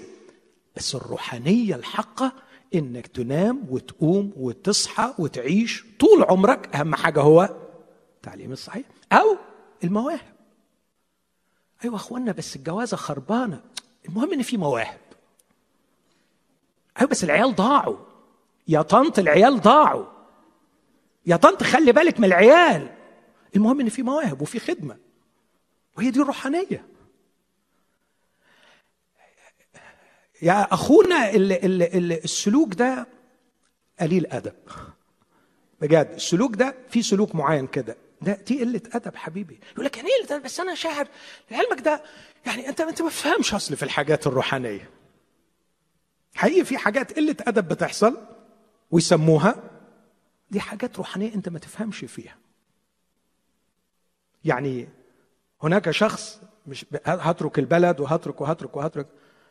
بس 0.75 0.95
الروحانية 0.95 1.75
الحقة 1.75 2.33
إنك 2.75 3.07
تنام 3.07 3.65
وتقوم 3.69 4.33
وتصحى 4.37 5.13
وتعيش 5.19 5.85
طول 5.99 6.23
عمرك 6.23 6.75
أهم 6.75 6.95
حاجة 6.95 7.21
هو 7.21 7.55
التعليم 8.15 8.51
الصحيح 8.51 8.85
أو 9.11 9.37
المواهب. 9.83 10.33
أيوه 11.83 11.95
أخوانا 11.95 12.31
بس 12.31 12.55
الجوازة 12.55 12.97
خربانة. 12.97 13.61
المهم 14.09 14.33
إن 14.33 14.41
في 14.41 14.57
مواهب. 14.57 14.97
أيوه 16.99 17.09
بس 17.09 17.23
العيال 17.23 17.55
ضاعوا. 17.55 17.97
يا 18.67 18.81
طنط 18.81 19.19
العيال 19.19 19.61
ضاعوا. 19.61 20.05
يا 21.25 21.35
طنط 21.35 21.63
خلي 21.63 21.91
بالك 21.91 22.19
من 22.19 22.25
العيال. 22.25 22.89
المهم 23.55 23.79
إن 23.79 23.89
في 23.89 24.03
مواهب 24.03 24.41
وفي 24.41 24.59
خدمة. 24.59 24.97
وهي 25.97 26.11
دي 26.11 26.21
الروحانية. 26.21 26.85
يا 30.41 30.73
أخونا 30.73 31.29
اللي 31.29 31.57
اللي 31.57 32.17
السلوك 32.17 32.73
ده 32.73 33.07
قليل 33.99 34.25
أدب. 34.27 34.53
بجد 35.81 36.11
السلوك 36.15 36.55
ده 36.55 36.75
في 36.89 37.01
سلوك 37.01 37.35
معين 37.35 37.67
كده. 37.67 37.97
ده 38.21 38.33
دي 38.47 38.59
قلة 38.63 38.81
أدب 38.93 39.15
حبيبي. 39.15 39.59
يقول 39.73 39.85
لك 39.85 39.97
يعني 39.97 40.09
إيه 40.09 40.27
قلة 40.27 40.37
بس 40.37 40.59
أنا 40.59 40.75
شاعر. 40.75 41.07
علمك 41.51 41.81
ده 41.81 42.03
يعني 42.45 42.69
أنت 42.69 42.81
أنت 42.81 43.01
ما 43.01 43.07
بتفهمش 43.07 43.53
أصل 43.53 43.75
في 43.75 43.83
الحاجات 43.83 44.27
الروحانية. 44.27 44.89
حقيقي 46.33 46.65
في 46.65 46.77
حاجات 46.77 47.13
قلة 47.13 47.35
أدب 47.41 47.67
بتحصل 47.67 48.17
ويسموها؟ 48.91 49.55
دي 50.51 50.59
حاجات 50.59 50.97
روحانية 50.97 51.33
أنت 51.35 51.49
ما 51.49 51.59
تفهمش 51.59 51.97
فيها. 52.05 52.37
يعني 54.45 54.89
هناك 55.63 55.91
شخص 55.91 56.41
مش 56.67 56.85
هترك 57.05 57.59
البلد 57.59 57.99
وهترك 57.99 58.41
وهترك 58.41 58.77
وهترك. 58.77 59.07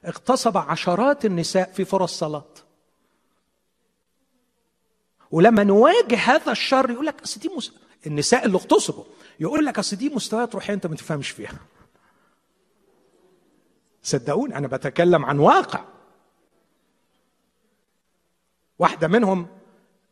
اغتصب 0.07 0.57
عشرات 0.57 1.25
النساء 1.25 1.73
في 1.73 1.85
فرص 1.85 2.19
صلاة. 2.19 2.55
ولما 5.31 5.65
نواجه 5.65 6.17
هذا 6.17 6.53
الشر 6.53 6.91
يقول 6.91 7.07
لك 7.07 7.23
أصل 7.23 7.41
دي 7.41 7.49
مس... 7.57 7.73
النساء 8.07 8.45
اللي 8.45 8.57
اغتصبوا. 8.57 9.05
يقول 9.41 9.67
لك 9.67 9.79
أصل 9.79 9.97
دي 9.97 10.09
مستويات 10.09 10.55
روحية 10.55 10.75
أنت 10.75 10.87
ما 10.87 10.97
تفهمش 10.97 11.31
فيها. 11.31 11.59
صدقوني 14.03 14.59
أنا 14.59 14.69
بتكلم 14.69 15.25
عن 15.25 15.39
واقع. 15.39 15.85
واحدة 18.83 19.09
منهم 19.09 19.47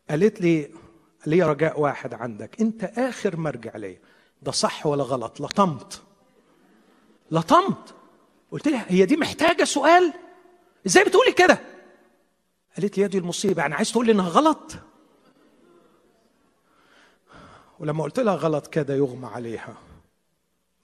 قالت 0.09 0.41
لي 0.41 0.71
لي 1.25 1.43
رجاء 1.43 1.79
واحد 1.79 2.13
عندك 2.13 2.61
أنت 2.61 2.83
آخر 2.83 3.37
مرجع 3.37 3.77
لي 3.77 3.97
ده 4.41 4.51
صح 4.51 4.85
ولا 4.85 5.03
غلط؟ 5.03 5.41
لطمت. 5.41 6.01
لطمت. 7.31 7.95
قلت 8.51 8.67
لها 8.67 8.85
هي 8.87 9.05
دي 9.05 9.17
محتاجة 9.17 9.63
سؤال؟ 9.63 10.13
إزاي 10.85 11.03
بتقولي 11.03 11.31
كده؟ 11.31 11.59
قالت 12.77 12.97
لي 12.97 13.03
يا 13.03 13.07
دي 13.07 13.17
المصيبة 13.17 13.65
أنا 13.65 13.75
عايز 13.75 13.91
تقول 13.91 14.05
لي 14.05 14.11
إنها 14.11 14.29
غلط. 14.29 14.71
ولما 17.79 18.03
قلت 18.03 18.19
لها 18.19 18.35
غلط 18.35 18.67
كده 18.67 18.95
يغمى 18.95 19.27
عليها 19.27 19.75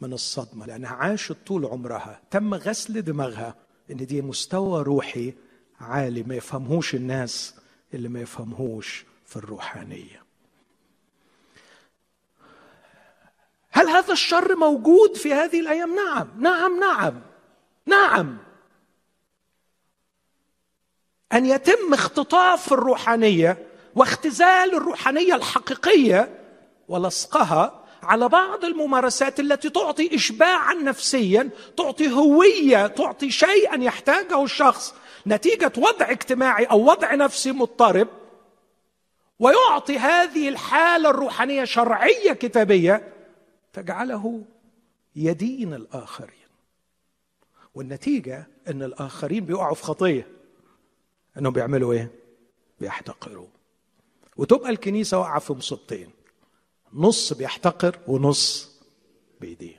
من 0.01 0.13
الصدمة 0.13 0.65
لأنها 0.65 0.91
عاشت 0.91 1.37
طول 1.47 1.65
عمرها 1.65 2.21
تم 2.31 2.53
غسل 2.53 3.01
دماغها 3.01 3.55
إن 3.91 4.05
دي 4.05 4.21
مستوى 4.21 4.83
روحي 4.83 5.33
عالي 5.79 6.23
ما 6.23 6.35
يفهمهوش 6.35 6.95
الناس. 6.95 7.55
اللي 7.97 8.09
ما 8.09 8.21
يفهمهوش 8.21 9.05
في 9.25 9.35
الروحانية. 9.35 10.23
هل 13.71 13.87
هذا 13.87 14.13
الشر 14.13 14.55
موجود 14.55 15.17
في 15.17 15.33
هذه 15.33 15.59
الأيام؟ 15.59 15.95
نعم 15.95 16.27
نعم 16.37 16.79
نعم 16.79 17.21
نعم. 17.85 18.37
أن 21.33 21.45
يتم 21.45 21.93
اختطاف 21.93 22.73
الروحانية 22.73 23.67
واختزال 23.95 24.75
الروحانية 24.75 25.35
الحقيقية 25.35 26.39
ولصقها 26.87 27.83
على 28.03 28.29
بعض 28.29 28.65
الممارسات 28.65 29.39
التي 29.39 29.69
تعطي 29.69 30.15
اشباعا 30.15 30.73
نفسيا 30.73 31.49
تعطي 31.77 32.11
هوية 32.11 32.87
تعطي 32.87 33.31
شيئا 33.31 33.83
يحتاجه 33.83 34.43
الشخص 34.43 34.93
نتيجة 35.27 35.71
وضع 35.77 36.11
اجتماعي 36.11 36.65
أو 36.65 36.89
وضع 36.89 37.15
نفسي 37.15 37.51
مضطرب 37.51 38.07
ويعطي 39.39 39.97
هذه 39.97 40.49
الحالة 40.49 41.09
الروحانية 41.09 41.63
شرعية 41.63 42.33
كتابية 42.33 43.13
تجعله 43.73 44.43
يدين 45.15 45.73
الآخرين. 45.73 46.47
والنتيجة 47.75 48.47
أن 48.67 48.83
الآخرين 48.83 49.45
بيقعوا 49.45 49.75
في 49.75 49.83
خطية. 49.83 50.27
أنهم 51.37 51.53
بيعملوا 51.53 51.93
إيه؟ 51.93 52.11
بيحتقروا. 52.79 53.47
وتبقى 54.37 54.69
الكنيسة 54.69 55.19
واقعة 55.19 55.39
في 55.39 55.53
مصيبتين 55.53 56.09
نص 56.93 57.33
بيحتقر 57.33 57.99
ونص 58.07 58.71
بيدين. 59.41 59.77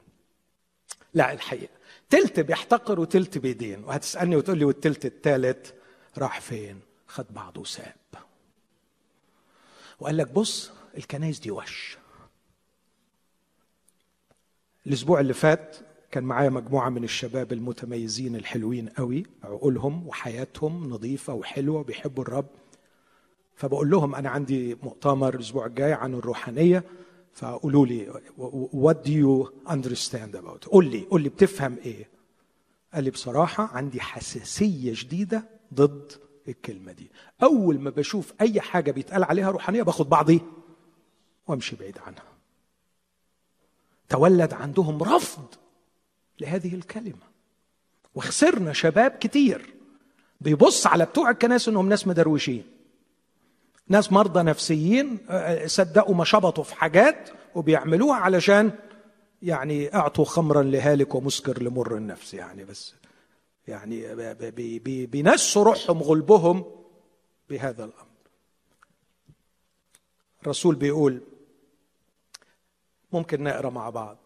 لا 1.14 1.32
الحقيقة 1.32 1.77
تلت 2.10 2.40
بيحتقر 2.40 3.00
وتلت 3.00 3.38
بيدين. 3.38 3.84
وهتسألني 3.84 4.36
وتقول 4.36 4.58
لي 4.58 4.64
والتلت 4.64 5.06
التالت 5.06 5.74
راح 6.18 6.40
فين؟ 6.40 6.80
خد 7.06 7.26
بعضه 7.30 7.60
وساب. 7.60 7.94
وقال 10.00 10.16
لك 10.16 10.32
بص 10.32 10.70
الكنايس 10.96 11.38
دي 11.38 11.50
وش. 11.50 11.98
الأسبوع 14.86 15.20
اللي 15.20 15.34
فات 15.34 15.76
كان 16.10 16.24
معايا 16.24 16.50
مجموعة 16.50 16.88
من 16.88 17.04
الشباب 17.04 17.52
المتميزين 17.52 18.36
الحلوين 18.36 18.88
قوي 18.88 19.26
عقولهم 19.44 20.08
وحياتهم 20.08 20.90
نظيفة 20.90 21.34
وحلوة 21.34 21.80
وبيحبوا 21.80 22.24
الرب. 22.24 22.46
فبقول 23.56 23.90
لهم 23.90 24.14
أنا 24.14 24.30
عندي 24.30 24.76
مؤتمر 24.82 25.34
الأسبوع 25.34 25.66
الجاي 25.66 25.92
عن 25.92 26.14
الروحانية. 26.14 26.84
فقولوا 27.32 27.86
لي 27.86 28.12
what 28.72 28.96
do 29.06 29.10
you 29.10 29.50
understand 29.70 30.34
about? 30.34 30.68
قول 30.68 30.90
لي 30.90 31.00
قول 31.10 31.22
لي 31.22 31.28
بتفهم 31.28 31.76
إيه؟ 31.84 32.08
قال 32.94 33.04
لي 33.04 33.10
بصراحة 33.10 33.76
عندي 33.76 34.00
حساسية 34.00 34.94
شديدة 34.94 35.44
ضد 35.74 36.12
الكلمة 36.48 36.92
دي. 36.92 37.10
أول 37.42 37.80
ما 37.80 37.90
بشوف 37.90 38.32
أي 38.40 38.60
حاجة 38.60 38.90
بيتقال 38.90 39.24
عليها 39.24 39.50
روحانية 39.50 39.82
باخد 39.82 40.08
بعضي 40.08 40.40
وأمشي 41.46 41.76
بعيد 41.76 41.98
عنها. 41.98 42.24
تولد 44.08 44.54
عندهم 44.54 45.02
رفض 45.02 45.46
لهذه 46.40 46.74
الكلمة. 46.74 47.28
وخسرنا 48.14 48.72
شباب 48.72 49.10
كتير. 49.10 49.74
بيبص 50.40 50.86
على 50.86 51.04
بتوع 51.04 51.30
الكنائس 51.30 51.68
إنهم 51.68 51.88
ناس 51.88 52.06
مدروشين. 52.06 52.64
ناس 53.88 54.12
مرضى 54.12 54.42
نفسيين 54.42 55.18
آه، 55.30 55.66
صدقوا 55.66 56.14
ما 56.14 56.24
شبطوا 56.24 56.64
في 56.64 56.74
حاجات 56.74 57.30
وبيعملوها 57.54 58.16
علشان 58.16 58.72
يعني 59.42 59.94
أعطوا 59.94 60.24
خمرا 60.24 60.62
لهالك 60.62 61.14
ومسكر 61.14 61.62
لمر 61.62 61.96
النفس 61.96 62.34
يعني 62.34 62.64
بس. 62.64 62.94
يعني 63.68 64.14
بي 64.50 64.78
بي 64.78 65.06
بينسوا 65.06 65.64
روحهم 65.64 66.02
غلبهم 66.02 66.64
بهذا 67.50 67.84
الأمر. 67.84 68.08
الرسول 70.42 70.74
بيقول 70.74 71.20
ممكن 73.12 73.42
نقرأ 73.42 73.70
مع 73.70 73.90
بعض. 73.90 74.18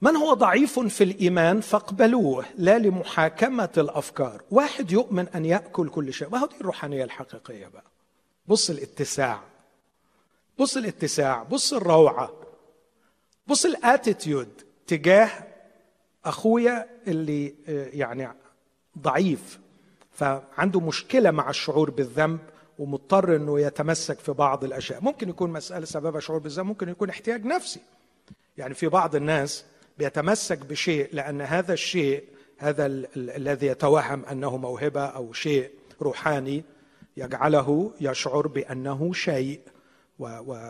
من 0.00 0.16
هو 0.16 0.34
ضعيف 0.34 0.78
في 0.78 1.04
الإيمان 1.04 1.60
فاقبلوه 1.60 2.44
لا 2.56 2.78
لمحاكمة 2.78 3.70
الأفكار. 3.78 4.42
واحد 4.50 4.92
يؤمن 4.92 5.28
أن 5.28 5.44
يأكل 5.44 5.88
كل 5.88 6.12
شيء. 6.12 6.28
ما 6.28 6.38
هو 6.38 6.46
دي 6.46 6.56
الروحانية 6.60 7.04
الحقيقية 7.04 7.66
بقى. 7.66 7.84
بص 8.48 8.70
الاتساع 8.70 9.40
بص 10.58 10.76
الاتساع 10.76 11.42
بص 11.42 11.72
الروعة 11.72 12.32
بص 13.46 13.64
الاتيتيود 13.64 14.48
تجاه 14.86 15.30
أخويا 16.24 16.86
اللي 17.06 17.54
آه، 17.68 17.88
يعني 17.92 18.28
ضعيف 18.98 19.58
فعنده 20.12 20.80
مشكلة 20.80 21.30
مع 21.30 21.50
الشعور 21.50 21.90
بالذنب 21.90 22.38
ومضطر 22.78 23.36
إنه 23.36 23.60
يتمسك 23.60 24.18
في 24.18 24.32
بعض 24.32 24.64
الأشياء. 24.64 25.00
ممكن 25.02 25.28
يكون 25.28 25.50
مسألة 25.50 25.86
سببها 25.86 26.20
شعور 26.20 26.38
بالذنب 26.38 26.66
ممكن 26.66 26.88
يكون 26.88 27.08
احتياج 27.08 27.44
نفسي. 27.44 27.80
يعني 28.58 28.74
في 28.74 28.88
بعض 28.88 29.16
الناس 29.16 29.64
بيتمسك 29.98 30.58
بشيء 30.58 31.08
لأن 31.12 31.40
هذا 31.40 31.72
الشيء 31.72 32.24
هذا 32.58 32.86
الذي 33.16 33.66
يتوهم 33.66 34.24
أنه 34.24 34.56
موهبة 34.56 35.04
أو 35.04 35.32
شيء 35.32 35.70
روحاني 36.02 36.64
يجعله 37.18 37.92
يشعر 38.00 38.46
بأنه 38.46 39.12
شيء 39.12 39.60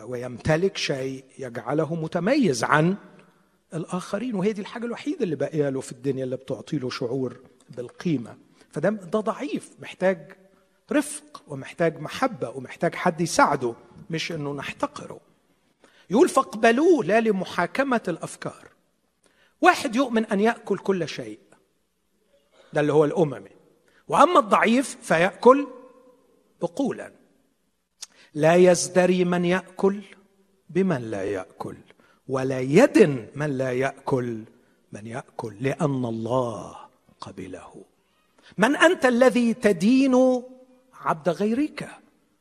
ويمتلك 0.05 0.77
شيء 0.77 1.23
يجعله 1.39 1.95
متميز 1.95 2.63
عن 2.63 2.95
الآخرين. 3.73 4.35
وهي 4.35 4.53
دي 4.53 4.61
الحاجة 4.61 4.85
الوحيدة 4.85 5.23
اللي 5.23 5.35
باقيه 5.35 5.69
له 5.69 5.81
في 5.81 5.91
الدنيا 5.91 6.23
اللي 6.23 6.35
بتعطي 6.35 6.77
له 6.77 6.89
شعور 6.89 7.37
بالقيمة. 7.69 8.37
فده 8.71 8.89
ده 8.89 9.19
ضعيف 9.19 9.69
محتاج 9.79 10.31
رفق 10.91 11.43
ومحتاج 11.47 11.99
محبة 11.99 12.49
ومحتاج 12.49 12.95
حد 12.95 13.21
يساعده 13.21 13.73
مش 14.09 14.31
إنه 14.31 14.53
نحتقره. 14.53 15.19
يقول 16.09 16.29
فاقبلوه 16.29 17.03
لا 17.05 17.21
لمحاكمة 17.21 18.01
الأفكار. 18.07 18.67
واحد 19.61 19.95
يؤمن 19.95 20.25
أن 20.25 20.39
يأكل 20.39 20.77
كل 20.77 21.07
شيء. 21.07 21.39
ده 22.73 22.81
اللي 22.81 22.93
هو 22.93 23.05
الأممي. 23.05 23.51
وأما 24.07 24.39
الضعيف 24.39 24.97
فيأكل 25.01 25.67
بقولا 26.61 27.11
لا 28.33 28.55
يزدري 28.55 29.25
من 29.25 29.45
يأكل 29.45 30.01
بمن 30.69 31.11
لا 31.11 31.23
يأكل 31.23 31.75
ولا 32.27 32.59
يدن 32.59 33.27
من 33.35 33.57
لا 33.57 33.71
يأكل 33.71 34.43
من 34.91 35.07
يأكل 35.07 35.53
لأن 35.61 36.05
الله 36.05 36.75
قبله. 37.21 37.83
من 38.57 38.75
أنت 38.75 39.05
الذي 39.05 39.53
تدين 39.53 40.43
عبد 41.01 41.29
غيرك؟ 41.29 41.89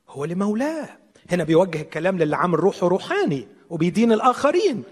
هو 0.08 0.24
لمولاه 0.24 0.88
هنا 1.30 1.44
بيوجه 1.44 1.80
الكلام 1.82 2.18
للي 2.18 2.36
عامل 2.36 2.60
روحه 2.60 2.88
روحاني 2.88 3.48
وبيدين 3.70 4.12
الآخرين. 4.12 4.82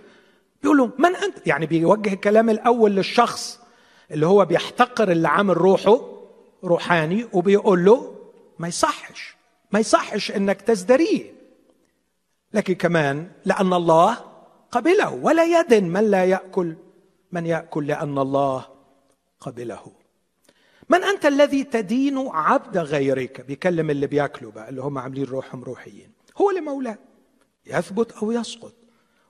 بيقول 0.63 0.79
له 0.79 0.91
من 0.99 1.17
أنت؟ 1.17 1.47
يعني 1.47 1.67
بيوجه 1.67 2.13
الكلام 2.13 2.51
الأول 2.51 2.97
للشخص 2.97 3.61
اللي 4.11 4.27
هو 4.27 4.45
بيحتقر 4.45 5.11
اللي 5.13 5.29
عامل 5.29 5.57
روحه 5.57 6.01
روحاني 6.65 7.27
وبيقول 7.33 7.85
له 7.85 8.16
ما 8.59 8.69
يصحش 8.69 9.37
ما 9.73 9.79
يصحش 9.79 10.31
إنك 10.31 10.63
تزدريه 10.63 11.33
لكن 12.55 12.75
كمان 12.75 13.31
لأن 13.45 13.73
الله 13.73 14.15
قبله 14.71 15.15
ولا 15.15 15.61
يدن 15.61 15.85
من 15.85 16.11
لا 16.11 16.25
يأكل 16.25 16.77
من 17.33 17.47
يأكل 17.47 17.87
لأن 17.87 18.19
الله 18.19 18.67
قبله. 19.41 19.93
من 20.89 21.05
أنت 21.05 21.27
الذي 21.27 21.65
تدين 21.65 22.29
عبد 22.29 22.79
غيرك؟ 22.79 23.41
بيكلم 23.41 23.91
اللي 23.91 24.07
بياكلوا 24.07 24.53
بقى 24.53 24.69
اللي 24.69 24.83
هم 24.83 24.99
عاملين 24.99 25.25
روحهم 25.25 25.65
روحيين. 25.65 26.13
هو 26.37 26.51
لمولاه 26.51 26.99
يثبت 27.67 28.13
أو 28.13 28.33
يسقط. 28.33 28.75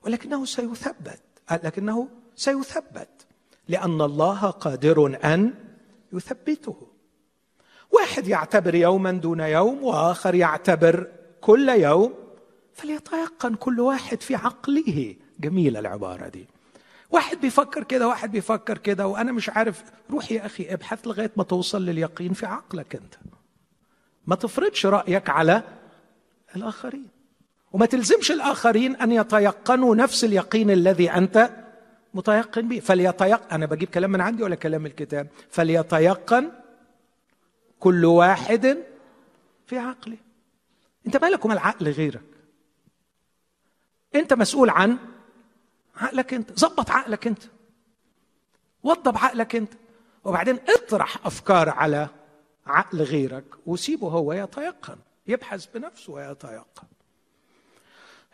ولكنه 0.03 0.45
سيثبت. 0.45 1.21
لكنه 1.51 2.07
سيثبت. 2.35 3.27
لأن 3.67 4.01
الله 4.01 4.49
قادر 4.49 5.19
أن 5.23 5.53
يثبته. 6.13 6.87
واحد 7.91 8.27
يعتبر 8.27 8.75
يوما 8.75 9.11
دون 9.11 9.39
يوم 9.39 9.83
وآخر 9.83 10.35
يعتبر 10.35 11.07
كل 11.41 11.69
يوم 11.69 12.13
فليتيقن 12.73 13.55
كل 13.55 13.79
واحد 13.79 14.21
في 14.21 14.35
عقله. 14.35 15.15
جميلة 15.39 15.79
العبارة 15.79 16.27
دي. 16.27 16.47
واحد 17.11 17.41
بيفكر 17.41 17.83
كده 17.83 18.07
واحد 18.07 18.31
بيفكر 18.31 18.77
كده 18.77 19.07
وأنا 19.07 19.31
مش 19.31 19.49
عارف 19.49 19.83
روح 20.11 20.31
يا 20.31 20.45
أخي 20.45 20.73
ابحث 20.73 21.07
لغاية 21.07 21.31
ما 21.37 21.43
توصل 21.43 21.85
لليقين 21.85 22.33
في 22.33 22.45
عقلك 22.45 22.95
أنت. 22.95 23.15
ما 24.27 24.35
تفرضش 24.35 24.85
رأيك 24.85 25.29
على 25.29 25.63
الآخرين. 26.55 27.07
وما 27.73 27.85
تلزمش 27.85 28.31
الآخرين 28.31 28.95
أن 28.95 29.11
يتيقنوا 29.11 29.95
نفس 29.95 30.23
اليقين 30.23 30.71
الذي 30.71 31.11
أنت 31.11 31.49
متيقن 32.13 32.67
به. 32.67 32.79
فليتيقن 32.79 33.51
أنا 33.51 33.65
بجيب 33.65 33.89
كلام 33.89 34.11
من 34.11 34.21
عندي 34.21 34.43
ولا 34.43 34.55
كلام 34.55 34.85
الكتاب؟ 34.85 35.27
فليتيقن 35.49 36.51
كل 37.79 38.05
واحد 38.05 38.83
في 39.67 39.77
عقله. 39.77 40.17
انت 41.07 41.17
مالك 41.17 41.45
ومال 41.45 41.57
عقل 41.57 41.87
غيرك 41.87 42.23
انت 44.15 44.33
مسؤول 44.33 44.69
عن 44.69 44.97
عقلك 45.95 46.33
انت. 46.33 46.59
ظبط 46.59 46.89
عقلك 46.91 47.27
انت. 47.27 47.43
وضب 48.83 49.17
عقلك 49.17 49.55
انت. 49.55 49.73
وبعدين 50.23 50.59
اطرح 50.69 51.25
أفكار 51.25 51.69
على 51.69 52.07
عقل 52.65 53.01
غيرك 53.01 53.45
وسيبه 53.65 54.07
هو 54.07 54.33
يتيقن. 54.33 54.97
يبحث 55.27 55.65
بنفسه 55.65 56.13
ويتيقن. 56.13 56.87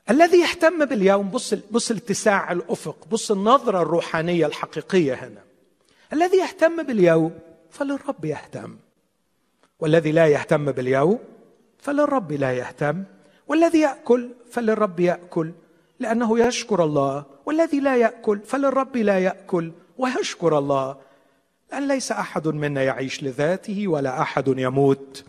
الذي 0.10 0.40
يهتم 0.40 0.86
باليوم 0.86 1.30
بص 1.30 1.54
بص 1.54 1.92
الاتساع 1.92 2.52
الأفق 2.52 3.08
بص 3.08 3.32
النظرة 3.32 3.82
الروحانية 3.82 4.46
الحقيقية 4.46 5.14
هنا. 5.14 5.44
الذي 6.14 6.38
يهتم 6.38 6.84
باليوم 6.84 7.40
فللرب 7.72 8.26
يهتم. 8.26 8.78
والذي 9.84 10.12
لا 10.12 10.28
يهتم 10.28 10.72
باليوم 10.72 11.20
فللرب 11.80 12.32
لا 12.32 12.54
يهتم 12.54 13.04
والذي 13.48 13.80
يأكل 13.80 14.30
فللرب 14.52 15.00
يأكل 15.00 15.52
لأنه 16.00 16.40
يشكر 16.40 16.84
الله 16.84 17.26
والذي 17.46 17.80
لا 17.80 17.96
يأكل 17.96 18.40
فللرب 18.40 18.98
لا 18.98 19.20
يأكل 19.20 19.72
ويشكر 19.98 20.58
الله. 20.58 20.98
لأن 21.72 21.88
ليس 21.88 22.12
أحد 22.12 22.48
منا 22.48 22.84
يعيش 22.84 23.24
لذاته 23.24 23.88
ولا 23.88 24.22
أحد 24.22 24.48
يموت 24.48 25.26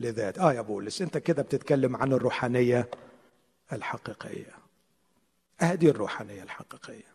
لذاته. 0.00 0.42
آه 0.42 0.52
يا 0.52 0.60
بولس 0.60 1.02
أنت 1.02 1.18
كده 1.18 1.42
بتتكلم 1.42 1.96
عن 1.96 2.12
الروحانية 2.12 2.88
الحقيقية. 3.72 4.50
هذه 5.58 5.88
الروحانية 5.88 6.42
الحقيقية. 6.42 7.13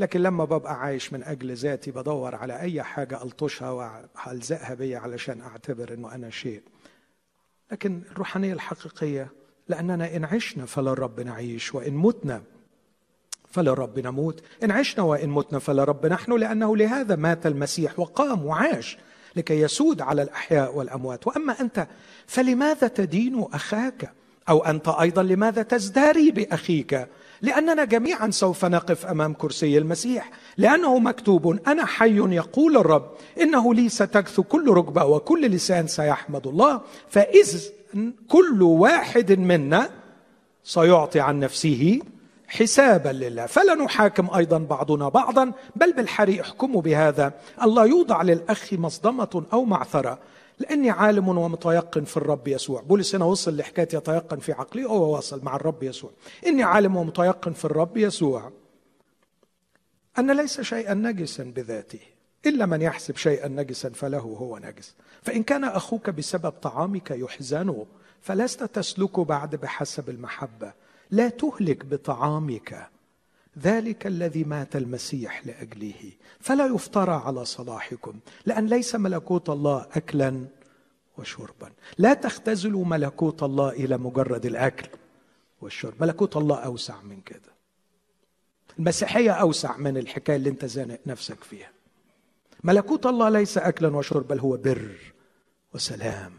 لكن 0.00 0.22
لما 0.22 0.44
ببقى 0.44 0.80
عايش 0.80 1.12
من 1.12 1.22
أجل 1.22 1.54
ذاتي 1.54 1.90
بدور 1.90 2.34
على 2.34 2.60
أي 2.60 2.82
حاجة 2.82 3.22
ألطشها 3.22 3.70
وألزقها 3.70 4.74
بيا 4.74 4.98
علشان 4.98 5.40
أعتبر 5.40 5.94
إنه 5.94 6.14
أنا 6.14 6.30
شيء. 6.30 6.62
لكن 7.72 8.02
الروحانية 8.10 8.52
الحقيقية 8.52 9.28
لأننا 9.68 10.16
إن 10.16 10.24
عشنا 10.24 10.66
فللرب 10.66 11.20
نعيش 11.20 11.74
وإن 11.74 11.94
متنا 11.94 12.42
فللرب 13.50 13.98
نموت. 13.98 14.42
إن 14.64 14.70
عشنا 14.70 15.04
وإن 15.04 15.28
متنا 15.28 15.58
فلرب 15.58 16.06
نحن 16.06 16.32
لأنه 16.32 16.76
لهذا 16.76 17.16
مات 17.16 17.46
المسيح 17.46 17.98
وقام 17.98 18.46
وعاش 18.46 18.98
لكي 19.36 19.60
يسود 19.60 20.00
على 20.00 20.22
الأحياء 20.22 20.76
والأموات. 20.76 21.26
وأما 21.26 21.60
أنت 21.60 21.86
فلماذا 22.26 22.88
تدين 22.88 23.46
أخاك؟ 23.52 24.12
أو 24.48 24.64
أنت 24.64 24.88
أيضا 24.88 25.22
لماذا 25.22 25.62
تزدري 25.62 26.30
بأخيك؟ 26.30 27.08
لأننا 27.42 27.84
جميعا 27.84 28.30
سوف 28.30 28.64
نقف 28.64 29.06
أمام 29.06 29.34
كرسي 29.34 29.78
المسيح. 29.78 30.30
لأنه 30.56 30.98
مكتوب 30.98 31.58
أنا 31.66 31.86
حي 31.86 32.16
يقول 32.16 32.76
الرب 32.76 33.10
إنه 33.40 33.74
لي 33.74 33.88
ستكث 33.88 34.40
كل 34.40 34.70
ركبة 34.70 35.04
وكل 35.04 35.46
لسان 35.46 35.86
سيحمد 35.86 36.46
الله 36.46 36.80
فاذ 37.08 37.64
كل 38.28 38.62
واحد 38.62 39.32
منا 39.32 39.90
سيعطي 40.64 41.20
عن 41.20 41.40
نفسه 41.40 42.00
حسابا 42.48 43.08
لله. 43.08 43.46
فلا 43.46 43.74
نحاكم 43.74 44.28
أيضا 44.36 44.58
بعضنا 44.58 45.08
بعضا 45.08 45.52
بل 45.76 45.92
بالحري 45.92 46.40
احكموا 46.40 46.82
بهذا. 46.82 47.32
الله 47.62 47.86
يوضع 47.86 48.22
للأخ 48.22 48.72
مصدمة 48.72 49.44
أو 49.52 49.64
معثرة. 49.64 50.18
لأني 50.60 50.90
عالم 50.90 51.28
ومتيقن 51.28 52.04
في 52.04 52.16
الرب 52.16 52.48
يسوع. 52.48 52.80
بولس 52.80 53.14
هنا 53.14 53.24
وصل 53.24 53.56
لحكاية 53.56 53.88
يتيقن 53.94 54.38
في 54.38 54.52
عقله 54.52 54.86
هو 54.86 55.14
واصل 55.14 55.44
مع 55.44 55.56
الرب 55.56 55.82
يسوع. 55.82 56.10
إني 56.46 56.62
عالم 56.62 56.96
ومتيقن 56.96 57.52
في 57.52 57.64
الرب 57.64 57.96
يسوع. 57.96 58.52
أن 60.18 60.36
ليس 60.36 60.60
شيئا 60.60 60.94
نجسا 60.94 61.44
بذاته. 61.44 62.00
إلا 62.46 62.66
من 62.66 62.82
يحسب 62.82 63.16
شيئا 63.16 63.48
نجسا 63.48 63.88
فله 63.88 64.18
هو 64.18 64.58
نجس. 64.58 64.94
فإن 65.22 65.42
كان 65.42 65.64
أخوك 65.64 66.10
بسبب 66.10 66.50
طعامك 66.50 67.10
يحزن 67.10 67.86
فلست 68.20 68.62
تسلك 68.62 69.20
بعد 69.20 69.56
بحسب 69.56 70.08
المحبة. 70.08 70.72
لا 71.10 71.28
تهلك 71.28 71.84
بطعامك. 71.84 72.88
ذلك 73.58 74.06
الذي 74.06 74.44
مات 74.44 74.76
المسيح 74.76 75.46
لأجله. 75.46 76.12
فلا 76.40 76.66
يفترى 76.66 77.12
على 77.12 77.44
صلاحكم 77.44 78.18
لأن 78.46 78.66
ليس 78.66 78.94
ملكوت 78.94 79.50
الله 79.50 79.86
اكلا 79.92 80.46
وشربا. 81.18 81.72
لا 81.98 82.14
تختزلوا 82.14 82.84
ملكوت 82.84 83.42
الله 83.42 83.70
إلى 83.70 83.98
مجرد 83.98 84.46
الأكل 84.46 84.88
والشرب. 85.60 85.94
ملكوت 86.00 86.36
الله 86.36 86.56
أوسع 86.56 87.02
من 87.02 87.20
كده. 87.20 87.50
المسيحية 88.78 89.30
أوسع 89.30 89.76
من 89.76 89.96
الحكاية 89.96 90.36
اللي 90.36 90.50
انت 90.50 90.64
زانق 90.64 90.98
نفسك 91.06 91.44
فيها. 91.44 91.70
ملكوت 92.64 93.06
الله 93.06 93.28
ليس 93.28 93.58
اكلا 93.58 93.96
وشرب 93.96 94.28
بل 94.28 94.38
هو 94.38 94.56
بر 94.56 94.96
وسلام 95.74 96.32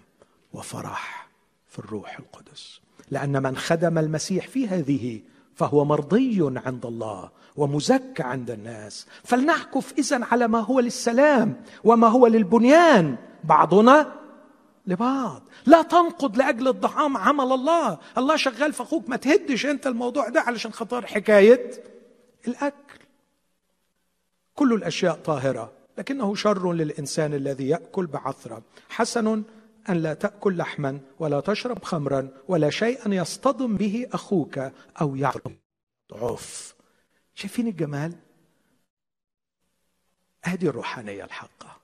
وفرح 0.53 1.29
في 1.67 1.79
الروح 1.79 2.19
القدس. 2.19 2.81
لأن 3.11 3.43
من 3.43 3.57
خدم 3.57 3.97
المسيح 3.97 4.47
في 4.47 4.67
هذه 4.67 5.21
فهو 5.61 5.85
مرضي 5.85 6.59
عند 6.65 6.85
الله 6.85 7.29
ومزكى 7.55 8.23
عند 8.23 8.51
الناس. 8.51 9.07
فلنحكف 9.23 9.93
اذا 9.97 10.25
على 10.25 10.47
ما 10.47 10.59
هو 10.59 10.79
للسلام 10.79 11.63
وما 11.83 12.07
هو 12.07 12.27
للبنيان. 12.27 13.15
بعضنا 13.43 14.11
لبعض. 14.87 15.41
لا 15.65 15.81
تنقض 15.81 16.37
لأجل 16.37 16.67
الطعام 16.67 17.17
عمل 17.17 17.51
الله. 17.51 17.97
الله 18.17 18.35
شغال 18.35 18.73
في 18.73 18.83
أخوك. 18.83 19.09
ما 19.09 19.15
تهدش 19.15 19.65
أنت 19.65 19.87
الموضوع 19.87 20.29
ده 20.29 20.41
علشان 20.41 20.73
خاطر 20.73 21.05
حكاية 21.05 21.71
الأكل. 22.47 22.99
كل 24.55 24.73
الأشياء 24.73 25.15
طاهرة 25.15 25.71
لكنه 25.97 26.35
شر 26.35 26.73
للإنسان 26.73 27.33
الذي 27.33 27.67
يأكل 27.67 28.05
بعثرة. 28.05 28.61
حسن 28.89 29.43
أن 29.89 29.97
لا 29.97 30.13
تأكل 30.13 30.57
لحما 30.57 30.99
ولا 31.19 31.39
تشرب 31.39 31.83
خمرا 31.83 32.29
ولا 32.47 32.69
شيئا 32.69 33.13
يصطدم 33.13 33.77
به 33.77 34.07
أخوك 34.13 34.59
أو 35.01 35.15
يضعف 35.15 36.75
شايفين 37.35 37.67
الجمال؟ 37.67 38.15
هذه 40.43 40.65
الروحانية 40.65 41.23
الحقة. 41.23 41.81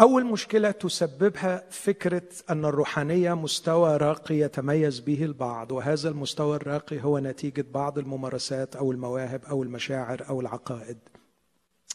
أول 0.00 0.24
مشكلة 0.24 0.70
تسببها 0.70 1.70
فكرة 1.70 2.28
أن 2.50 2.64
الروحانية 2.64 3.34
مستوى 3.34 3.96
راقي 3.96 4.34
يتميز 4.34 5.00
به 5.00 5.24
البعض 5.24 5.72
وهذا 5.72 6.08
المستوى 6.08 6.56
الراقي 6.56 7.02
هو 7.02 7.18
نتيجة 7.18 7.64
بعض 7.74 7.98
الممارسات 7.98 8.76
أو 8.76 8.92
المواهب 8.92 9.44
أو 9.44 9.62
المشاعر 9.62 10.28
أو 10.28 10.40
العقائد. 10.40 10.98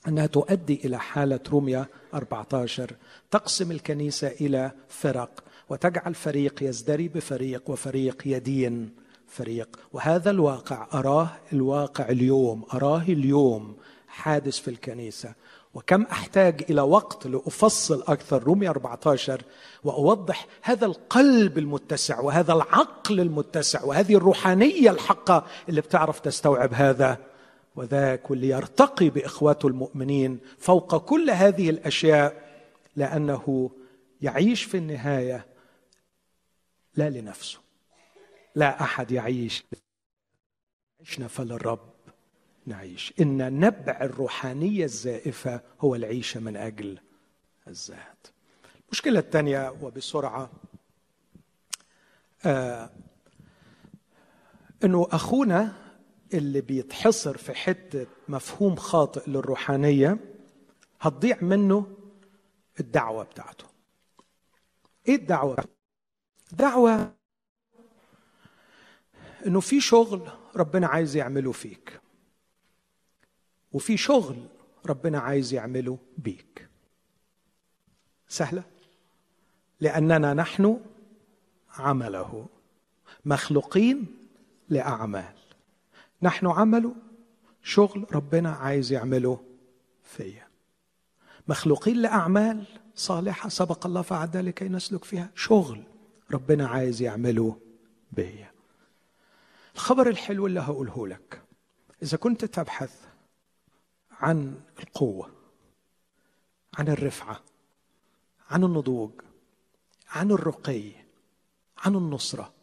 أنها 0.08 0.26
تؤدي 0.26 0.82
إلى 0.86 0.99
حالة 0.99 1.39
روميا 1.52 1.86
14 2.14 2.95
تقسم 3.32 3.72
الكنيسة 3.72 4.28
إلى 4.28 4.72
فرق 4.89 5.43
وتجعل 5.70 6.16
فريق 6.16 6.64
يزدري 6.64 7.08
بفريق 7.08 7.70
وفريق 7.70 8.22
يدين 8.26 8.89
فريق. 9.28 9.80
وهذا 9.93 10.32
الواقع 10.32 10.88
أراه 10.93 11.30
الواقع 11.54 12.10
اليوم 12.10 12.66
أراه 12.74 13.02
اليوم 13.02 13.76
حادث 14.08 14.60
في 14.60 14.68
الكنيسة. 14.68 15.34
وكم 15.74 16.04
أحتاج 16.04 16.66
إلى 16.70 16.82
وقت 16.82 17.28
لأفصل 17.28 18.04
أكثر 18.08 18.43
رومي 18.43 18.70
14 18.70 19.41
وأوضح 19.84 20.47
هذا 20.62 20.86
القلب 20.86 21.58
المتسع 21.58 22.20
وهذا 22.20 22.54
العقل 22.54 23.20
المتسع 23.20 23.84
وهذه 23.84 24.16
الروحانية 24.16 24.91
الحقة 24.91 25.45
اللي 25.70 25.82
بتعرف 25.82 26.20
تستوعب 26.20 26.74
هذا 26.74 27.18
وذاك 27.76 28.32
واللي 28.32 28.49
يرتقي 28.49 29.09
باخواته 29.09 29.67
المؤمنين 29.67 30.39
فوق 30.57 30.97
كل 30.97 31.30
هذه 31.30 31.69
الأشياء 31.69 32.51
لأنه 32.95 33.72
يعيش 34.22 34.63
في 34.63 34.78
النهاية 34.78 35.45
لا 36.95 37.09
لنفسه 37.09 37.59
لا 38.55 38.82
أحد 38.82 39.11
يعيش. 39.11 39.63
عشنا 41.01 41.28
فللرب 41.28 41.93
نعيش. 42.65 43.13
إن 43.22 43.59
نبع 43.59 43.99
الروحانية 44.01 44.86
الزائفة 44.86 45.61
هو 45.80 45.95
العيشه 45.95 46.39
من 46.39 46.57
أجل 46.57 46.99
الذات. 47.67 48.28
المشكلة 48.88 49.19
الثانية 49.19 49.76
وبسرعة 49.82 50.51
آه 52.45 52.89
إنه 54.84 55.07
أخونا 55.11 55.74
اللي 56.34 56.61
بيتحصر 56.61 57.38
في 57.38 57.53
حتة 57.53 58.07
مفهوم 58.27 58.75
خاطئ 58.75 59.29
للروحانية 59.29 60.17
هتضيع 61.01 61.38
منه 61.41 61.88
الدعوة 62.79 63.23
بتاعته. 63.23 63.65
إيه 65.07 65.15
الدعوة؟ 65.15 65.57
دعوة 66.51 67.13
إنه 69.47 69.59
في 69.59 69.82
شغل 69.82 70.29
ربنا 70.55 70.88
عايز 70.88 71.15
يعمله 71.15 71.51
فيك 71.51 72.01
وفي 73.71 73.97
شغل 73.97 74.47
ربنا 74.86 75.19
عايز 75.19 75.53
يعمله 75.53 75.97
بيك. 76.17 76.69
سهلة؟ 78.27 78.63
لأننا 79.79 80.34
نحن 80.34 80.79
عمله 81.69 82.45
مخلوقين 83.25 84.05
لأعمال. 84.69 85.40
نحن 86.24 86.47
عمله 86.47 86.95
شغل 87.63 88.07
ربنا 88.11 88.51
عايز 88.51 88.91
يعمله 88.91 89.45
فيا. 90.03 90.47
مخلوقين 91.47 91.97
لأعمال 91.97 92.65
صالحة 92.95 93.49
سبق 93.49 93.86
الله 93.86 94.01
فعد 94.01 94.38
لكي 94.38 94.69
نسلك 94.69 95.03
فيها 95.03 95.32
شغل 95.36 95.84
ربنا 96.32 96.67
عايز 96.67 97.01
يعمله 97.01 97.59
بيا. 98.11 98.51
الخبر 99.76 100.07
الحلو 100.07 100.47
اللي 100.47 100.59
هقوله 100.59 101.07
لك 101.07 101.41
إذا 102.03 102.17
كنت 102.17 102.45
تبحث 102.45 103.05
عن 104.11 104.59
القوة 104.80 105.32
عن 106.78 106.88
الرفعة 106.88 107.41
عن 108.49 108.63
النضوج 108.63 109.11
عن 110.09 110.32
الرقي 110.32 110.91
عن 111.78 111.95
النصرة 111.95 112.53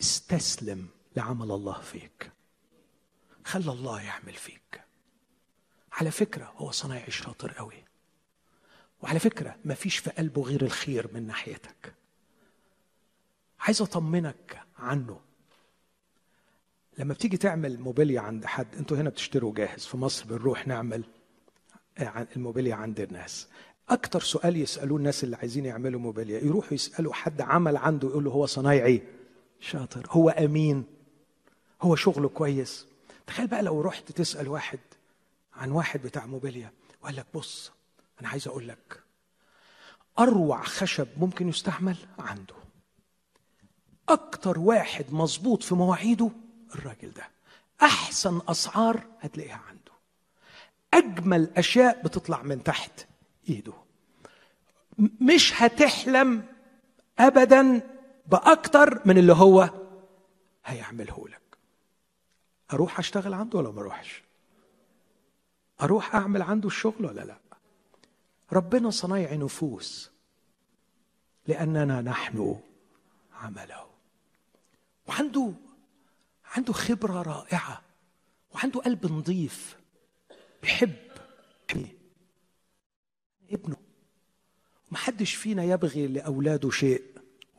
استسلم 0.00 0.88
لعمل 1.16 1.50
الله 1.50 1.80
فيك. 1.80 2.31
خلى 3.44 3.72
الله 3.72 4.02
يعمل 4.02 4.32
فيك. 4.32 4.82
على 5.92 6.10
فكرة 6.10 6.52
هو 6.56 6.70
صنايعي 6.70 7.10
شاطر 7.10 7.52
قوي. 7.52 7.84
وعلى 9.02 9.18
فكرة 9.18 9.56
ما 9.64 9.74
فيش 9.74 9.98
في 9.98 10.10
قلبه 10.10 10.42
غير 10.42 10.62
الخير 10.62 11.10
من 11.14 11.26
ناحيتك. 11.26 11.94
عايز 13.60 13.82
أطمنك 13.82 14.60
عنه. 14.78 15.20
لما 16.98 17.14
بتيجي 17.14 17.36
تعمل 17.36 17.80
موبيليا 17.80 18.20
عند 18.20 18.46
حد 18.46 18.76
أنتوا 18.76 18.96
هنا 18.96 19.10
بتشتروا 19.10 19.54
جاهز. 19.54 19.86
في 19.86 19.96
مصر 19.96 20.26
بنروح 20.26 20.66
نعمل 20.66 21.04
آه، 21.98 22.26
الموبيليا 22.36 22.74
عند 22.74 23.00
الناس. 23.00 23.48
أكتر 23.88 24.20
سؤال 24.20 24.56
يسألوه 24.56 24.98
الناس 24.98 25.24
اللي 25.24 25.36
عايزين 25.36 25.66
يعملوا 25.66 26.00
موبيليا. 26.00 26.38
يروحوا 26.38 26.74
يسألوا 26.74 27.14
حد 27.14 27.40
عمل 27.40 27.76
عنده 27.76 28.08
يقول 28.08 28.24
له 28.24 28.30
هو 28.30 28.46
صنايعي 28.46 29.02
شاطر. 29.60 30.06
هو 30.10 30.30
أمين. 30.30 30.84
هو 31.82 31.96
شغله 31.96 32.28
كويس. 32.28 32.91
تخيل 33.32 33.46
بقى 33.46 33.62
لو 33.62 33.80
رحت 33.80 34.12
تسأل 34.12 34.48
واحد 34.48 34.78
عن 35.54 35.70
واحد 35.70 36.02
بتاع 36.02 36.26
موبيليا 36.26 36.72
وقال 37.02 37.16
لك 37.16 37.26
بص 37.34 37.72
أنا 38.20 38.28
عايز 38.28 38.48
أقول 38.48 38.68
لك 38.68 39.02
أروع 40.18 40.62
خشب 40.62 41.08
ممكن 41.16 41.48
يستعمل 41.48 41.96
عنده. 42.18 42.54
أكتر 44.08 44.58
واحد 44.58 45.04
مظبوط 45.10 45.62
في 45.62 45.74
مواعيده 45.74 46.30
الراجل 46.74 47.12
ده. 47.12 47.28
أحسن 47.82 48.40
أسعار 48.48 49.06
هتلاقيها 49.20 49.60
عنده. 49.68 49.92
أجمل 50.94 51.50
أشياء 51.56 52.02
بتطلع 52.02 52.42
من 52.42 52.62
تحت 52.62 53.06
إيده. 53.48 53.74
مش 55.20 55.62
هتحلم 55.62 56.46
ابدا 57.18 57.80
بأكتر 58.26 59.02
من 59.04 59.18
اللي 59.18 59.32
هو 59.32 59.70
هيعمله 60.64 61.28
لك. 61.28 61.41
أروح 62.72 62.98
أشتغل 62.98 63.34
عنده 63.34 63.58
ولا 63.58 63.70
ما 63.70 63.80
أروحش؟ 63.80 64.22
أروح 65.82 66.14
أعمل 66.14 66.42
عنده 66.42 66.66
الشغل 66.66 67.04
ولا 67.04 67.20
لا؟ 67.20 67.38
ربنا 68.52 68.90
صنايع 68.90 69.34
نفوس 69.34 70.10
لأننا 71.46 72.00
نحن 72.00 72.60
عمله. 73.32 73.86
وعنده 75.06 75.52
عنده 76.44 76.72
خبرة 76.72 77.22
رائعة 77.22 77.82
وعنده 78.54 78.80
قلب 78.80 79.12
نظيف 79.12 79.76
بيحب 80.62 80.96
ابنه. 83.50 83.76
محدش 84.90 85.34
فينا 85.34 85.64
يبغي 85.64 86.06
لأولاده 86.06 86.70
شيء 86.70 87.02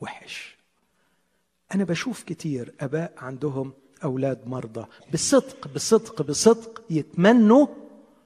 وحش. 0.00 0.56
أنا 1.74 1.84
بشوف 1.84 2.22
كتير 2.22 2.74
أباء 2.80 3.14
عندهم 3.18 3.72
أولاد 4.04 4.48
مرضى. 4.48 4.86
بصدق 5.12 5.68
بصدق 5.68 6.22
بصدق 6.22 6.82
يتمنوا 6.90 7.66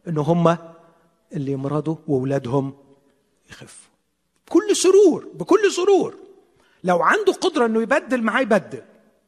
إن 0.09 0.19
هم 0.19 0.57
اللي 1.33 1.53
يمرضوا 1.53 1.97
وأولادهم 2.09 2.75
يخفوا. 3.51 3.91
بكل 4.47 4.77
سرور 4.77 5.29
بكل 5.35 5.73
سرور. 5.73 6.15
لو 6.85 7.03
عنده 7.03 7.33
قدرة 7.33 7.67
إنه 7.67 7.83
يبدل 7.83 8.23
معاه 8.23 8.41
يبدل. 8.41 8.83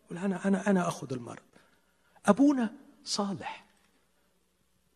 يقول 0.06 0.18
أنا 0.18 0.48
أنا 0.48 0.70
أنا 0.70 0.88
آخذ 0.88 1.12
المرض. 1.12 1.42
أبونا 2.26 2.70
صالح. 3.04 3.66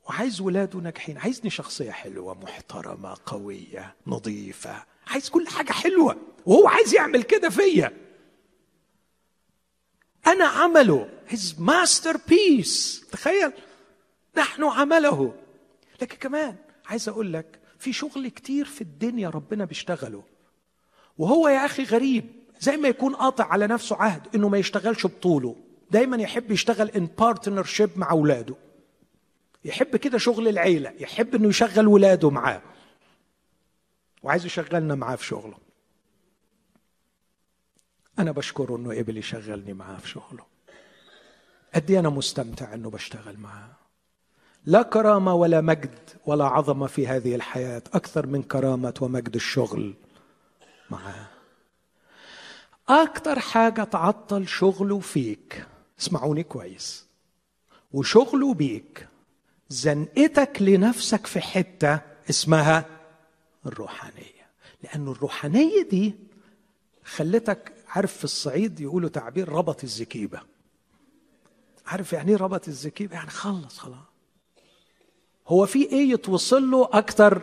وعايز 0.09 0.41
ولاده 0.41 0.79
ناجحين. 0.79 1.19
عايزني 1.19 1.51
شخصية 1.51 1.91
حلوة 1.91 2.35
محترمة 2.35 3.17
قوية 3.27 3.95
نظيفة. 4.07 4.85
عايز 5.07 5.29
كل 5.29 5.49
حاجة 5.49 5.73
حلوة. 5.73 6.17
وهو 6.47 6.69
عايز 6.69 6.95
يعمل 6.95 7.23
كده 7.23 7.49
فيا. 7.49 8.04
أنا 10.27 10.45
عمله. 10.45 11.09
His 11.31 11.61
بيس 12.29 13.05
تخيل. 13.12 13.53
نحن 14.37 14.64
عمله. 14.64 15.35
لكن 16.03 16.16
كمان 16.16 16.57
عايز 16.87 17.09
أقول 17.09 17.33
لك 17.33 17.59
في 17.79 17.93
شغل 17.93 18.29
كتير 18.29 18.64
في 18.64 18.81
الدنيا 18.81 19.29
ربنا 19.29 19.64
بيشتغله. 19.64 20.22
وهو 21.18 21.49
يا 21.49 21.64
أخي 21.64 21.85
غريب. 21.85 22.25
زي 22.61 22.77
ما 22.77 22.89
يكون 22.89 23.14
قاطع 23.14 23.45
على 23.45 23.66
نفسه 23.66 23.97
عهد 23.97 24.35
إنه 24.35 24.49
ما 24.49 24.59
يشتغلش 24.59 25.07
بطوله. 25.07 25.57
دايما 25.91 26.16
يحب 26.16 26.51
يشتغل 26.51 26.91
ان 26.91 27.09
بارتنرشيب 27.18 27.91
مع 27.97 28.11
أولاده. 28.11 28.55
يحب 29.64 29.97
كده 29.97 30.18
شغل 30.18 30.49
العيلة. 30.49 30.93
يحب 31.01 31.35
إنه 31.35 31.49
يشغل 31.49 31.89
ولاده 31.89 32.31
معاه. 32.31 32.62
وعايز 34.22 34.47
يشغلنا 34.47 34.95
معاه 34.95 35.16
في 35.16 35.27
شغله. 35.27 35.64
أنا 38.19 38.33
بشكره 38.33 38.77
إنه 38.77 38.99
قبل 38.99 39.17
يشغلني 39.19 39.73
معاه 39.73 39.97
في 39.97 40.09
شغله. 40.09 40.45
قد 41.75 41.91
أنا 41.91 42.09
مستمتع 42.09 42.75
إنه 42.75 42.91
بشتغل 42.91 43.39
معاه. 43.39 43.71
لا 44.67 44.83
كرامة 44.83 45.35
ولا 45.35 45.61
مجد 45.61 45.99
ولا 46.27 46.45
عظمة 46.45 46.87
في 46.87 47.07
هذه 47.07 47.35
الحياة 47.35 47.83
أكثر 47.95 48.27
من 48.27 48.43
كرامة 48.43 48.95
ومجد 49.01 49.35
الشغل 49.35 49.95
معاه. 50.91 51.27
أكتر 52.89 53.39
حاجة 53.39 53.85
تعطل 53.85 54.49
شغله 54.49 55.01
فيك 55.01 55.67
اسمعوني 56.01 56.43
كويس 56.43 57.07
وشغله 57.93 58.55
بيك 58.55 59.09
زنقتك 59.69 60.62
لنفسك 60.62 61.27
في 61.27 61.41
حتة 61.41 62.01
اسمها 62.31 62.87
الروحانية. 63.67 64.45
لأن 64.83 65.09
الروحانية 65.09 65.83
دي 65.83 66.15
خلتك 67.05 67.73
عارف 67.95 68.16
في 68.16 68.24
الصعيد 68.24 68.80
يقولوا 68.80 69.09
تعبير 69.09 69.49
ربط 69.49 69.84
الزكيبة. 69.84 70.40
عارف 71.86 72.12
يعني 72.12 72.30
إيه 72.30 72.36
ربط 72.36 72.68
الزكيبة؟ 72.68 73.14
يعني 73.14 73.30
خلص 73.30 73.78
خلاص. 73.78 73.97
هو 75.49 75.66
في 75.66 75.82
إيه 75.92 76.11
يتوصل 76.11 76.70
له 76.70 76.88
أكتر 76.92 77.42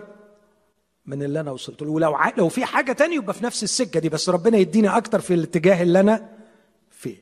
من 1.06 1.24
اللي 1.24 1.40
أنا 1.40 1.52
وصلت 1.52 1.82
له؟ 1.82 1.90
ولو 1.92 2.16
ع... 2.16 2.30
لو 2.38 2.50
في 2.50 2.66
حاجة 2.66 2.92
تانية 2.92 3.16
يبقى 3.16 3.34
في 3.34 3.44
نفس 3.44 3.64
السكة 3.64 4.00
دي 4.00 4.10
بس 4.10 4.30
ربنا 4.30 4.58
يديني 4.58 4.98
أكتر 4.98 5.20
في 5.20 5.34
الاتجاه 5.34 5.84
اللي 5.84 6.00
أنا 6.00 6.30
فيه. 6.92 7.18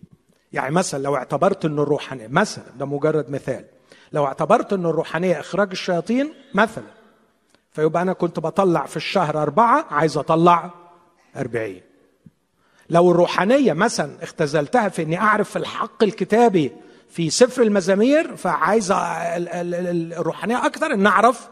يعني 0.53 0.75
مثلا 0.75 1.03
لو 1.03 1.15
اعتبرت 1.15 1.65
ان 1.65 1.80
الروحانية 1.80 2.27
مثلا 2.27 2.65
ده 2.77 2.86
مجرد 2.86 3.30
مثال. 3.30 3.65
لو 4.11 4.25
اعتبرت 4.25 4.73
ان 4.73 4.86
الروحانية 4.86 5.39
إخراج 5.39 5.69
الشياطين 5.71 6.34
مثلا 6.53 6.88
فيبقى 7.71 8.01
أنا 8.01 8.13
كنت 8.13 8.39
بطلع 8.39 8.86
في 8.86 8.97
الشهر 8.97 9.41
أربعة 9.41 9.86
عايز 9.89 10.17
أطلع 10.17 10.71
أربعين. 11.36 11.82
لو 12.90 13.12
الروحانية 13.12 13.74
مثلا 13.74 14.24
اختزلتها 14.24 14.90
في 14.90 15.02
إني 15.02 15.18
أعرف 15.18 15.58
الحق 15.58 16.04
الكتابي 16.04 16.72
في 17.10 17.30
سفر 17.30 17.62
المزامير 17.62 18.36
فعايز 18.36 18.92
الروحانية 18.92 20.66
أكثر 20.66 20.94
إن 20.94 21.08
أعرف 21.08 21.50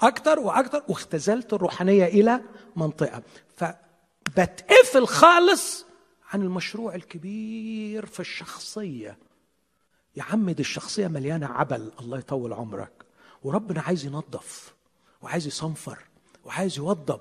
أكثر 0.00 0.38
وأكثر 0.38 0.82
واختزلت 0.88 1.52
الروحانية 1.52 2.04
إلى 2.04 2.40
منطقة. 2.76 3.22
فبتقفل 3.56 5.06
خالص 5.06 5.86
عن 6.32 6.42
المشروع 6.42 6.94
الكبير 6.94 8.06
في 8.06 8.20
الشخصية. 8.20 9.18
يا 10.16 10.22
عم 10.22 10.50
دي 10.50 10.62
الشخصية 10.62 11.08
مليانة 11.08 11.46
عبل 11.46 11.92
الله 12.00 12.18
يطول 12.18 12.52
عمرك. 12.52 12.92
وربنا 13.42 13.80
عايز 13.80 14.04
ينظف 14.04 14.74
وعايز 15.22 15.46
يصنفر 15.46 15.98
وعايز 16.44 16.78
يوضب. 16.78 17.20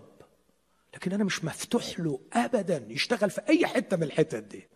لكن 0.93 1.13
أنا 1.13 1.23
مش 1.23 1.45
مفتوح 1.45 1.99
له 1.99 2.19
ابدا 2.33 2.85
يشتغل 2.89 3.29
في 3.29 3.41
أي 3.49 3.65
حتة 3.67 3.97
من 3.97 4.03
الحتت 4.03 4.43
دي. 4.43 4.67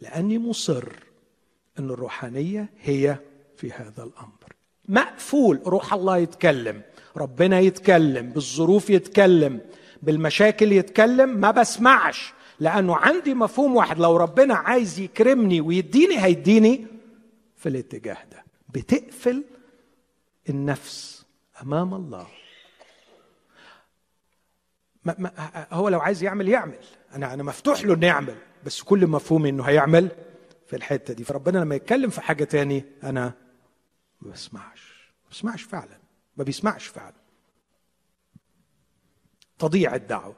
لأني 0.00 0.38
مصر 0.38 0.84
إن 1.78 1.90
الروحانية 1.90 2.68
هي 2.80 3.16
في 3.56 3.72
هذا 3.72 4.02
الأمر. 4.02 4.52
مقفول 4.88 5.60
روح 5.66 5.94
الله 5.94 6.16
يتكلم 6.16 6.82
ربنا 7.16 7.60
يتكلم 7.60 8.30
بالظروف 8.30 8.90
يتكلم 8.90 9.60
بالمشاكل 10.02 10.72
يتكلم 10.72 11.28
ما 11.40 11.50
بسمعش 11.50 12.32
لأنه 12.60 12.96
عندي 12.96 13.34
مفهوم 13.34 13.76
واحد 13.76 13.98
لو 13.98 14.16
ربنا 14.16 14.54
عايز 14.54 14.98
يكرمني 15.00 15.60
ويديني 15.60 16.24
هيديني 16.24 16.86
في 17.56 17.68
الاتجاه 17.68 18.18
ده. 18.32 18.44
بتقفل 18.68 19.44
النفس 20.48 21.24
أمام 21.62 21.94
الله. 21.94 22.26
ما 25.08 25.14
ما 25.18 25.66
هو 25.72 25.88
لو 25.88 26.00
عايز 26.00 26.22
يعمل 26.22 26.48
يعمل. 26.48 26.78
أنا 27.14 27.34
أنا 27.34 27.42
مفتوح 27.42 27.84
له 27.84 27.94
إنه 27.94 28.06
يعمل. 28.06 28.34
بس 28.64 28.82
كل 28.82 29.06
مفهومي 29.06 29.48
إنه 29.48 29.62
هيعمل 29.62 30.08
في 30.66 30.76
الحتة 30.76 31.14
دي. 31.14 31.24
فربنا 31.24 31.58
لما 31.58 31.74
يتكلم 31.74 32.10
في 32.10 32.20
حاجة 32.20 32.44
تاني 32.44 32.84
أنا 33.02 33.32
ما 34.22 34.32
بسمعش. 34.32 35.12
ما 35.24 35.30
بسمعش 35.30 35.62
فعلا. 35.62 35.98
ما 36.36 36.44
بيسمعش 36.44 36.86
فعلا. 36.86 37.14
تضيع 39.58 39.94
الدعوة. 39.94 40.34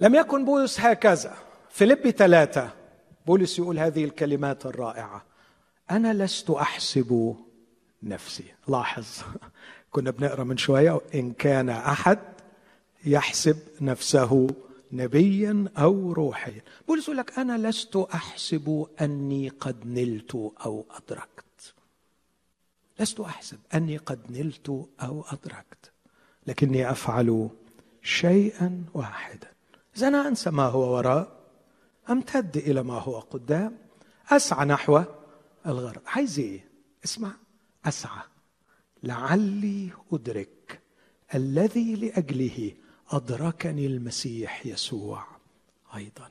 لم 0.00 0.14
يكن 0.14 0.44
بولس 0.44 0.80
هكذا. 0.80 1.36
فيليب 1.70 2.10
ثلاثة 2.10 2.70
بولس 3.26 3.58
يقول 3.58 3.78
هذه 3.78 4.04
الكلمات 4.04 4.66
الرائعة. 4.66 5.24
أنا 5.90 6.24
لست 6.24 6.50
أحسب 6.50 7.36
نفسي. 8.02 8.44
لاحظ. 8.68 9.06
كنا 9.92 10.10
بنقرأ 10.10 10.44
من 10.44 10.56
شوية. 10.56 11.00
إن 11.14 11.32
كان 11.32 11.68
أحد 11.68 12.18
يحسب 13.04 13.58
نفسه 13.80 14.48
نبيا 14.92 15.68
أو 15.78 16.12
روحيا. 16.12 16.62
بولس 16.88 17.04
يقول 17.04 17.16
لك 17.16 17.38
أنا 17.38 17.68
لست 17.68 17.96
أحسب 17.96 18.86
أني 19.00 19.48
قد 19.48 19.86
نلت 19.86 20.34
أو 20.34 20.84
أدركت. 20.90 21.74
لست 23.00 23.20
أحسب 23.20 23.58
أني 23.74 23.96
قد 23.96 24.20
نلت 24.30 24.68
أو 25.02 25.24
أدركت. 25.28 25.92
لكني 26.46 26.90
أفعل 26.90 27.48
شيئا 28.02 28.84
واحدا. 28.94 29.48
إذا 29.96 30.08
أنا 30.08 30.28
أنسى 30.28 30.50
ما 30.50 30.62
هو 30.62 30.96
وراء. 30.96 31.40
أمتد 32.10 32.56
إلى 32.56 32.82
ما 32.82 32.98
هو 32.98 33.18
قدام. 33.18 33.78
أسعى 34.30 34.66
نحو 34.66 35.02
الغرب. 35.66 36.02
عايز 36.06 36.38
إيه؟ 36.38 36.64
اسمع. 37.04 37.32
أسعى. 37.84 38.22
لعلي 39.02 39.90
أدرك 40.12 40.80
الذي 41.34 41.94
لأجله 41.94 42.72
أدركني 43.10 43.86
المسيح 43.86 44.66
يسوع 44.66 45.26
أيضا. 45.94 46.30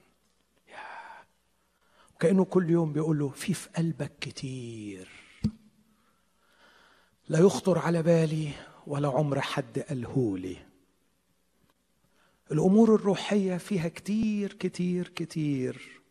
وكأنه 2.15 2.45
كل 2.45 2.69
يوم 2.69 2.93
بيقول 2.93 3.19
له 3.19 3.29
في 3.29 3.53
في 3.53 3.69
قلبك 3.69 4.11
كتير 4.21 5.09
لا 7.29 7.39
يخطر 7.39 7.79
على 7.79 8.03
بالي 8.03 8.51
ولا 8.87 9.07
عمر 9.07 9.41
حد 9.41 9.79
قالهولي 9.79 10.57
الأمور 12.51 12.95
الروحية 12.95 13.57
فيها 13.57 13.87
كتير 13.87 14.53
كتير 14.53 15.07
كتير. 15.07 16.01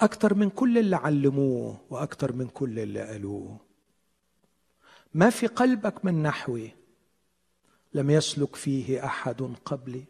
أكتر 0.00 0.34
من 0.34 0.50
كل 0.50 0.78
اللي 0.78 0.96
علموه 0.96 1.80
وأكتر 1.90 2.32
من 2.32 2.48
كل 2.48 2.78
اللي 2.78 3.00
قالوه. 3.02 3.60
ما 5.14 5.30
في 5.30 5.46
قلبك 5.46 6.04
من 6.04 6.22
نحوي 6.22 6.70
لم 7.94 8.10
يسلك 8.10 8.56
فيه 8.56 9.04
أحد 9.04 9.42
قبلي. 9.64 10.04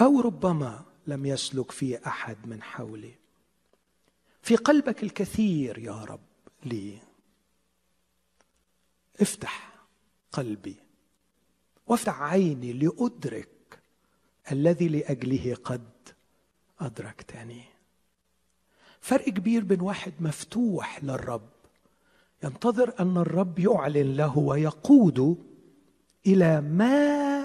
أو 0.00 0.20
ربما 0.20 0.84
لم 1.06 1.26
يسلك 1.26 1.70
فيه 1.70 2.00
أحد 2.06 2.46
من 2.46 2.62
حولي. 2.62 3.14
في 4.42 4.56
قلبك 4.56 5.02
الكثير 5.02 5.78
يا 5.78 6.04
رب 6.04 6.20
لي. 6.64 6.98
افتح 9.20 9.72
قلبي 10.32 10.76
وافتح 11.86 12.22
عيني 12.22 12.72
لأدرك 12.72 13.80
الذي 14.52 14.88
لأجله 14.88 15.54
قد 15.64 15.90
أدركتني. 16.80 17.64
فرق 19.00 19.24
كبير 19.24 19.64
بين 19.64 19.80
واحد 19.80 20.12
مفتوح 20.20 21.04
للرب. 21.04 21.48
ينتظر 22.44 22.94
أن 23.00 23.16
الرب 23.16 23.58
يعلن 23.58 24.16
له 24.16 24.38
ويقود 24.38 25.44
إلى 26.26 26.60
ما 26.60 27.44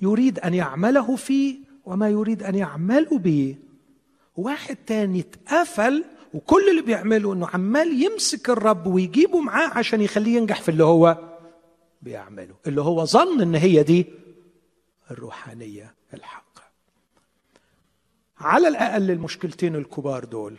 يريد 0.00 0.38
أن 0.38 0.54
يعمله 0.54 1.16
فيه 1.16 1.56
وما 1.84 2.08
يريد 2.08 2.42
أن 2.42 2.54
يعمل 2.54 3.18
به. 3.18 3.56
واحد 4.36 4.76
تاني 4.76 5.20
اتقفل 5.20 6.04
وكل 6.34 6.70
اللي 6.70 6.82
بيعمله 6.82 7.32
إنه 7.32 7.46
عمال 7.46 8.02
يمسك 8.02 8.50
الرب 8.50 8.86
ويجيبه 8.86 9.40
معاه 9.40 9.68
عشان 9.68 10.00
يخليه 10.00 10.36
ينجح 10.36 10.62
في 10.62 10.68
اللي 10.68 10.84
هو 10.84 11.18
بيعمله. 12.02 12.54
اللي 12.66 12.80
هو 12.80 13.04
ظن 13.04 13.40
إن 13.40 13.54
هي 13.54 13.82
دي 13.82 14.06
الروحانية 15.10 15.94
الحقه 16.14 16.62
على 18.38 18.68
الأقل 18.68 19.10
المشكلتين 19.10 19.76
الكبار 19.76 20.24
دول. 20.24 20.56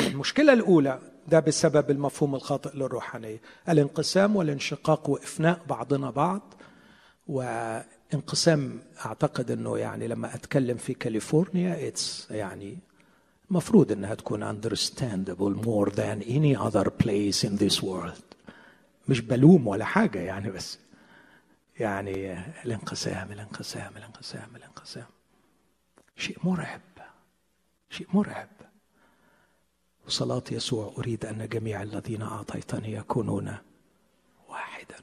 المشكلة 0.00 0.52
الأولى 0.52 1.11
ده 1.28 1.40
بسبب 1.40 1.90
المفهوم 1.90 2.34
الخاطئ 2.34 2.76
للروحانية. 2.76 3.40
الانقسام 3.68 4.36
والانشقاق 4.36 5.10
وإفناء 5.10 5.60
بعضنا 5.68 6.10
بعض 6.10 6.54
وانقسام 7.26 8.80
أعتقد 9.06 9.50
إنه 9.50 9.78
يعني 9.78 10.08
لما 10.08 10.34
أتكلم 10.34 10.76
في 10.76 10.94
كاليفورنيا 10.94 11.88
اتس 11.88 12.30
يعني 12.30 12.78
المفروض 13.50 13.92
إنها 13.92 14.14
تكون 14.14 14.60
understandable 14.60 15.64
more 15.64 15.90
than 15.94 16.22
any 16.22 16.56
other 16.56 16.90
place 17.04 17.44
in 17.48 17.56
this 17.58 17.82
world. 17.82 18.22
مش 19.08 19.20
بلوم 19.20 19.66
ولا 19.66 19.84
حاجة 19.84 20.18
يعني 20.18 20.50
بس. 20.50 20.78
يعني 21.78 22.38
الانقسام 22.64 23.32
الانقسام 23.32 23.96
الانقسام 23.96 24.56
الانقسام. 24.56 25.06
شيء 26.16 26.38
مرعب 26.44 26.80
شيء 27.90 28.06
مرعب. 28.12 28.48
وصلاة 30.06 30.42
يسوع 30.50 30.94
أريد 30.98 31.24
أن 31.24 31.48
جميع 31.48 31.82
الذين 31.82 32.22
أعطيتني 32.22 32.92
يكونون 32.92 33.56
واحدا. 34.48 34.96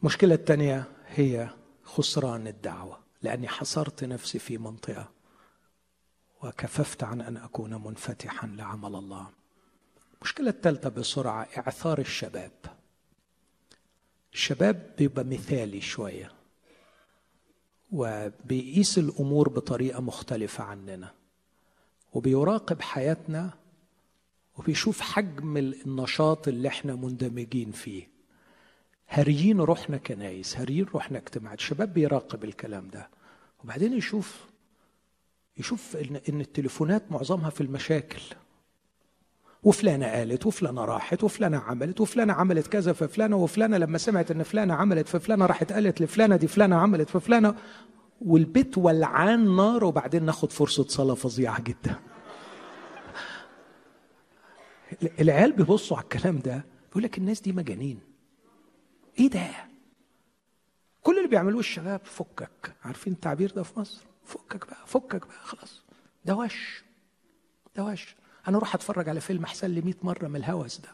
المشكلة 0.00 0.34
الثانية 0.34 0.84
هي 1.06 1.50
خسران 1.84 2.46
الدعوة 2.46 2.98
لأني 3.22 3.48
حصرت 3.48 4.04
نفسي 4.04 4.38
في 4.38 4.58
منطقة 4.58 5.08
وكففت 6.42 7.04
عن 7.04 7.20
أن 7.20 7.36
أكون 7.36 7.74
منفتحا 7.74 8.46
لعمل 8.46 8.94
الله. 8.94 9.30
المشكلة 10.18 10.50
الثالثة 10.50 10.88
بسرعة 10.88 11.48
إعثار 11.58 11.98
الشباب. 11.98 12.52
الشباب 14.32 14.94
بيبقى 14.98 15.24
مثالي 15.24 15.80
شوية 15.80 16.32
وبيقيس 17.92 18.98
الأمور 18.98 19.48
بطريقة 19.48 20.00
مختلفة 20.00 20.64
عننا. 20.64 21.14
وبيراقب 22.12 22.82
حياتنا 22.82 23.50
وبيشوف 24.58 25.00
حجم 25.00 25.56
النشاط 25.56 26.48
اللي 26.48 26.68
إحنا 26.68 26.94
مندمجين 26.94 27.70
فيه. 27.72 28.08
هاريين 29.08 29.60
روحنا 29.60 29.96
كنايس 29.96 30.56
هاريين 30.56 30.84
روحنا 30.94 31.18
اجتماعات 31.18 31.58
الشباب 31.58 31.94
بيراقب 31.94 32.44
الكلام 32.44 32.88
ده. 32.88 33.08
وبعدين 33.64 33.92
يشوف 33.92 34.44
يشوف 35.58 35.96
إن, 35.96 36.20
إن 36.28 36.40
التليفونات 36.40 37.12
معظمها 37.12 37.50
في 37.50 37.60
المشاكل. 37.60 38.20
وفلانة 39.62 40.06
قالت 40.06 40.46
وفلانة 40.46 40.84
راحت 40.84 41.24
وفلانة 41.24 41.58
عملت 41.58 42.00
وفلانة 42.00 42.32
عملت 42.32 42.66
كذا 42.66 42.92
في 42.92 43.08
فلانه 43.08 43.36
وفلانة 43.36 43.76
لما 43.78 43.98
سمعت 43.98 44.30
إن 44.30 44.42
فلانة 44.42 44.74
عملت 44.74 45.08
في 45.08 45.18
فلانه 45.18 45.46
راحت 45.46 45.72
قالت 45.72 46.00
لفلانة 46.00 46.36
دي 46.36 46.46
فلانة 46.46 46.76
عملت 46.76 47.10
في 47.10 47.20
فلانه 47.20 47.54
والبيت 48.20 48.78
ولعان 48.78 49.56
نار 49.56 49.84
وبعدين 49.84 50.24
ناخد 50.24 50.52
فرصة 50.52 50.84
صلاة 50.88 51.14
فظيعة 51.14 51.60
جدا. 51.60 52.00
العيال 55.20 55.52
بيبصوا 55.52 55.96
على 55.96 56.04
الكلام 56.04 56.38
ده 56.38 56.64
بيقول 56.88 57.02
لك 57.02 57.18
الناس 57.18 57.40
دي 57.40 57.52
مجانين. 57.52 58.00
إيه 59.18 59.30
ده؟ 59.30 59.46
كل 61.02 61.16
اللي 61.18 61.28
بيعملوه 61.28 61.60
الشباب 61.60 62.00
فكك. 62.04 62.74
عارفين 62.84 63.12
التعبير 63.12 63.50
ده 63.50 63.62
في 63.62 63.80
مصر؟ 63.80 64.02
فكك 64.24 64.66
بقى 64.66 64.86
فكك 64.86 65.26
بقى 65.26 65.38
خلاص. 65.42 65.82
ده 66.24 66.34
وش. 66.36 66.84
ده 67.76 67.84
وش. 67.84 68.16
أنا 68.48 68.56
أروح 68.56 68.74
أتفرج 68.74 69.08
على 69.08 69.20
فيلم 69.20 69.44
أحسن 69.44 69.70
لي 69.70 69.80
100 69.80 69.94
مرة 70.02 70.28
من 70.28 70.36
الهوس 70.36 70.78
ده. 70.80 70.88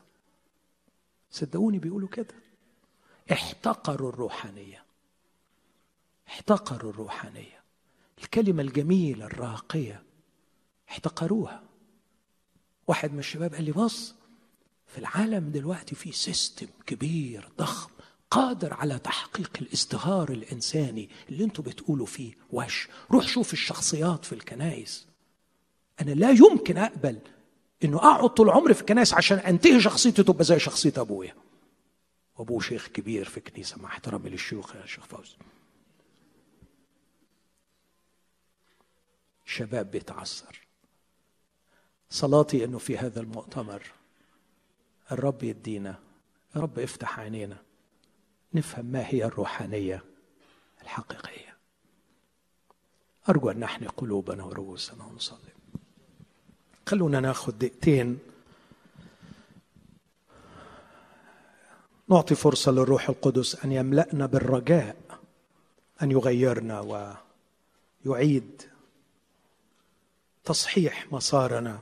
صدقوني 1.30 1.78
بيقولوا 1.78 2.08
كده. 2.08 2.34
احتقروا 3.32 4.08
الروحانية. 4.10 4.85
احتقروا 6.28 6.90
الروحانية. 6.92 7.62
الكلمة 8.22 8.62
الجميلة 8.62 9.26
الراقية. 9.26 10.02
احتقروها. 10.88 11.62
واحد 12.86 13.12
من 13.12 13.18
الشباب 13.18 13.54
قال 13.54 13.64
لي 13.64 13.72
بص 13.72 14.14
في 14.86 14.98
العالم 14.98 15.50
دلوقتي 15.50 15.94
في 15.94 16.12
سيستم 16.12 16.66
كبير 16.86 17.48
ضخم 17.58 17.90
قادر 18.30 18.74
على 18.74 18.98
تحقيق 18.98 19.50
الازدهار 19.60 20.32
الإنساني 20.32 21.08
اللي 21.28 21.44
أنتوا 21.44 21.64
بتقولوا 21.64 22.06
فيه. 22.06 22.32
وش؟ 22.50 22.88
روح 23.10 23.28
شوف 23.28 23.52
الشخصيات 23.52 24.24
في 24.24 24.32
الكنائس. 24.32 25.06
أنا 26.00 26.10
لا 26.10 26.30
يمكن 26.30 26.78
أقبل 26.78 27.18
إنه 27.84 27.96
أقعد 27.96 28.28
طول 28.30 28.50
عمري 28.50 28.74
في 28.74 28.80
الكنائس 28.80 29.14
عشان 29.14 29.38
أنتهي 29.38 29.80
شخصيتي 29.80 30.22
تبقى 30.22 30.44
زي 30.44 30.58
شخصية 30.58 30.92
أبويا. 30.96 31.34
وأبوه 32.36 32.60
شيخ 32.60 32.86
كبير 32.86 33.24
في 33.24 33.40
كنيسه 33.40 33.78
مع 33.82 33.88
احترامي 33.88 34.30
للشيوخ 34.30 34.76
يا 34.76 34.86
شيخ 34.86 35.04
فوزي 35.06 35.36
شباب 39.46 39.90
بيتعثر. 39.90 40.60
صلاتي 42.10 42.64
إنه 42.64 42.78
في 42.78 42.98
هذا 42.98 43.20
المؤتمر. 43.20 43.82
الرب 45.12 45.42
يدينا. 45.42 45.98
يا 46.56 46.60
رب 46.60 46.78
افتح 46.78 47.20
عينينا. 47.20 47.56
نفهم 48.54 48.86
ما 48.86 49.06
هي 49.06 49.24
الروحانية 49.24 50.04
الحقيقية. 50.82 51.56
أرجو 53.28 53.50
أن 53.50 53.60
نحني 53.60 53.86
قلوبنا 53.86 54.44
ورؤوسنا 54.44 55.04
ونصلي. 55.04 55.52
خلونا 56.86 57.20
ناخذ 57.20 57.52
دقيقتين. 57.52 58.18
نعطي 62.08 62.34
فرصة 62.34 62.72
للروح 62.72 63.08
القدس 63.08 63.64
أن 63.64 63.72
يملأنا 63.72 64.26
بالرجاء 64.26 64.96
أن 66.02 66.10
يغيرنا 66.10 66.80
ويعيد 68.06 68.62
تصحيح 70.46 71.12
مسارنا. 71.12 71.80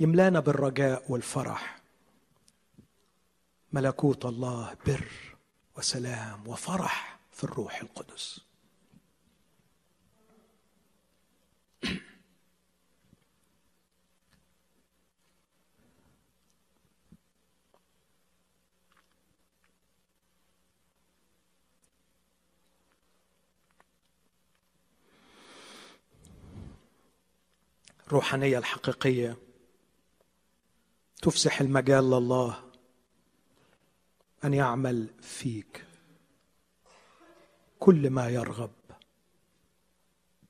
يملانا 0.00 0.40
بالرجاء 0.40 1.04
والفرح. 1.08 1.82
ملكوت 3.72 4.24
الله 4.24 4.76
بر 4.86 5.08
وسلام 5.76 6.48
وفرح 6.48 7.18
في 7.32 7.44
الروح 7.44 7.80
القدس. 7.80 8.40
الروحانيه 28.12 28.58
الحقيقية. 28.58 29.36
تفسح 31.22 31.60
المجال 31.60 32.10
لله 32.10 32.70
أن 34.44 34.54
يعمل 34.54 35.06
فيك. 35.20 35.84
كل 37.78 38.10
ما 38.10 38.28
يرغب 38.28 38.70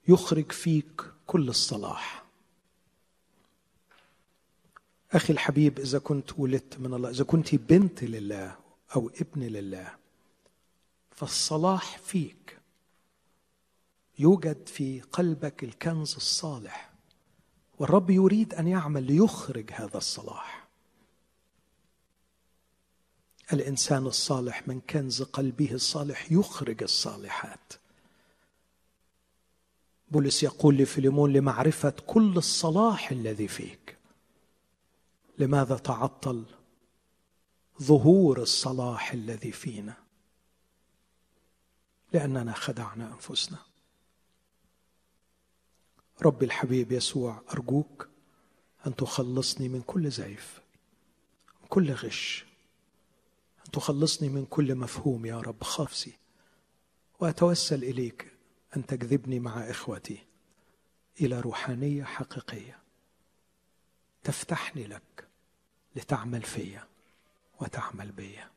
يخرج 0.09 0.53
فيك 0.53 1.03
كل 1.27 1.49
الصلاح. 1.49 2.25
أخي 5.13 5.33
الحبيب 5.33 5.79
إذا 5.79 5.99
كنت 5.99 6.39
ولدت 6.39 6.79
من 6.79 6.95
الله 6.95 7.11
إذا 7.11 7.25
كنت 7.25 7.55
بنت 7.55 8.05
لله 8.05 8.57
أو 8.97 9.09
ابن 9.09 9.43
لله 9.43 9.95
فالصلاح 11.11 11.99
فيك. 11.99 12.59
يوجد 14.19 14.67
في 14.69 15.01
قلبك 15.01 15.65
الكنز 15.65 16.15
الصالح. 16.15 16.92
والرب 17.83 18.11
يريد 18.11 18.55
أن 18.55 18.69
يعمل 18.69 19.03
ليخرج 19.03 19.73
هذا 19.73 19.99
الصلاح. 19.99 20.69
الإنسان 23.53 24.07
الصالح 24.07 24.69
من 24.69 24.81
كنز 24.81 25.23
قلبه 25.23 25.73
الصالح 25.73 26.33
يخرج 26.33 26.83
الصالحات. 26.83 27.73
بولس 30.11 30.43
يقول 30.43 30.77
لفيليمون 30.77 31.33
لمعرفة 31.33 31.95
كل 32.07 32.37
الصلاح 32.37 33.11
الذي 33.11 33.49
فيك 33.49 33.97
لماذا 35.39 35.77
تعطل 35.77 36.45
ظهور 37.83 38.43
الصلاح 38.43 39.13
الذي 39.13 39.53
فينا؟ 39.53 39.95
لأننا 42.13 42.53
خدعنا 42.53 43.13
أنفسنا. 43.13 43.59
ربي 46.23 46.45
الحبيب 46.45 46.93
يسوع 46.93 47.43
أرجوك 47.53 48.09
أن 48.87 48.97
تخلصني 48.97 49.69
من 49.69 49.83
كل 49.83 50.11
زيف 50.11 50.61
من 51.63 51.69
كل 51.69 51.93
غش 51.93 52.45
أن 53.67 53.71
تخلصني 53.71 54.29
من 54.29 54.47
كل 54.47 54.75
مفهوم 54.75 55.27
يا 55.27 55.41
رب 55.41 55.63
خافسي 55.65 56.13
وأتوسل 57.21 57.85
إليك 57.85 58.33
أن 58.77 58.87
تجذبني 58.87 59.41
مع 59.41 59.71
إخوتي 59.71 60.19
إلى 61.21 61.41
روحانية 61.41 62.05
حقيقية 62.05 62.79
تفتحني 64.25 64.87
لك 64.87 65.29
لتعمل 65.97 66.43
فيا 66.43 66.89
وتعمل 67.61 68.13
بيا 68.13 68.51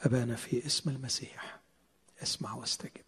أبانا 0.00 0.36
في 0.36 0.66
اسم 0.66 0.90
المسيح 0.90 1.60
اسمع 2.22 2.54
واستجب. 2.54 3.04